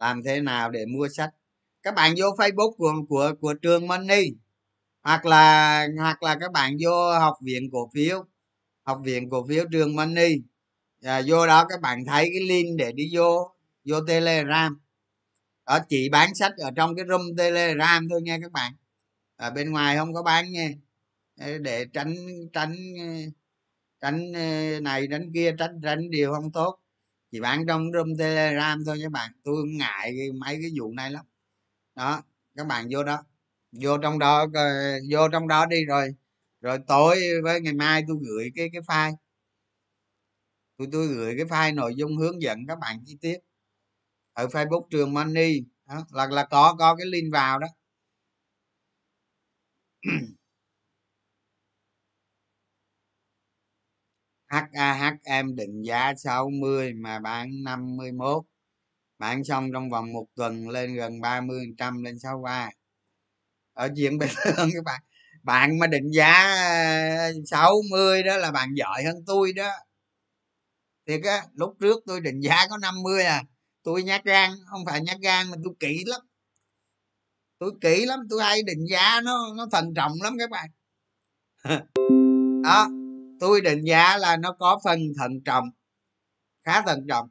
làm 0.02 0.24
thế 0.24 0.42
nào 0.42 0.72
để 0.72 0.86
mua 0.86 1.08
sách 1.18 1.30
các 1.84 1.96
bạn 1.96 2.14
vô 2.18 2.26
facebook 2.38 2.72
của 2.72 2.94
của 3.10 3.34
của 3.42 3.54
trường 3.54 3.88
money 3.88 4.26
hoặc 5.04 5.26
là 5.26 5.88
hoặc 5.98 6.24
là 6.24 6.38
các 6.40 6.52
bạn 6.52 6.78
vô 6.82 7.20
học 7.20 7.36
viện 7.42 7.70
cổ 7.72 7.90
phiếu 7.94 8.26
học 8.84 9.00
viện 9.04 9.30
cổ 9.30 9.48
phiếu 9.48 9.66
trường 9.72 9.96
money 9.96 10.36
à, 11.04 11.22
vô 11.28 11.48
đó 11.48 11.66
các 11.70 11.82
bạn 11.82 12.06
thấy 12.06 12.24
cái 12.24 12.48
link 12.50 12.80
để 12.80 12.92
đi 12.92 13.10
vô 13.14 13.56
vô 13.86 13.96
telegram 14.08 14.82
đó 15.66 15.80
chị 15.90 16.10
bán 16.10 16.36
sách 16.36 16.54
ở 16.58 16.72
trong 16.76 16.96
cái 16.96 17.06
room 17.10 17.22
telegram 17.38 18.08
thôi 18.10 18.22
nha 18.22 18.38
các 18.42 18.52
bạn 18.52 18.74
ở 19.36 19.52
bên 19.52 19.72
ngoài 19.72 19.98
không 19.98 20.14
có 20.14 20.24
bán 20.24 20.52
nha 20.52 20.70
để 21.62 21.86
tránh 21.94 22.16
tránh 22.54 22.76
tránh 24.02 24.32
này 24.84 25.08
tránh 25.12 25.32
kia 25.34 25.56
tránh 25.60 25.80
tránh 25.84 26.10
điều 26.10 26.34
không 26.34 26.52
tốt 26.52 26.81
chỉ 27.32 27.40
bán 27.42 27.66
trong 27.68 27.92
room 27.94 28.18
telegram 28.18 28.86
thôi 28.86 29.00
các 29.04 29.12
bạn. 29.12 29.32
Tôi 29.44 29.56
không 29.62 29.78
ngại 29.78 30.32
mấy 30.36 30.60
cái 30.62 30.72
vụ 30.80 30.94
này 30.94 31.12
lắm. 31.12 31.26
Đó 31.96 32.24
các 32.56 32.68
bạn 32.68 32.88
vô 32.92 33.04
đó. 33.04 33.24
Vô 33.72 33.98
trong 33.98 34.20
đó 34.20 34.48
ờ, 34.54 34.62
vô 35.12 35.30
trong 35.32 35.48
đó 35.48 35.66
đi 35.66 35.86
rồi 35.86 36.16
rồi 36.62 36.80
tối 36.88 37.22
với 37.44 37.62
ngày 37.62 37.74
mai 37.74 38.04
tôi 38.08 38.18
gửi 38.22 38.52
cái 38.56 38.70
cái 38.74 38.82
file. 38.82 39.16
Tôi 40.78 40.88
tôi 40.92 41.08
gửi 41.08 41.36
cái 41.38 41.46
file 41.46 41.76
nội 41.76 41.96
dung 41.96 42.18
hướng 42.18 42.42
dẫn 42.42 42.68
các 42.68 42.80
bạn 42.80 43.04
chi 43.06 43.18
tiết. 43.22 43.38
Ở 44.34 44.48
facebook 44.48 44.88
trường 44.90 45.14
money. 45.14 45.64
Đó, 45.88 46.06
là 46.12 46.28
là 46.28 46.46
có 46.52 46.76
có 46.80 46.96
cái 46.96 47.06
link 47.08 47.34
vào 47.34 47.60
đó. 47.60 47.68
HAHM 54.52 55.56
định 55.56 55.82
giá 55.82 56.14
60 56.18 56.94
mà 56.94 57.20
bán 57.20 57.50
51 57.64 58.44
bán 59.20 59.44
xong 59.44 59.70
trong 59.74 59.90
vòng 59.90 60.14
một 60.14 60.26
tuần 60.36 60.70
lên 60.70 60.96
gần 60.96 61.22
30 61.22 61.66
trăm 61.78 62.04
lên 62.04 62.20
63 62.20 62.70
ở 63.74 63.90
chuyện 63.98 64.18
bình 64.18 64.30
thường 64.44 64.70
các 64.74 64.84
bạn 64.86 65.02
bạn 65.44 65.80
mà 65.80 65.88
định 65.88 66.12
giá 66.12 66.34
ờ, 67.24 67.34
60 67.46 68.24
đó 68.24 68.38
là 68.38 68.52
bạn 68.52 68.70
giỏi 68.76 69.04
hơn 69.04 69.16
tôi 69.28 69.54
đó. 69.54 69.70
Thiệt 71.08 71.22
á, 71.24 71.44
lúc 71.54 71.76
trước 71.82 72.00
tôi 72.06 72.22
định 72.22 72.40
giá 72.42 72.68
có 72.70 72.78
50 72.78 73.24
à 73.24 73.44
tôi 73.84 74.04
nhát 74.04 74.24
gan, 74.24 74.52
không 74.66 74.86
phải 74.86 75.02
nhát 75.02 75.18
gan 75.22 75.48
mà 75.52 75.58
tôi 75.64 75.74
kỹ 75.80 76.04
lắm. 76.06 76.22
Tôi 77.60 77.72
kỹ 77.82 78.06
lắm, 78.06 78.20
tôi 78.30 78.44
hay 78.44 78.64
định 78.64 78.86
giá 78.92 79.22
nó 79.24 79.54
nó 79.58 79.68
thận 79.72 79.94
trọng 79.96 80.12
lắm 80.22 80.36
các 80.40 80.50
bạn. 80.50 80.70
Đó 82.64 83.01
tôi 83.42 83.62
định 83.62 83.82
giá 83.86 84.18
là 84.18 84.38
nó 84.38 84.56
có 84.60 84.80
phần 84.84 85.00
thận 85.18 85.42
trọng 85.46 85.66
khá 86.66 86.82
thận 86.82 87.06
trọng. 87.10 87.30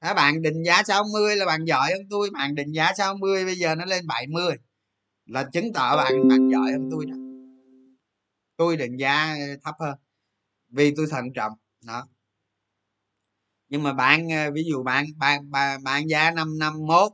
Các 0.00 0.14
bạn 0.14 0.42
định 0.42 0.62
giá 0.66 0.82
60 0.82 1.36
là 1.36 1.46
bạn 1.46 1.64
giỏi 1.64 1.92
hơn 1.92 2.02
tôi 2.10 2.30
bạn 2.32 2.54
định 2.54 2.72
giá 2.72 2.92
60 2.98 3.44
bây 3.44 3.56
giờ 3.56 3.74
nó 3.74 3.84
lên 3.84 4.06
70 4.06 4.56
là 5.26 5.44
chứng 5.52 5.72
tỏ 5.74 5.96
bạn 5.96 6.28
bạn 6.28 6.40
giỏi 6.48 6.72
hơn 6.72 6.88
tôi 6.90 7.06
đó. 7.06 7.16
Tôi 8.56 8.76
định 8.76 8.96
giá 8.96 9.34
ờ, 9.34 9.56
thấp 9.64 9.74
hơn 9.80 9.98
vì 10.70 10.94
tôi 10.96 11.06
thận 11.10 11.32
trọng 11.34 11.52
đó. 11.86 12.08
Nhưng 13.68 13.82
mà 13.82 13.92
bạn 13.92 14.28
ờ, 14.30 14.50
ví 14.50 14.64
dụ 14.70 14.82
bạn 14.82 15.04
bạn 15.18 15.50
bạn, 15.50 15.84
bạn 15.84 16.08
giá 16.08 16.30
năm 16.30 16.58
năm 16.58 16.74
mốt 16.86 17.12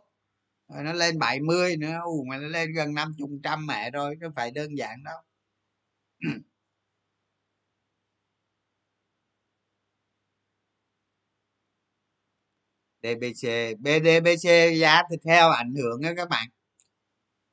nó 0.69 0.93
lên 0.93 1.19
70 1.19 1.77
nữa 1.77 2.01
Ù, 2.05 2.25
mà 2.31 2.39
nó 2.39 2.49
lên 2.49 2.73
gần 2.73 2.95
năm 2.95 3.13
chục 3.19 3.31
trăm 3.45 3.67
mẹ 3.67 3.91
rồi 3.91 4.17
nó 4.21 4.29
phải 4.37 4.51
đơn 4.51 4.79
giản 4.79 5.05
đâu. 5.05 5.19
DBC 13.03 13.75
BDBC 13.81 14.77
giá 14.81 15.03
thịt 15.11 15.21
heo 15.27 15.51
ảnh 15.51 15.75
hưởng 15.75 16.01
đó 16.03 16.11
các 16.17 16.29
bạn. 16.29 16.49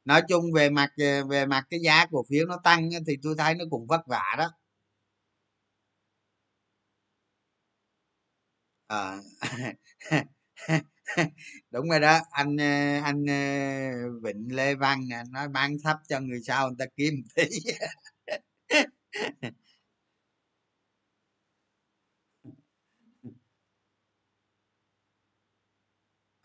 Nói 0.06 0.22
chung 0.30 0.46
về 0.56 0.70
mặt 0.70 0.90
ờ, 0.98 1.26
về 1.28 1.46
mặt 1.46 1.64
cái 1.70 1.80
giá 1.84 2.06
cổ 2.12 2.26
phiếu 2.30 2.46
nó 2.46 2.58
tăng 2.64 2.90
thì 3.08 3.14
tôi 3.24 3.36
thấy 3.38 3.56
nó 3.56 3.66
cũng 3.70 3.88
vất 3.88 4.02
vả 4.08 4.36
đó. 4.38 4.52
À. 8.88 9.20
đúng 11.72 11.90
rồi 11.90 12.00
đó, 12.00 12.20
anh 12.32 12.58
ờ, 12.58 12.66
anh 13.04 13.26
vịnh 14.24 14.56
lê 14.56 14.76
văn 14.76 15.00
nói 15.32 15.48
bán 15.50 15.78
thấp 15.84 15.98
cho 16.10 16.20
người 16.20 16.40
sau, 16.48 16.68
người 16.68 16.76
ta 16.80 16.86
kiếm 16.98 17.14
tí. 17.36 17.44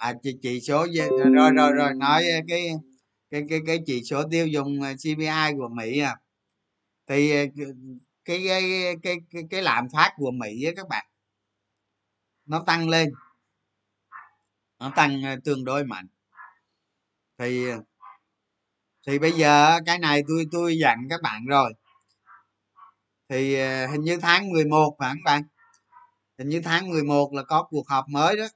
à 0.00 0.14
chỉ, 0.22 0.38
chỉ 0.42 0.60
số 0.60 0.86
à, 1.00 1.06
rồi 1.34 1.50
rồi 1.56 1.72
rồi 1.72 1.94
nói 1.94 2.28
à, 2.28 2.40
cái 2.48 2.70
cái 3.30 3.44
cái 3.48 3.60
cái 3.66 3.78
chỉ 3.86 4.02
số 4.04 4.22
tiêu 4.30 4.46
dùng 4.46 4.82
à, 4.82 4.94
CPI 4.94 5.56
của 5.56 5.68
Mỹ 5.68 5.98
à. 6.00 6.16
Thì 7.06 7.32
cái 8.24 8.46
cái 8.46 8.62
cái 9.02 9.16
cái, 9.30 9.42
cái 9.50 9.62
lạm 9.62 9.88
phát 9.92 10.12
của 10.16 10.30
Mỹ 10.30 10.64
á 10.64 10.72
các 10.76 10.88
bạn 10.88 11.06
nó 12.46 12.62
tăng 12.66 12.88
lên. 12.88 13.12
Nó 14.78 14.92
tăng 14.96 15.40
tương 15.44 15.64
đối 15.64 15.84
mạnh. 15.84 16.06
Thì 17.38 17.66
thì 19.06 19.18
bây 19.18 19.32
giờ 19.32 19.80
cái 19.86 19.98
này 19.98 20.22
tôi 20.28 20.46
tôi 20.52 20.78
dặn 20.78 21.06
các 21.10 21.22
bạn 21.22 21.46
rồi. 21.46 21.72
Thì 23.28 23.56
hình 23.86 24.00
như 24.00 24.18
tháng 24.22 24.50
11 24.50 24.96
phải 24.98 25.10
không 25.10 25.24
bạn? 25.24 25.42
Hình 26.38 26.48
như 26.48 26.60
tháng 26.64 26.90
11 26.90 27.32
là 27.32 27.42
có 27.42 27.62
cuộc 27.70 27.88
họp 27.88 28.08
mới 28.08 28.36
đó 28.36 28.46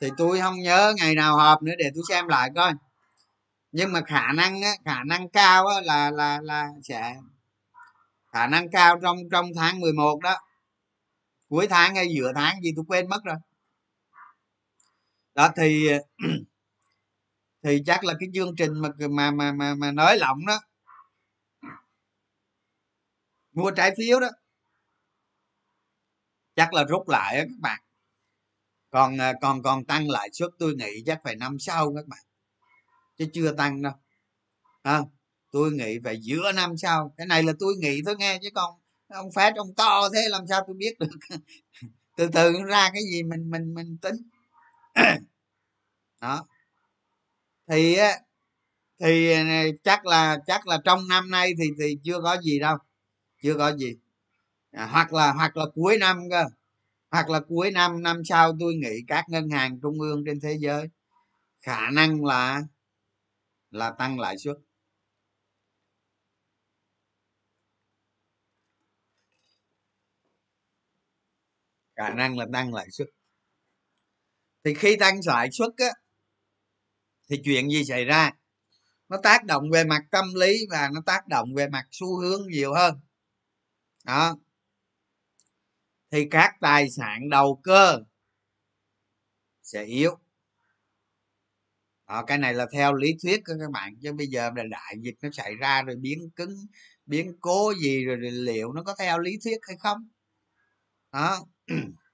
thì 0.00 0.08
tôi 0.16 0.40
không 0.40 0.58
nhớ 0.62 0.94
ngày 0.96 1.14
nào 1.14 1.36
họp 1.36 1.62
nữa 1.62 1.72
để 1.78 1.90
tôi 1.94 2.04
xem 2.08 2.28
lại 2.28 2.50
coi. 2.54 2.72
Nhưng 3.72 3.92
mà 3.92 4.00
khả 4.00 4.32
năng 4.32 4.62
á, 4.62 4.70
khả 4.84 5.04
năng 5.04 5.28
cao 5.28 5.66
á, 5.66 5.80
là 5.84 6.10
là 6.10 6.40
là 6.42 6.68
sẽ 6.82 7.14
khả 8.32 8.46
năng 8.46 8.70
cao 8.70 8.98
trong 9.02 9.16
trong 9.32 9.46
tháng 9.56 9.80
11 9.80 10.20
đó. 10.22 10.36
Cuối 11.48 11.66
tháng 11.70 11.94
hay 11.94 12.06
giữa 12.14 12.32
tháng 12.34 12.62
gì 12.62 12.72
tôi 12.76 12.84
quên 12.88 13.08
mất 13.08 13.24
rồi. 13.24 13.36
Đó 15.34 15.48
thì 15.56 15.88
thì 17.62 17.82
chắc 17.86 18.04
là 18.04 18.14
cái 18.20 18.28
chương 18.34 18.56
trình 18.56 18.72
mà 18.82 18.88
mà 19.10 19.30
mà 19.30 19.52
mà, 19.52 19.74
mà 19.74 19.92
nới 19.92 20.18
lỏng 20.18 20.46
đó. 20.46 20.60
Mua 23.52 23.70
trái 23.70 23.94
phiếu 23.98 24.20
đó. 24.20 24.28
Chắc 26.56 26.74
là 26.74 26.84
rút 26.84 27.08
lại 27.08 27.36
đó 27.36 27.42
các 27.42 27.60
bạn 27.60 27.83
còn 28.94 29.20
à, 29.20 29.32
còn 29.40 29.62
còn 29.62 29.84
tăng 29.84 30.10
lãi 30.10 30.28
suất 30.32 30.50
tôi 30.58 30.74
nghĩ 30.74 31.02
chắc 31.06 31.20
phải 31.24 31.36
năm 31.36 31.58
sau 31.58 31.94
các 31.96 32.06
bạn. 32.06 32.18
Chứ 33.18 33.26
chưa 33.32 33.52
tăng 33.52 33.82
đâu. 33.82 33.92
À, 34.82 35.00
tôi 35.50 35.72
nghĩ 35.72 35.98
phải 36.04 36.18
giữa 36.20 36.52
năm 36.52 36.76
sau 36.76 37.14
cái 37.16 37.26
này 37.26 37.42
là 37.42 37.52
tôi 37.58 37.74
nghĩ 37.78 38.02
thôi 38.06 38.14
nghe 38.18 38.38
chứ 38.42 38.48
còn 38.54 38.74
ông 39.08 39.32
phát 39.34 39.54
ông 39.56 39.74
to 39.76 40.08
thế 40.14 40.20
làm 40.28 40.46
sao 40.48 40.60
tôi 40.66 40.76
biết 40.76 40.98
được. 40.98 41.18
Từ 42.16 42.28
từ 42.32 42.52
ra 42.68 42.90
cái 42.92 43.02
gì 43.12 43.22
mình 43.22 43.50
mình 43.50 43.74
mình 43.74 43.98
tính. 44.02 44.16
Đó. 46.20 46.46
Thì 47.70 47.96
thì 49.00 49.32
à, 49.32 49.64
chắc 49.84 50.06
là 50.06 50.38
chắc 50.46 50.66
là 50.66 50.78
trong 50.84 51.08
năm 51.08 51.30
nay 51.30 51.52
thì 51.58 51.70
thì 51.78 51.98
chưa 52.04 52.20
có 52.22 52.40
gì 52.42 52.58
đâu. 52.58 52.76
Chưa 53.42 53.54
có 53.58 53.76
gì. 53.76 53.96
À, 54.70 54.86
hoặc 54.86 55.12
là 55.12 55.32
hoặc 55.32 55.56
là 55.56 55.64
cuối 55.74 55.98
năm 55.98 56.18
cơ 56.30 56.44
hoặc 57.14 57.30
là 57.30 57.40
cuối 57.48 57.70
năm 57.70 58.02
năm 58.02 58.22
sau 58.24 58.52
tôi 58.60 58.74
nghĩ 58.74 59.00
các 59.08 59.24
ngân 59.28 59.48
hàng 59.50 59.80
trung 59.82 60.00
ương 60.00 60.22
trên 60.26 60.40
thế 60.40 60.56
giới 60.60 60.88
khả 61.62 61.90
năng 61.90 62.24
là 62.24 62.62
là 63.70 63.90
tăng 63.98 64.20
lãi 64.20 64.38
suất. 64.38 64.56
Khả 71.96 72.14
năng 72.14 72.38
là 72.38 72.46
tăng 72.52 72.74
lãi 72.74 72.86
suất. 72.90 73.08
Thì 74.64 74.74
khi 74.74 74.96
tăng 74.96 75.20
lãi 75.26 75.48
suất 75.52 75.70
á, 75.76 75.92
thì 77.30 77.40
chuyện 77.44 77.68
gì 77.70 77.84
xảy 77.84 78.04
ra? 78.04 78.32
Nó 79.08 79.16
tác 79.22 79.44
động 79.44 79.70
về 79.70 79.84
mặt 79.84 80.02
tâm 80.10 80.24
lý 80.34 80.56
và 80.70 80.90
nó 80.94 81.00
tác 81.06 81.28
động 81.28 81.54
về 81.54 81.68
mặt 81.68 81.84
xu 81.90 82.20
hướng 82.20 82.42
nhiều 82.50 82.74
hơn. 82.74 83.00
Đó 84.04 84.36
thì 86.10 86.28
các 86.30 86.54
tài 86.60 86.90
sản 86.90 87.30
đầu 87.30 87.60
cơ 87.64 87.98
sẽ 89.62 89.84
yếu. 89.84 90.18
Đó, 92.08 92.24
cái 92.26 92.38
này 92.38 92.54
là 92.54 92.66
theo 92.72 92.94
lý 92.94 93.16
thuyết 93.22 93.40
của 93.46 93.52
các 93.60 93.70
bạn 93.70 93.94
chứ 94.02 94.12
bây 94.12 94.26
giờ 94.26 94.50
là 94.56 94.62
đại 94.70 94.94
dịch 95.00 95.14
nó 95.22 95.28
xảy 95.32 95.54
ra 95.56 95.82
rồi 95.82 95.96
biến 95.96 96.30
cứng 96.36 96.56
biến 97.06 97.36
cố 97.40 97.74
gì 97.82 98.04
rồi, 98.04 98.16
rồi 98.16 98.30
liệu 98.30 98.72
nó 98.72 98.82
có 98.82 98.94
theo 98.98 99.18
lý 99.18 99.38
thuyết 99.44 99.58
hay 99.68 99.76
không? 99.80 100.08
Đó. 101.12 101.38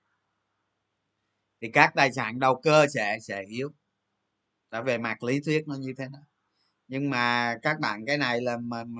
Thì 1.62 1.68
các 1.72 1.92
tài 1.94 2.12
sản 2.12 2.38
đầu 2.38 2.60
cơ 2.62 2.86
sẽ 2.94 3.18
sẽ 3.22 3.42
yếu. 3.48 3.70
Đã 4.70 4.82
về 4.82 4.98
mặt 4.98 5.22
lý 5.22 5.40
thuyết 5.40 5.68
nó 5.68 5.74
như 5.74 5.94
thế 5.98 6.04
đó. 6.12 6.18
Nhưng 6.88 7.10
mà 7.10 7.56
các 7.62 7.80
bạn 7.80 8.06
cái 8.06 8.18
này 8.18 8.40
là 8.40 8.56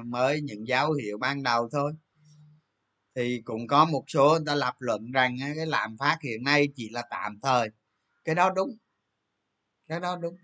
mới 0.07 0.41
những 0.41 0.67
dấu 0.69 0.93
hiệu 0.93 1.19
ban 1.19 1.43
đầu 1.43 1.69
thôi 1.73 1.93
thì 3.15 3.43
cũng 3.45 3.67
có 3.67 3.85
một 3.85 4.05
số 4.09 4.29
người 4.31 4.43
ta 4.47 4.55
lập 4.55 4.75
luận 4.79 5.11
rằng 5.13 5.37
cái 5.57 5.67
lạm 5.67 5.97
phát 5.99 6.19
hiện 6.23 6.45
nay 6.45 6.69
chỉ 6.75 6.89
là 6.89 7.03
tạm 7.11 7.39
thời. 7.43 7.69
Cái 8.25 8.35
đó 8.35 8.51
đúng. 8.51 8.77
Cái 9.89 10.01
đó 10.01 10.17
đúng. 10.17 10.37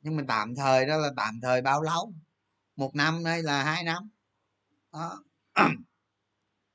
Nhưng 0.00 0.16
mà 0.16 0.22
tạm 0.28 0.54
thời 0.54 0.86
đó 0.86 0.96
là 0.96 1.10
tạm 1.16 1.40
thời 1.42 1.62
bao 1.62 1.82
lâu? 1.82 2.12
Một 2.76 2.94
năm 2.94 3.24
hay 3.24 3.42
là 3.42 3.64
hai 3.64 3.84
năm? 3.84 4.10
Đó. 4.92 5.24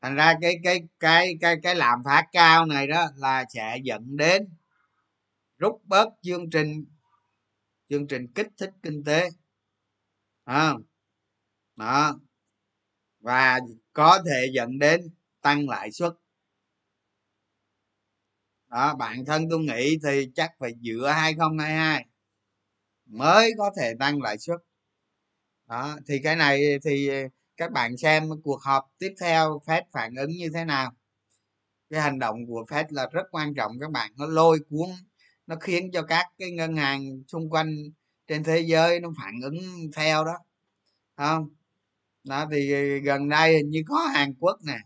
Thành 0.02 0.16
ra 0.16 0.36
cái 0.42 0.56
cái 0.64 0.82
cái 1.00 1.38
cái 1.42 1.56
cái 1.64 1.76
lạm 1.76 2.04
phát 2.06 2.26
cao 2.32 2.66
này 2.66 2.88
đó 2.88 3.08
là 3.16 3.46
sẽ 3.50 3.78
dẫn 3.84 4.18
đến 4.18 4.48
rút 5.58 5.82
bớt 5.86 6.10
chương 6.22 6.50
trình 6.50 6.86
chương 7.90 8.08
trình 8.08 8.28
kích 8.36 8.48
thích 8.58 8.72
kinh 8.84 9.04
tế. 9.04 9.30
À, 10.46 10.74
đó 11.76 12.20
và 13.26 13.60
có 13.94 14.20
thể 14.26 14.48
dẫn 14.54 14.80
đến 14.80 15.02
tăng 15.42 15.70
lãi 15.70 15.92
suất. 15.92 16.14
Đó, 18.70 18.96
bản 18.96 19.26
thân 19.26 19.50
tôi 19.50 19.60
nghĩ 19.60 19.98
thì 20.04 20.32
chắc 20.36 20.52
phải 20.60 20.74
giữa 20.80 21.10
2022 21.10 22.06
mới 23.06 23.52
có 23.58 23.72
thể 23.78 23.94
tăng 24.00 24.22
lãi 24.22 24.38
suất. 24.38 24.60
Đó, 25.68 25.98
thì 26.08 26.20
cái 26.24 26.36
này 26.36 26.80
thì 26.84 27.10
các 27.58 27.72
bạn 27.72 27.98
xem 27.98 28.30
cuộc 28.44 28.62
họp 28.62 28.86
tiếp 28.98 29.16
theo 29.22 29.62
Fed 29.66 29.82
phản 29.92 30.16
ứng 30.16 30.32
như 30.32 30.50
thế 30.54 30.66
nào. 30.66 30.94
Cái 31.90 32.02
hành 32.02 32.20
động 32.20 32.38
của 32.48 32.66
Fed 32.68 32.86
là 32.90 33.08
rất 33.12 33.24
quan 33.32 33.54
trọng 33.54 33.80
các 33.80 33.92
bạn, 33.92 34.12
nó 34.18 34.26
lôi 34.26 34.60
cuốn, 34.70 34.90
nó 35.48 35.56
khiến 35.56 35.92
cho 35.94 36.04
các 36.04 36.26
cái 36.38 36.52
ngân 36.52 36.76
hàng 36.76 37.24
xung 37.28 37.50
quanh 37.50 37.76
trên 38.28 38.44
thế 38.44 38.60
giới 38.60 39.00
nó 39.00 39.10
phản 39.18 39.34
ứng 39.44 39.58
theo 39.96 40.26
đó. 40.26 40.38
Không? 41.18 41.55
Đó 42.28 42.48
thì 42.52 42.74
gần 43.00 43.30
đây 43.30 43.54
hình 43.58 43.70
như 43.70 43.84
có 43.88 43.98
hàn 43.98 44.34
quốc 44.40 44.60
nè 44.68 44.78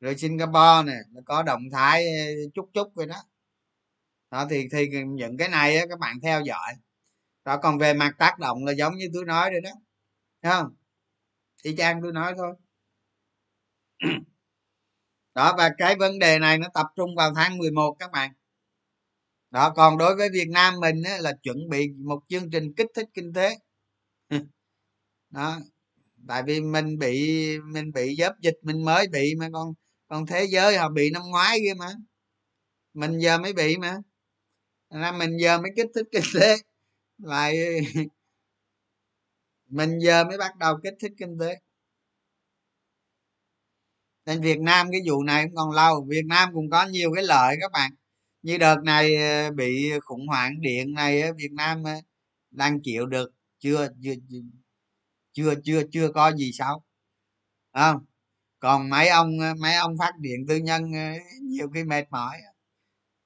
rồi 0.00 0.16
singapore 0.18 0.82
nè 0.86 0.94
nó 1.10 1.20
có 1.26 1.42
động 1.42 1.62
thái 1.72 2.04
ờ, 2.06 2.24
chút 2.54 2.70
chút 2.74 2.96
rồi 2.96 3.06
đó. 3.06 3.16
Đó 4.30 4.46
thì 4.50 4.68
thì 4.72 4.88
những 5.08 5.36
cái 5.36 5.48
này 5.48 5.76
á, 5.76 5.84
các 5.90 5.98
bạn 5.98 6.16
theo 6.22 6.42
dõi. 6.42 6.72
Đó 7.44 7.56
còn 7.56 7.78
về 7.78 7.94
mặt 7.94 8.14
tác 8.18 8.38
động 8.38 8.64
là 8.64 8.72
giống 8.72 8.96
như 8.96 9.06
tôi 9.14 9.24
nói 9.24 9.50
rồi 9.50 9.60
đó 9.60 9.70
Thấy 10.42 10.52
không? 10.52 10.74
Y 11.62 11.76
chang 11.76 12.02
tôi 12.02 12.12
nói 12.12 12.34
thôi. 12.36 12.54
Đó 15.34 15.54
và 15.58 15.70
cái 15.78 15.96
vấn 15.96 16.18
đề 16.18 16.38
này 16.38 16.58
nó 16.58 16.68
tập 16.74 16.86
trung 16.96 17.14
vào 17.16 17.34
tháng 17.34 17.58
11 17.58 17.96
các 17.98 18.10
bạn. 18.12 18.32
Đó 19.50 19.70
còn 19.76 19.98
đối 19.98 20.16
với 20.16 20.28
việt 20.32 20.48
nam 20.50 20.74
mình 20.80 21.02
á, 21.02 21.18
là 21.20 21.32
chuẩn 21.42 21.68
bị 21.70 21.88
một 21.98 22.20
chương 22.28 22.50
trình 22.50 22.74
kích 22.76 22.86
thích 22.94 23.08
kinh 23.14 23.32
tế. 23.32 23.56
Đó 25.30 25.58
tại 26.28 26.42
vì 26.46 26.60
mình 26.60 26.98
bị 26.98 27.38
mình 27.58 27.92
bị 27.92 28.16
giáp 28.18 28.40
dịch, 28.40 28.56
mình 28.62 28.84
mới 28.84 29.08
bị 29.08 29.34
mà, 29.38 29.48
còn 29.52 29.72
còn 30.08 30.26
thế 30.26 30.44
giới 30.44 30.76
họ 30.76 30.88
bị 30.88 31.10
năm 31.10 31.22
ngoái 31.30 31.58
kia 31.60 31.74
mà. 31.78 31.88
Mình 32.94 33.18
giờ 33.18 33.38
mới 33.38 33.52
bị 33.52 33.76
mà. 33.76 33.96
Là 34.90 35.12
mình 35.12 35.36
giờ 35.40 35.58
mới 35.60 35.70
kích 35.76 35.86
thích 35.94 36.06
kinh 36.12 36.22
tế. 36.40 36.56
Lại 37.18 37.56
mình 39.68 39.98
giờ 39.98 40.24
mới 40.24 40.38
bắt 40.38 40.56
đầu 40.56 40.76
kích 40.82 40.94
thích 41.00 41.12
kinh 41.18 41.38
tế. 41.40 41.56
Nên 44.26 44.40
việt 44.40 44.60
nam 44.60 44.88
cái 44.92 45.00
vụ 45.06 45.22
này 45.22 45.44
cũng 45.44 45.54
còn 45.56 45.70
lâu. 45.70 46.06
Việt 46.08 46.24
nam 46.26 46.48
cũng 46.54 46.70
có 46.70 46.86
nhiều 46.86 47.12
cái 47.14 47.24
lợi 47.24 47.56
các 47.60 47.72
bạn. 47.72 47.92
Như 48.42 48.58
đợt 48.58 48.76
này 48.84 49.16
ờ, 49.16 49.50
bị 49.50 49.92
khủng 50.00 50.26
hoảng 50.28 50.60
điện 50.60 50.94
này 50.94 51.32
việt 51.32 51.52
nam 51.52 51.82
ờ, 51.84 51.92
đang 52.50 52.80
chịu 52.82 53.06
được. 53.06 53.30
Chưa 53.60 53.88
chưa 54.02 54.12
chưa 55.32 55.54
chưa 55.64 55.82
chưa 55.92 56.12
có 56.12 56.32
gì 56.32 56.52
xấu. 56.52 56.82
Không? 57.72 58.04
Còn 58.60 58.90
mấy 58.90 59.08
ông 59.08 59.30
mấy 59.60 59.74
ông 59.76 59.96
phát 59.98 60.18
điện 60.18 60.46
tư 60.48 60.56
nhân 60.56 60.92
ờ, 60.92 61.12
nhiều 61.42 61.70
khi 61.74 61.84
mệt 61.84 62.04
mỏi. 62.10 62.38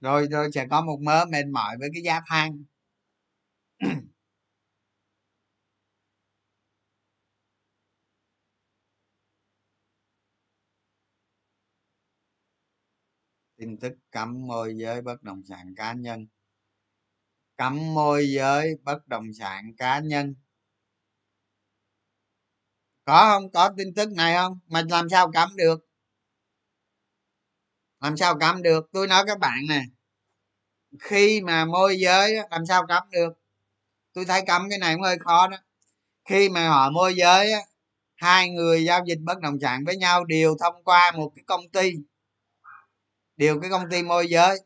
Rồi 0.01 0.27
rồi 0.31 0.51
sẽ 0.55 0.67
có 0.71 0.83
một 0.83 0.99
mớ 1.03 1.25
mệt 1.27 1.47
mỏi 1.53 1.77
với 1.81 1.89
cái 1.95 2.03
giá 2.03 2.21
than. 2.27 2.65
Tin 13.57 13.79
tức 13.79 13.93
cấm 14.11 14.47
môi 14.47 14.75
giới 14.77 15.03
bất 15.03 15.23
động 15.23 15.43
sản 15.49 15.75
cá 15.77 15.93
nhân. 15.93 16.27
Cấm 17.57 17.95
môi 17.95 18.29
giới 18.31 18.77
bất 18.85 19.09
động 19.09 19.27
sản 19.39 19.73
cá 19.79 20.01
nhân 20.01 20.35
có 23.07 23.27
không? 23.33 23.51
Có 23.51 23.71
tin 23.77 23.95
tức 23.95 24.13
này 24.13 24.35
không? 24.35 24.59
Mà 24.69 24.83
làm 24.91 25.09
sao 25.09 25.33
cấm 25.33 25.57
được? 25.57 25.87
Làm 28.01 28.17
sao 28.17 28.39
cấm 28.39 28.63
được? 28.63 28.89
Tôi 28.93 29.07
nói 29.07 29.25
các 29.27 29.39
bạn 29.39 29.59
nè. 29.69 29.83
Khi 31.01 31.41
mà 31.41 31.65
môi 31.65 31.97
giới 31.99 32.37
làm 32.51 32.67
sao 32.67 32.87
cấm 32.87 33.03
được? 33.11 33.33
Tôi 34.13 34.25
thấy 34.25 34.43
cấm 34.47 34.69
cái 34.71 34.79
này 34.79 34.95
cũng 34.95 35.03
hơi 35.03 35.19
khó 35.19 35.49
đó. 35.49 35.57
Khi 36.29 36.49
mà 36.49 36.69
họ 36.69 36.91
môi 36.91 37.15
giới 37.17 37.53
hai 38.15 38.51
người 38.51 38.85
giao 38.85 39.01
dịch 39.07 39.19
bất 39.25 39.41
động 39.41 39.59
sản 39.63 39.85
với 39.87 39.97
nhau 39.97 40.25
đều 40.25 40.57
thông 40.61 40.85
qua 40.85 41.13
một 41.17 41.33
cái 41.37 41.45
công 41.47 41.69
ty. 41.69 41.93
Đều 43.37 43.61
cái 43.61 43.71
công 43.71 43.91
ty 43.91 44.03
môi 44.03 44.29
giới. 44.29 44.59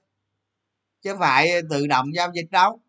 Chứ 1.02 1.16
phải 1.18 1.50
tự 1.70 1.86
động 1.86 2.06
giao 2.14 2.30
dịch 2.34 2.50
đâu. 2.50 2.80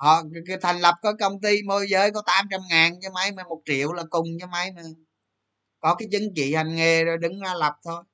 Ờ, 0.00 0.08
họ 0.08 0.22
cái 0.46 0.56
thành 0.62 0.78
lập 0.80 0.94
có 1.02 1.12
công 1.20 1.40
ty 1.40 1.62
môi 1.62 1.86
giới 1.90 2.10
có 2.10 2.22
800 2.26 2.60
ngàn 2.70 2.92
cho 3.02 3.10
mấy 3.10 3.32
mà 3.32 3.42
một 3.44 3.60
triệu 3.66 3.92
là 3.92 4.02
cùng 4.10 4.26
cho 4.40 4.46
mấy 4.46 4.72
mà. 4.72 4.82
Có 5.80 5.94
cái 5.94 6.08
chứng 6.12 6.22
chỉ 6.36 6.54
hành 6.54 6.76
nghề 6.76 7.04
rồi 7.04 7.18
đứng 7.18 7.40
ra 7.40 7.54
lập 7.54 7.74
thôi. 7.84 8.04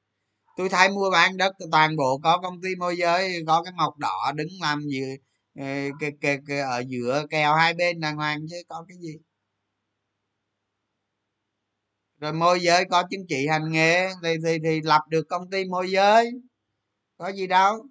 Tôi 0.57 0.68
thấy 0.68 0.91
mua 0.91 1.11
bán 1.11 1.37
đất 1.37 1.55
toàn 1.72 1.97
bộ 1.97 2.20
có 2.24 2.39
công 2.43 2.62
ty 2.62 2.76
môi 2.76 2.97
giới 2.99 3.45
có 3.47 3.62
cái 3.64 3.72
mọc 3.76 3.99
đỏ 3.99 4.32
đứng 4.37 4.49
làm 4.62 4.80
gì 4.82 5.03
cái, 6.01 6.12
cái, 6.20 6.39
cái, 6.49 6.61
ở 6.61 6.82
giữa 6.89 7.26
kèo 7.30 7.55
hai 7.55 7.74
bên 7.74 8.01
đàng 8.01 8.16
hoàng 8.16 8.41
chứ 8.51 8.57
có 8.68 8.84
cái 8.89 8.99
gì. 9.01 9.14
Rồi 12.20 12.32
môi 12.32 12.61
giới 12.61 12.84
có 12.91 13.03
chứng 13.11 13.26
chỉ 13.28 13.47
hành 13.49 13.72
nghề 13.72 14.09
thì 14.22 14.37
thì, 14.45 14.59
thì 14.64 14.80
lập 14.84 15.03
được 15.11 15.22
công 15.28 15.51
ty 15.51 15.64
môi 15.64 15.91
giới. 15.91 16.30
Có 17.18 17.28
gì 17.28 17.47
đâu 17.47 17.87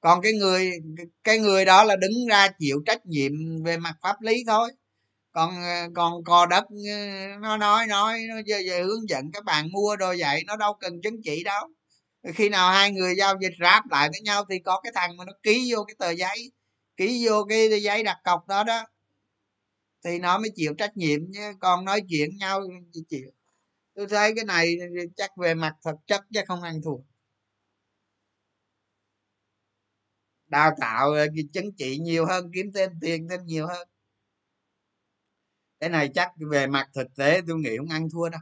còn 0.00 0.22
cái 0.22 0.32
người 0.32 0.72
cái 1.24 1.38
người 1.38 1.64
đó 1.64 1.84
là 1.84 1.96
đứng 1.96 2.26
ra 2.30 2.48
chịu 2.58 2.82
trách 2.86 3.06
nhiệm 3.06 3.32
về 3.64 3.76
mặt 3.76 3.94
pháp 4.02 4.22
lý 4.22 4.44
thôi. 4.46 4.72
Còn 5.32 5.62
ờ, 5.62 5.88
còn 5.96 6.24
cò 6.24 6.46
đất 6.46 6.64
ờ, 6.88 6.96
nó 7.40 7.56
nói 7.56 7.86
nói 7.86 8.20
nó 8.28 8.36
về, 8.46 8.62
về 8.70 8.82
hướng 8.82 9.08
dẫn 9.08 9.32
các 9.32 9.44
bạn 9.44 9.72
mua 9.72 9.96
đồ 9.96 10.14
vậy 10.18 10.44
nó 10.46 10.56
đâu 10.56 10.74
cần 10.80 11.02
chứng 11.02 11.22
chỉ 11.24 11.44
đâu. 11.44 11.68
Khi 12.34 12.48
nào 12.48 12.72
hai 12.72 12.92
người 12.92 13.16
giao 13.16 13.34
dịch 13.40 13.52
ráp 13.62 13.84
lại 13.90 14.08
với 14.12 14.20
nhau 14.20 14.44
thì 14.50 14.58
có 14.58 14.80
cái 14.84 14.92
thằng 14.96 15.16
mà 15.16 15.24
nó 15.24 15.32
ký 15.42 15.72
vô 15.74 15.84
cái 15.84 15.96
tờ 15.98 16.10
giấy 16.10 16.52
ký 16.96 17.26
vô 17.28 17.44
cái 17.48 17.82
giấy 17.82 18.02
đặt 18.02 18.18
cọc 18.24 18.48
đó 18.48 18.64
đó 18.64 18.84
thì 20.04 20.18
nó 20.18 20.38
mới 20.38 20.50
chịu 20.54 20.74
trách 20.78 20.96
nhiệm 20.96 21.20
chứ 21.34 21.40
còn 21.60 21.84
nói 21.84 22.00
chuyện 22.08 22.36
nhau 22.36 22.60
chịu. 23.08 23.30
Tôi 23.94 24.06
thấy 24.10 24.32
cái 24.36 24.44
này 24.44 24.76
chắc 25.16 25.30
về 25.36 25.54
mặt 25.54 25.74
thực 25.84 25.96
chất 26.06 26.20
chứ 26.34 26.40
không 26.48 26.62
ăn 26.62 26.82
thua. 26.84 26.96
Đào 30.48 30.70
tạo 30.80 31.10
chứng 31.52 31.72
chỉ 31.76 31.98
nhiều 31.98 32.26
hơn, 32.26 32.50
kiếm 32.54 32.72
thêm 32.74 32.90
tiền 33.00 33.28
thêm 33.30 33.46
nhiều 33.46 33.66
hơn. 33.66 33.88
Cái 35.80 35.90
này 35.90 36.10
chắc 36.14 36.30
về 36.50 36.66
mặt 36.66 36.88
thực 36.94 37.06
tế 37.16 37.40
tôi 37.48 37.58
nghĩ 37.58 37.76
không 37.78 37.88
ăn 37.88 38.08
thua 38.10 38.28
đâu. 38.28 38.40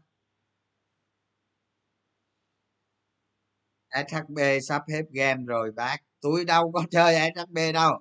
Shb 3.95 4.39
sắp 4.63 4.83
hết 4.89 5.03
game 5.11 5.43
rồi, 5.47 5.73
bác. 5.73 5.97
Tôi 6.21 6.45
đâu 6.45 6.73
có 6.73 6.85
chơi 6.91 7.33
shb 7.35 7.59
đâu. 7.75 8.01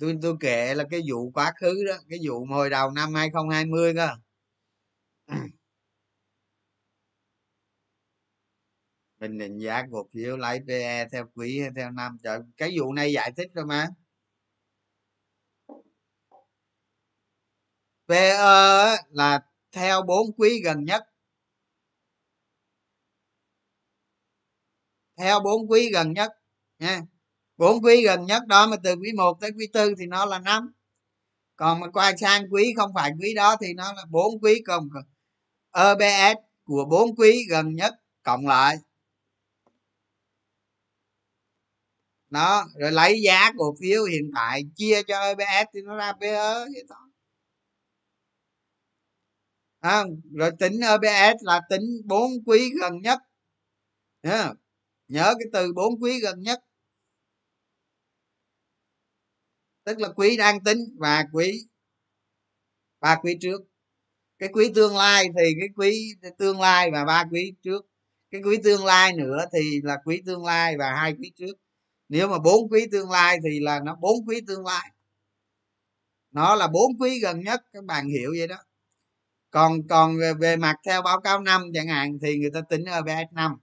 Tôi 0.00 0.18
tôi 0.22 0.34
kể 0.40 0.74
là 0.74 0.84
cái 0.90 1.00
vụ 1.10 1.30
quá 1.30 1.52
khứ 1.60 1.84
đó, 1.88 1.94
cái 2.08 2.18
vụ 2.26 2.46
hồi 2.50 2.70
đầu 2.70 2.90
năm 2.90 3.14
2020 3.14 3.94
cơ. 3.94 4.08
Mình 9.20 9.38
định 9.38 9.58
giá 9.58 9.82
cổ 9.92 10.08
phiếu 10.12 10.36
lấy 10.36 10.60
pe 10.68 11.08
theo 11.08 11.26
quý 11.34 11.60
hay 11.60 11.70
theo 11.76 11.90
năm. 11.90 12.18
Trời, 12.22 12.40
cái 12.56 12.76
vụ 12.78 12.92
này 12.92 13.12
giải 13.12 13.32
thích 13.36 13.50
rồi 13.54 13.66
mà. 13.66 13.88
Pe 18.08 18.36
là 19.10 19.40
theo 19.72 20.02
bốn 20.02 20.32
quý 20.36 20.60
gần 20.64 20.84
nhất. 20.84 21.04
Theo 25.16 25.40
bốn 25.40 25.70
quý 25.70 25.90
gần 25.92 26.12
nhất, 26.12 26.32
nha. 26.78 27.00
Bốn 27.56 27.84
quý 27.84 28.04
gần 28.04 28.26
nhất 28.26 28.46
đó 28.46 28.66
mà 28.66 28.76
từ 28.84 28.94
quý 28.94 29.12
1 29.12 29.40
tới 29.40 29.50
quý 29.58 29.66
tư 29.72 29.94
thì 29.98 30.06
nó 30.06 30.24
là 30.26 30.38
năm. 30.38 30.72
Còn 31.56 31.80
mà 31.80 31.90
qua 31.90 32.12
sang 32.20 32.42
quý, 32.50 32.74
không 32.76 32.90
phải 32.94 33.12
quý 33.20 33.34
đó, 33.34 33.56
thì 33.60 33.74
nó 33.74 33.92
là 33.92 34.04
bốn 34.10 34.40
quý 34.42 34.62
cộng 34.66 34.88
EBS 35.72 36.38
của 36.64 36.84
bốn 36.90 37.16
quý 37.16 37.46
gần 37.50 37.74
nhất 37.74 37.94
cộng 38.22 38.46
lại. 38.46 38.76
Đó 42.30 42.64
rồi 42.80 42.92
lấy 42.92 43.22
giá 43.24 43.52
cổ 43.58 43.74
phiếu 43.80 44.04
hiện 44.04 44.30
tại 44.34 44.62
chia 44.76 45.02
cho 45.08 45.20
EBS 45.20 45.68
thì 45.74 45.80
nó 45.84 45.96
ra 45.96 46.12
PE 46.20 46.54
vậy 46.54 46.84
đó, 46.88 47.10
à, 49.80 50.04
rồi 50.34 50.50
tính 50.58 50.80
EBS 50.80 51.36
là 51.42 51.60
tính 51.70 51.82
bốn 52.04 52.30
quý 52.46 52.70
gần 52.80 53.00
nhất. 53.02 53.18
Yeah 54.22 54.56
nhớ 55.08 55.34
cái 55.38 55.48
từ 55.52 55.72
bốn 55.72 56.02
quý 56.02 56.20
gần 56.20 56.40
nhất. 56.40 56.60
Tức 59.84 59.98
là 59.98 60.08
quý 60.16 60.36
đang 60.36 60.64
tính 60.64 60.78
và 60.98 61.24
quý 61.32 61.66
ba 63.00 63.16
quý 63.22 63.38
trước. 63.40 63.60
Cái 64.38 64.48
quý 64.52 64.72
tương 64.74 64.96
lai 64.96 65.24
thì 65.24 65.54
cái 65.60 65.68
quý 65.76 66.14
tương 66.38 66.60
lai 66.60 66.90
và 66.92 67.04
ba 67.04 67.24
quý 67.30 67.54
trước. 67.62 67.86
Cái 68.30 68.40
quý 68.44 68.58
tương 68.64 68.84
lai 68.84 69.12
nữa 69.16 69.44
thì 69.52 69.80
là 69.84 69.96
quý 70.04 70.22
tương 70.26 70.44
lai 70.44 70.76
và 70.78 70.92
hai 70.94 71.14
quý 71.18 71.32
trước 71.36 71.56
nếu 72.08 72.28
mà 72.28 72.38
bốn 72.38 72.68
quý 72.70 72.86
tương 72.92 73.10
lai 73.10 73.38
thì 73.44 73.60
là 73.60 73.80
nó 73.80 73.96
bốn 74.00 74.26
quý 74.26 74.40
tương 74.46 74.64
lai. 74.64 74.92
Nó 76.30 76.54
là 76.54 76.68
bốn 76.68 76.98
quý 76.98 77.20
gần 77.20 77.40
nhất 77.40 77.60
các 77.72 77.84
bạn 77.84 78.08
hiểu 78.08 78.34
vậy 78.38 78.48
đó. 78.48 78.56
Còn 79.50 79.88
còn 79.88 80.16
về, 80.18 80.34
về 80.34 80.56
mặt 80.56 80.76
theo 80.86 81.02
báo 81.02 81.20
cáo 81.20 81.40
năm 81.40 81.62
chẳng 81.74 81.88
hạn 81.88 82.18
thì 82.22 82.38
người 82.38 82.50
ta 82.54 82.60
tính 82.60 82.84
ở 82.84 83.02
EPS 83.06 83.32
năm. 83.32 83.56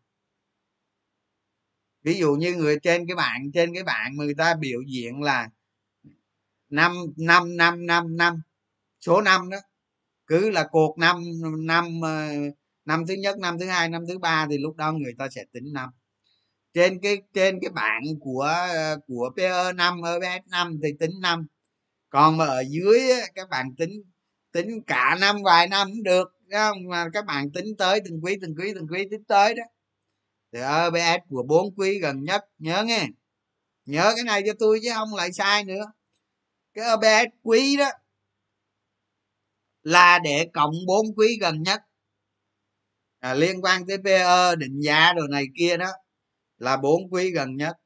Ví 2.04 2.20
dụ 2.20 2.36
như 2.36 2.56
người 2.56 2.80
trên 2.84 3.08
cái 3.08 3.16
bạn 3.16 3.52
trên 3.54 3.74
cái 3.74 3.84
bạn 3.84 4.18
mà 4.18 4.24
người 4.26 4.36
ta 4.36 4.56
biểu 4.60 4.82
diễn 4.88 5.22
là 5.22 5.50
năm 6.70 6.94
năm 7.18 7.58
năm 7.58 7.86
năm 7.86 8.18
năm 8.18 8.42
số 9.02 9.22
năm 9.22 9.50
đó. 9.50 9.58
Cứ 10.28 10.50
là 10.50 10.68
cuộc 10.72 10.98
năm 10.98 11.24
năm 11.66 12.02
ờ, 12.04 12.30
năm 12.86 13.04
thứ 13.08 13.14
nhất 13.14 13.40
năm 13.40 13.60
thứ 13.60 13.66
hai 13.66 13.90
năm 13.90 14.04
thứ 14.08 14.18
ba 14.20 14.48
thì 14.50 14.58
lúc 14.58 14.76
đó 14.76 14.92
người 14.92 15.14
ta 15.18 15.30
sẽ 15.30 15.46
tính 15.54 15.74
năm 15.74 15.90
trên 16.74 17.00
cái 17.02 17.18
trên 17.34 17.60
cái 17.62 17.70
bảng 17.70 18.04
của 18.20 18.68
của 19.08 19.32
PE 19.38 19.74
5 19.74 20.02
EPS 20.04 20.48
5 20.48 20.80
thì 20.84 20.90
tính 21.00 21.12
năm. 21.22 21.48
Còn 22.10 22.38
mà 22.38 22.46
ở 22.46 22.64
dưới 22.70 23.02
các 23.36 23.50
bạn 23.50 23.76
tính 23.78 23.92
tính 24.52 24.82
cả 24.88 25.18
năm 25.22 25.36
vài 25.44 25.68
năm 25.68 25.88
cũng 25.88 26.04
được 26.04 26.28
không? 26.52 26.78
Mà 26.90 27.06
các 27.14 27.26
bạn 27.26 27.52
tính 27.52 27.66
tới 27.78 28.00
từng 28.06 28.20
quý 28.24 28.38
từng 28.42 28.56
quý 28.58 28.72
từng 28.76 28.88
quý 28.92 29.08
tính 29.12 29.24
tới 29.24 29.54
đó. 29.56 29.64
Thì 30.54 30.60
ờ, 30.60 30.84
EBS 30.84 31.24
của 31.30 31.44
bốn 31.48 31.76
quý 31.76 32.00
gần 32.00 32.24
nhất 32.24 32.46
nhớ 32.58 32.84
nghe. 32.84 33.08
Nhớ 33.86 34.14
cái 34.16 34.24
này 34.24 34.44
cho 34.46 34.54
tôi 34.60 34.80
chứ 34.84 34.90
không 34.94 35.16
lại 35.16 35.34
sai 35.34 35.64
nữa. 35.64 35.86
Cái 36.74 36.86
ờ, 36.86 36.98
EBS 37.02 37.34
quý 37.44 37.78
đó 37.78 37.90
là 39.84 40.20
để 40.24 40.50
cộng 40.54 40.74
bốn 40.88 41.06
quý 41.16 41.38
gần 41.42 41.64
nhất 41.64 41.82
à, 43.20 43.34
liên 43.34 43.62
quan 43.62 43.88
tới 43.88 43.98
PE 44.06 44.56
định 44.56 44.80
giá 44.80 45.14
đồ 45.14 45.28
này 45.28 45.46
kia 45.58 45.78
đó 45.78 45.92
là 46.64 46.78
bốn 46.78 47.10
quý 47.12 47.32
gần 47.32 47.56
nhất. 47.58 47.78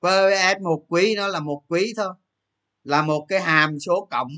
PVS 0.00 0.60
một 0.62 0.84
quý 0.88 1.14
nó 1.16 1.28
là 1.28 1.40
một 1.40 1.62
quý 1.68 1.92
thôi, 1.96 2.14
là 2.84 3.02
một 3.02 3.26
cái 3.28 3.40
hàm 3.40 3.80
số 3.80 4.08
cộng. 4.10 4.28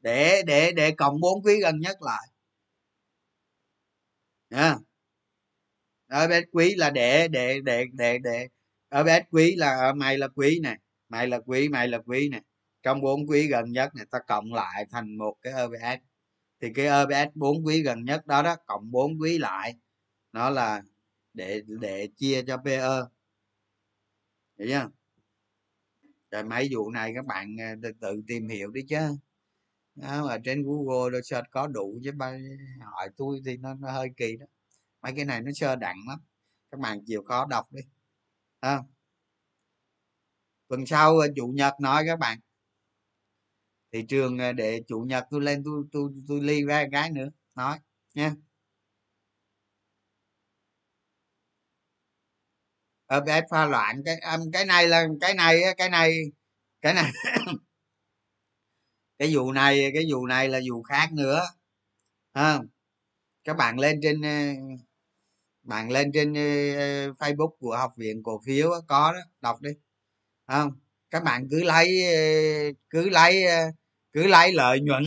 Để 0.00 0.42
để 0.46 0.72
để 0.72 0.90
cộng 0.96 1.20
bốn 1.20 1.42
quý 1.42 1.60
gần 1.60 1.80
nhất 1.80 1.96
lại. 2.02 2.28
Nha. 4.50 4.76
OBS 6.24 6.44
quý 6.52 6.74
là 6.74 6.90
để 6.90 7.28
để 7.28 7.60
để 7.64 7.86
để 7.92 8.18
để. 8.18 8.48
OBS 9.00 9.28
quý 9.30 9.56
là 9.56 9.76
ở 9.78 9.92
mày 9.94 10.18
là 10.18 10.28
quý 10.28 10.60
nè, 10.62 10.76
mày 11.08 11.26
là 11.28 11.38
quý, 11.46 11.68
mày 11.68 11.88
là 11.88 11.98
quý 12.06 12.28
nè. 12.28 12.40
Trong 12.82 13.00
bốn 13.00 13.26
quý 13.26 13.46
gần 13.48 13.72
nhất 13.72 13.94
này, 13.94 14.06
ta 14.10 14.18
cộng 14.26 14.52
lại 14.52 14.86
thành 14.90 15.16
một 15.18 15.36
cái 15.42 15.52
OBS 15.64 16.02
thì 16.60 16.68
cái 16.74 16.86
OBS 17.02 17.34
bốn 17.34 17.66
quý 17.66 17.82
gần 17.82 18.04
nhất 18.04 18.26
đó 18.26 18.42
đó, 18.42 18.56
cộng 18.66 18.90
bốn 18.90 19.20
quý 19.20 19.38
lại. 19.38 19.74
Nó 20.32 20.50
là 20.50 20.82
để 21.34 21.62
để 21.66 22.08
chia 22.16 22.42
cho 22.46 22.56
PE 22.64 22.80
hiểu 24.58 24.68
chưa? 24.68 24.90
Rồi 26.30 26.44
mấy 26.44 26.68
vụ 26.72 26.90
này 26.90 27.12
các 27.14 27.26
bạn 27.26 27.56
à, 27.60 27.74
tự, 27.82 27.92
tự 28.00 28.22
tìm 28.26 28.48
hiểu 28.48 28.70
đi 28.70 28.82
chứ. 28.88 28.96
Đó, 29.94 30.26
ở 30.28 30.38
trên 30.44 30.62
google 30.62 31.10
rồi 31.10 31.22
search 31.24 31.46
có 31.50 31.66
đủ 31.66 32.00
chứ 32.04 32.12
ba 32.12 32.38
hỏi 32.80 33.08
tôi 33.16 33.40
thì 33.46 33.56
nó, 33.56 33.74
nó 33.74 33.92
hơi 33.92 34.08
kỳ 34.16 34.36
đó. 34.36 34.46
Mấy 35.02 35.12
cái 35.16 35.24
này 35.24 35.42
nó 35.42 35.50
sơ 35.54 35.76
đẳng 35.76 35.96
lắm. 36.08 36.18
Các 36.70 36.80
bạn 36.80 37.04
chịu 37.06 37.22
khó 37.24 37.46
đọc 37.46 37.72
đi. 37.72 37.82
À. 38.60 38.82
tuần 40.68 40.86
sau 40.86 41.18
à, 41.18 41.28
chủ 41.36 41.46
nhật 41.48 41.74
nói 41.80 42.04
các 42.06 42.18
bạn. 42.18 42.38
Thị 43.92 44.04
trường 44.08 44.38
à, 44.38 44.52
để 44.52 44.82
chủ 44.88 45.00
nhật 45.00 45.24
tôi 45.30 45.40
lên 45.40 45.62
tôi 45.64 45.84
tôi 45.92 46.10
tôi 46.28 46.40
ly 46.40 46.64
ra 46.64 46.86
cái 46.92 47.10
nữa. 47.10 47.28
Nói 47.54 47.78
nha. 48.14 48.34
Ở 53.12 53.22
cái 53.26 53.42
pha 53.50 53.66
loạn 53.66 54.02
cái 54.04 54.20
cái 54.52 54.64
này 54.64 54.88
là 54.88 55.06
cái 55.20 55.34
này 55.34 55.60
cái 55.76 55.88
này 55.88 56.12
cái 56.80 56.94
này 56.94 57.12
cái 59.18 59.34
vụ 59.34 59.52
này 59.52 59.90
cái 59.94 60.04
vụ 60.12 60.26
này 60.26 60.48
là 60.48 60.60
vụ 60.70 60.82
khác 60.82 61.12
nữa 61.12 61.42
à, 62.32 62.58
các 63.44 63.56
bạn 63.56 63.78
lên 63.78 64.00
trên 64.02 64.20
bạn 65.62 65.90
lên 65.90 66.10
trên 66.14 66.32
facebook 67.18 67.56
của 67.58 67.76
học 67.76 67.92
viện 67.96 68.22
cổ 68.22 68.40
phiếu 68.46 68.70
có 68.88 69.12
đó 69.12 69.18
đọc 69.40 69.62
đi 69.62 69.70
không 70.46 70.70
các 71.10 71.22
bạn 71.22 71.48
cứ 71.50 71.64
lấy 71.64 72.02
cứ 72.90 73.08
lấy 73.08 73.44
cứ 74.12 74.26
lấy 74.26 74.52
lợi 74.52 74.80
nhuận 74.80 75.04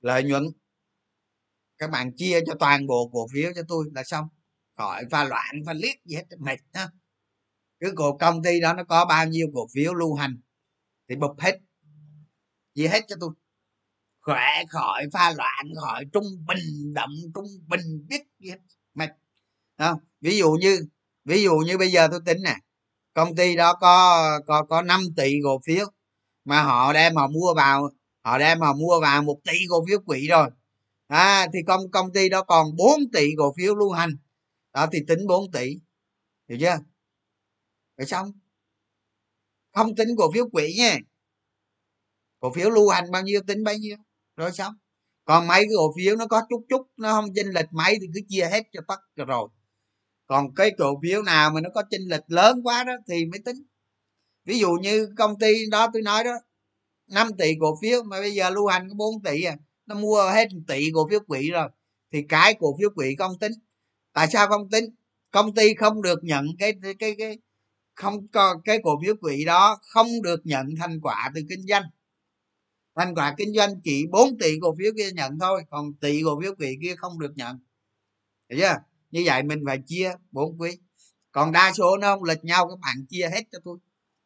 lợi 0.00 0.24
nhuận. 0.24 0.42
Các 1.78 1.90
bạn 1.90 2.16
chia 2.16 2.40
cho 2.46 2.54
toàn 2.60 2.86
bộ 2.86 3.10
cổ 3.12 3.26
phiếu 3.32 3.52
cho 3.54 3.62
tôi 3.68 3.86
là 3.94 4.04
xong 4.04 4.28
khỏi 4.80 5.04
pha 5.10 5.24
loạn 5.24 5.54
và 5.66 5.72
liếc 5.72 6.04
gì 6.04 6.16
hết 6.16 6.24
mệt 6.38 6.58
đó. 6.72 6.86
Cứ 7.80 7.92
cổ 7.96 8.16
công 8.16 8.42
ty 8.42 8.60
đó 8.60 8.72
nó 8.72 8.84
có 8.84 9.04
bao 9.04 9.26
nhiêu 9.26 9.46
cổ 9.54 9.66
phiếu 9.74 9.94
lưu 9.94 10.14
hành 10.14 10.40
thì 11.08 11.16
bụp 11.16 11.40
hết. 11.40 11.58
Gì 12.74 12.86
hết 12.86 13.00
cho 13.08 13.16
tôi. 13.20 13.30
Khỏe 14.20 14.64
khỏi 14.68 15.04
pha 15.12 15.30
loạn 15.30 15.66
khỏi 15.80 16.04
trung 16.12 16.24
bình 16.48 16.94
động 16.94 17.10
trung 17.34 17.46
bình 17.66 18.06
biết 18.08 18.22
gì 18.38 18.50
hết 18.50 18.58
mệt. 18.94 19.10
Không 19.78 19.98
ví 20.20 20.38
dụ 20.38 20.50
như 20.52 20.78
ví 21.24 21.42
dụ 21.42 21.56
như 21.56 21.78
bây 21.78 21.90
giờ 21.92 22.08
tôi 22.10 22.20
tính 22.26 22.38
nè 22.44 22.56
công 23.14 23.36
ty 23.36 23.56
đó 23.56 23.74
có 23.80 24.40
có 24.46 24.62
có 24.62 24.82
5 24.82 25.00
tỷ 25.16 25.34
cổ 25.44 25.60
phiếu 25.66 25.86
mà 26.44 26.62
họ 26.62 26.92
đem 26.92 27.16
họ 27.16 27.28
mua 27.28 27.54
vào 27.54 27.90
họ 28.22 28.38
đem 28.38 28.60
họ 28.60 28.72
mua 28.74 29.00
vào 29.00 29.22
một 29.22 29.40
tỷ 29.44 29.58
cổ 29.70 29.84
phiếu 29.88 29.98
quỹ 30.06 30.26
rồi. 30.28 30.50
À, 31.06 31.46
thì 31.52 31.58
công 31.66 31.90
công 31.90 32.12
ty 32.12 32.28
đó 32.28 32.42
còn 32.42 32.76
4 32.76 33.00
tỷ 33.12 33.28
cổ 33.38 33.54
phiếu 33.56 33.74
lưu 33.74 33.90
hành 33.90 34.10
đó, 34.72 34.86
thì 34.92 34.98
tính 35.08 35.26
4 35.28 35.50
tỷ. 35.52 35.76
Hiểu 36.48 36.58
chưa? 36.60 36.78
Rồi 37.96 38.06
xong? 38.06 38.32
Không 39.72 39.94
tính 39.94 40.08
cổ 40.18 40.32
phiếu 40.32 40.48
quỹ 40.48 40.74
nha. 40.78 40.98
Cổ 42.40 42.52
phiếu 42.52 42.70
lưu 42.70 42.88
hành 42.88 43.10
bao 43.10 43.22
nhiêu, 43.22 43.40
tính 43.46 43.64
bấy 43.64 43.78
nhiêu. 43.78 43.96
Rồi 44.36 44.52
xong? 44.52 44.74
Còn 45.24 45.46
mấy 45.46 45.60
cái 45.60 45.70
cổ 45.76 45.92
phiếu 45.96 46.16
nó 46.16 46.26
có 46.26 46.42
chút 46.48 46.66
chút, 46.68 46.86
nó 46.96 47.12
không 47.12 47.34
chênh 47.34 47.46
lệch 47.46 47.72
mấy 47.72 47.98
thì 48.00 48.06
cứ 48.14 48.20
chia 48.28 48.48
hết 48.52 48.62
cho 48.72 48.80
tất 48.88 49.24
rồi. 49.26 49.48
Còn 50.26 50.54
cái 50.54 50.70
cổ 50.78 51.00
phiếu 51.02 51.22
nào 51.22 51.50
mà 51.50 51.60
nó 51.60 51.70
có 51.74 51.82
chênh 51.90 52.08
lệch 52.08 52.24
lớn 52.26 52.60
quá 52.62 52.84
đó 52.84 52.92
thì 53.08 53.24
mới 53.26 53.40
tính. 53.44 53.56
Ví 54.44 54.58
dụ 54.58 54.72
như 54.72 55.08
công 55.16 55.38
ty 55.38 55.66
đó 55.70 55.88
tôi 55.92 56.02
nói 56.02 56.24
đó 56.24 56.32
5 57.06 57.28
tỷ 57.38 57.54
cổ 57.60 57.78
phiếu 57.82 58.02
mà 58.02 58.20
bây 58.20 58.34
giờ 58.34 58.50
lưu 58.50 58.66
hành 58.66 58.88
có 58.88 58.94
4 58.94 59.22
tỷ 59.22 59.42
à 59.42 59.56
nó 59.86 59.94
mua 59.94 60.30
hết 60.34 60.48
tỷ 60.66 60.90
cổ 60.94 61.08
phiếu 61.10 61.20
quỹ 61.20 61.50
rồi, 61.50 61.68
thì 62.12 62.22
cái 62.28 62.54
cổ 62.60 62.76
phiếu 62.78 62.90
quỹ 62.94 63.14
không 63.18 63.38
tính 63.38 63.52
tại 64.12 64.28
sao 64.32 64.48
không 64.48 64.70
tính 64.70 64.84
công 65.30 65.54
ty 65.54 65.74
không 65.74 66.02
được 66.02 66.24
nhận 66.24 66.46
cái 66.58 66.72
cái 66.82 66.94
cái, 66.94 67.14
cái 67.18 67.38
không 67.94 68.28
có 68.28 68.60
cái 68.64 68.78
cổ 68.82 69.00
phiếu 69.02 69.14
quỹ 69.20 69.44
đó 69.44 69.78
không 69.82 70.06
được 70.22 70.40
nhận 70.44 70.66
thành 70.78 71.00
quả 71.00 71.30
từ 71.34 71.42
kinh 71.48 71.66
doanh. 71.66 71.82
Thành 72.94 73.14
quả 73.14 73.34
kinh 73.38 73.54
doanh 73.54 73.80
chỉ 73.84 74.06
4 74.10 74.38
tỷ 74.38 74.58
cổ 74.60 74.74
phiếu 74.78 74.92
kia 74.96 75.12
nhận 75.12 75.38
thôi 75.38 75.64
còn 75.70 75.94
tỷ 75.94 76.22
cổ 76.24 76.40
phiếu 76.40 76.54
quỹ 76.54 76.76
kia 76.82 76.94
không 76.96 77.18
được 77.18 77.32
nhận. 77.36 77.58
Thấy 78.48 78.58
chưa? 78.58 78.76
Như 79.10 79.22
vậy 79.24 79.42
mình 79.42 79.62
phải 79.66 79.78
chia 79.86 80.14
bốn 80.30 80.60
quý. 80.60 80.70
Còn 81.32 81.52
đa 81.52 81.72
số 81.72 81.96
nó 81.96 82.14
không 82.14 82.24
lệch 82.24 82.44
nhau 82.44 82.68
các 82.68 82.78
bạn 82.80 83.06
chia 83.08 83.28
hết 83.32 83.42
cho 83.52 83.58
tôi. 83.64 83.78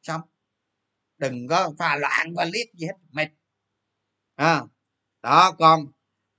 Xong. 0.02 0.20
Đừng 1.18 1.48
có 1.48 1.72
pha 1.78 1.96
loạn 1.96 2.34
và 2.34 2.44
liếc 2.44 2.74
gì 2.74 2.86
hết 2.86 2.94
mệt. 3.10 3.28
À, 4.34 4.62
đó 5.22 5.52
còn 5.58 5.86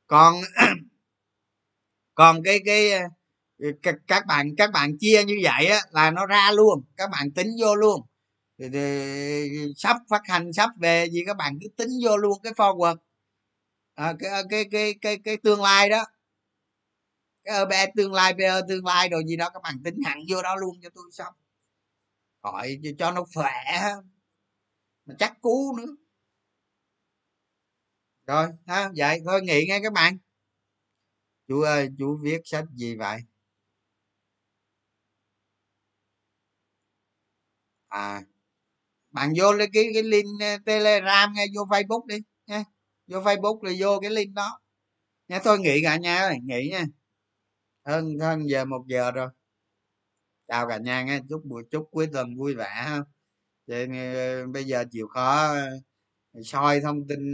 còn 0.08 0.36
còn 2.16 2.44
cái 2.44 2.60
cái 2.66 2.92
các 4.08 4.26
bạn 4.28 4.56
các 4.58 4.72
bạn 4.72 4.98
chia 5.00 5.24
như 5.24 5.36
vậy 5.44 5.68
á, 5.68 5.80
là 5.92 6.12
nó 6.12 6.26
ra 6.26 6.52
luôn 6.52 6.84
các 6.98 7.10
bạn 7.12 7.32
tính 7.32 7.48
vô 7.62 7.76
luôn. 7.76 8.02
Thì, 8.60 8.70
thì, 8.74 9.74
sắp 9.76 9.98
phát 10.10 10.22
hành 10.26 10.54
sắp 10.54 10.70
về 10.82 11.10
gì 11.12 11.24
các 11.28 11.38
bạn 11.38 11.58
cứ 11.62 11.68
tính 11.78 11.90
vô 12.06 12.18
luôn 12.18 12.40
cái 12.44 12.54
forward. 12.54 12.96
À, 13.96 14.14
cái, 14.20 14.44
cái 14.50 14.66
cái 14.72 14.96
cái 15.02 15.18
cái 15.24 15.38
tương 15.38 15.62
lai 15.62 15.90
đó. 15.90 16.06
Cái 17.44 17.58
EB 17.58 17.90
tương 17.96 18.14
lai 18.14 18.34
PE 18.38 18.62
tương 18.70 18.86
lai 18.86 19.10
rồi 19.10 19.24
gì 19.28 19.36
đó 19.36 19.50
các 19.50 19.62
bạn 19.64 19.84
tính 19.84 19.96
hẳn 20.06 20.20
vô 20.30 20.42
đó 20.42 20.56
luôn 20.56 20.76
cho 20.84 20.90
tôi 20.96 21.06
xong. 21.12 21.34
Hỏi 22.44 22.80
cho 22.98 23.12
nó 23.12 23.26
khỏe. 23.36 23.52
Mà 25.06 25.16
chắc 25.20 25.42
cú 25.42 25.78
nữa. 25.78 25.96
Rồi 28.28 28.48
ha 28.68 28.90
vậy 28.96 29.20
thôi 29.26 29.42
nghỉ 29.42 29.66
nghe 29.68 29.80
các 29.84 29.94
bạn. 29.94 30.18
Chú 31.48 31.62
ơi 31.62 31.90
chú 32.00 32.18
viết 32.22 32.42
sách 32.46 32.66
gì 32.76 32.96
vậy? 32.96 33.20
À 38.04 38.22
bạn 39.12 39.34
vô 39.38 39.46
cái 39.74 39.86
cái 39.94 40.04
link 40.04 40.42
ờ, 40.42 40.58
telegram 40.66 41.34
nghe 41.36 41.46
vô 41.56 41.62
facebook 41.64 42.08
đi, 42.08 42.18
nha. 42.48 42.64
Vô 43.08 43.20
facebook 43.20 43.60
rồi 43.64 43.76
vô 43.80 44.00
cái 44.02 44.12
link 44.12 44.34
đó. 44.36 44.60
Nha, 45.30 45.40
thôi 45.46 45.60
nghỉ 45.60 45.82
cả 45.84 45.98
nhà 45.98 46.18
ơi, 46.18 46.38
nghỉ 46.44 46.70
nha. 46.72 46.86
Hơn 47.86 48.20
hơn 48.22 48.50
giờ 48.50 48.66
một 48.66 48.86
giờ 48.88 49.12
rồi. 49.12 49.30
Chào 50.48 50.68
cả 50.68 50.78
nhà 50.78 51.04
nghe 51.04 51.20
chúc 51.30 51.46
buổi, 51.46 51.64
chúc 51.72 51.88
cuối 51.92 52.08
tuần 52.14 52.36
vui 52.38 52.56
vẻ 52.56 52.70
ha. 52.76 53.00
Vậy 53.68 53.88
ờ, 54.16 54.48
bây 54.48 54.64
giờ 54.66 54.84
chịu 54.92 55.08
khó 55.08 55.54
ờ, 56.34 56.42
soi 56.44 56.82
thông 56.82 57.08
tin 57.08 57.34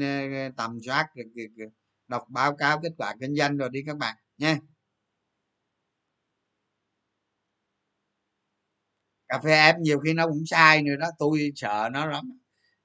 tầm 0.57 0.79
soát 0.85 1.07
đọc 2.07 2.23
báo 2.29 2.55
cáo 2.55 2.79
kết 2.83 2.91
quả 2.97 3.15
kinh 3.19 3.35
doanh 3.35 3.57
rồi 3.57 3.69
đi 3.69 3.83
các 3.87 3.97
bạn, 3.97 4.15
nha. 4.37 4.57
Cà 9.31 9.39
phê 9.45 9.51
em 9.53 9.75
nhiều 9.83 9.99
khi 9.99 10.13
nó 10.13 10.27
cũng 10.27 10.43
sai 10.47 10.83
nữa 10.83 10.97
đó, 10.99 11.07
tôi 11.19 11.51
sợ 11.57 11.89
nó 11.93 12.07
lắm. 12.07 12.31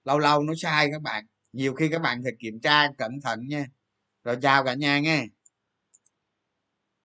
Lâu 0.05 0.21
lâu 0.21 0.43
nó 0.45 0.55
sai 0.59 0.89
các 0.93 1.03
bạn, 1.03 1.27
nhiều 1.55 1.75
khi 1.75 1.89
các 1.91 2.03
bạn 2.03 2.21
phải 2.25 2.33
kiểm 2.41 2.61
tra 2.61 2.89
cẩn 2.99 3.23
thận 3.25 3.41
nha. 3.49 3.67
Rồi 4.25 4.37
chào 4.43 4.65
cả 4.65 4.75
nhà 4.75 5.01
nghe. 5.01 5.27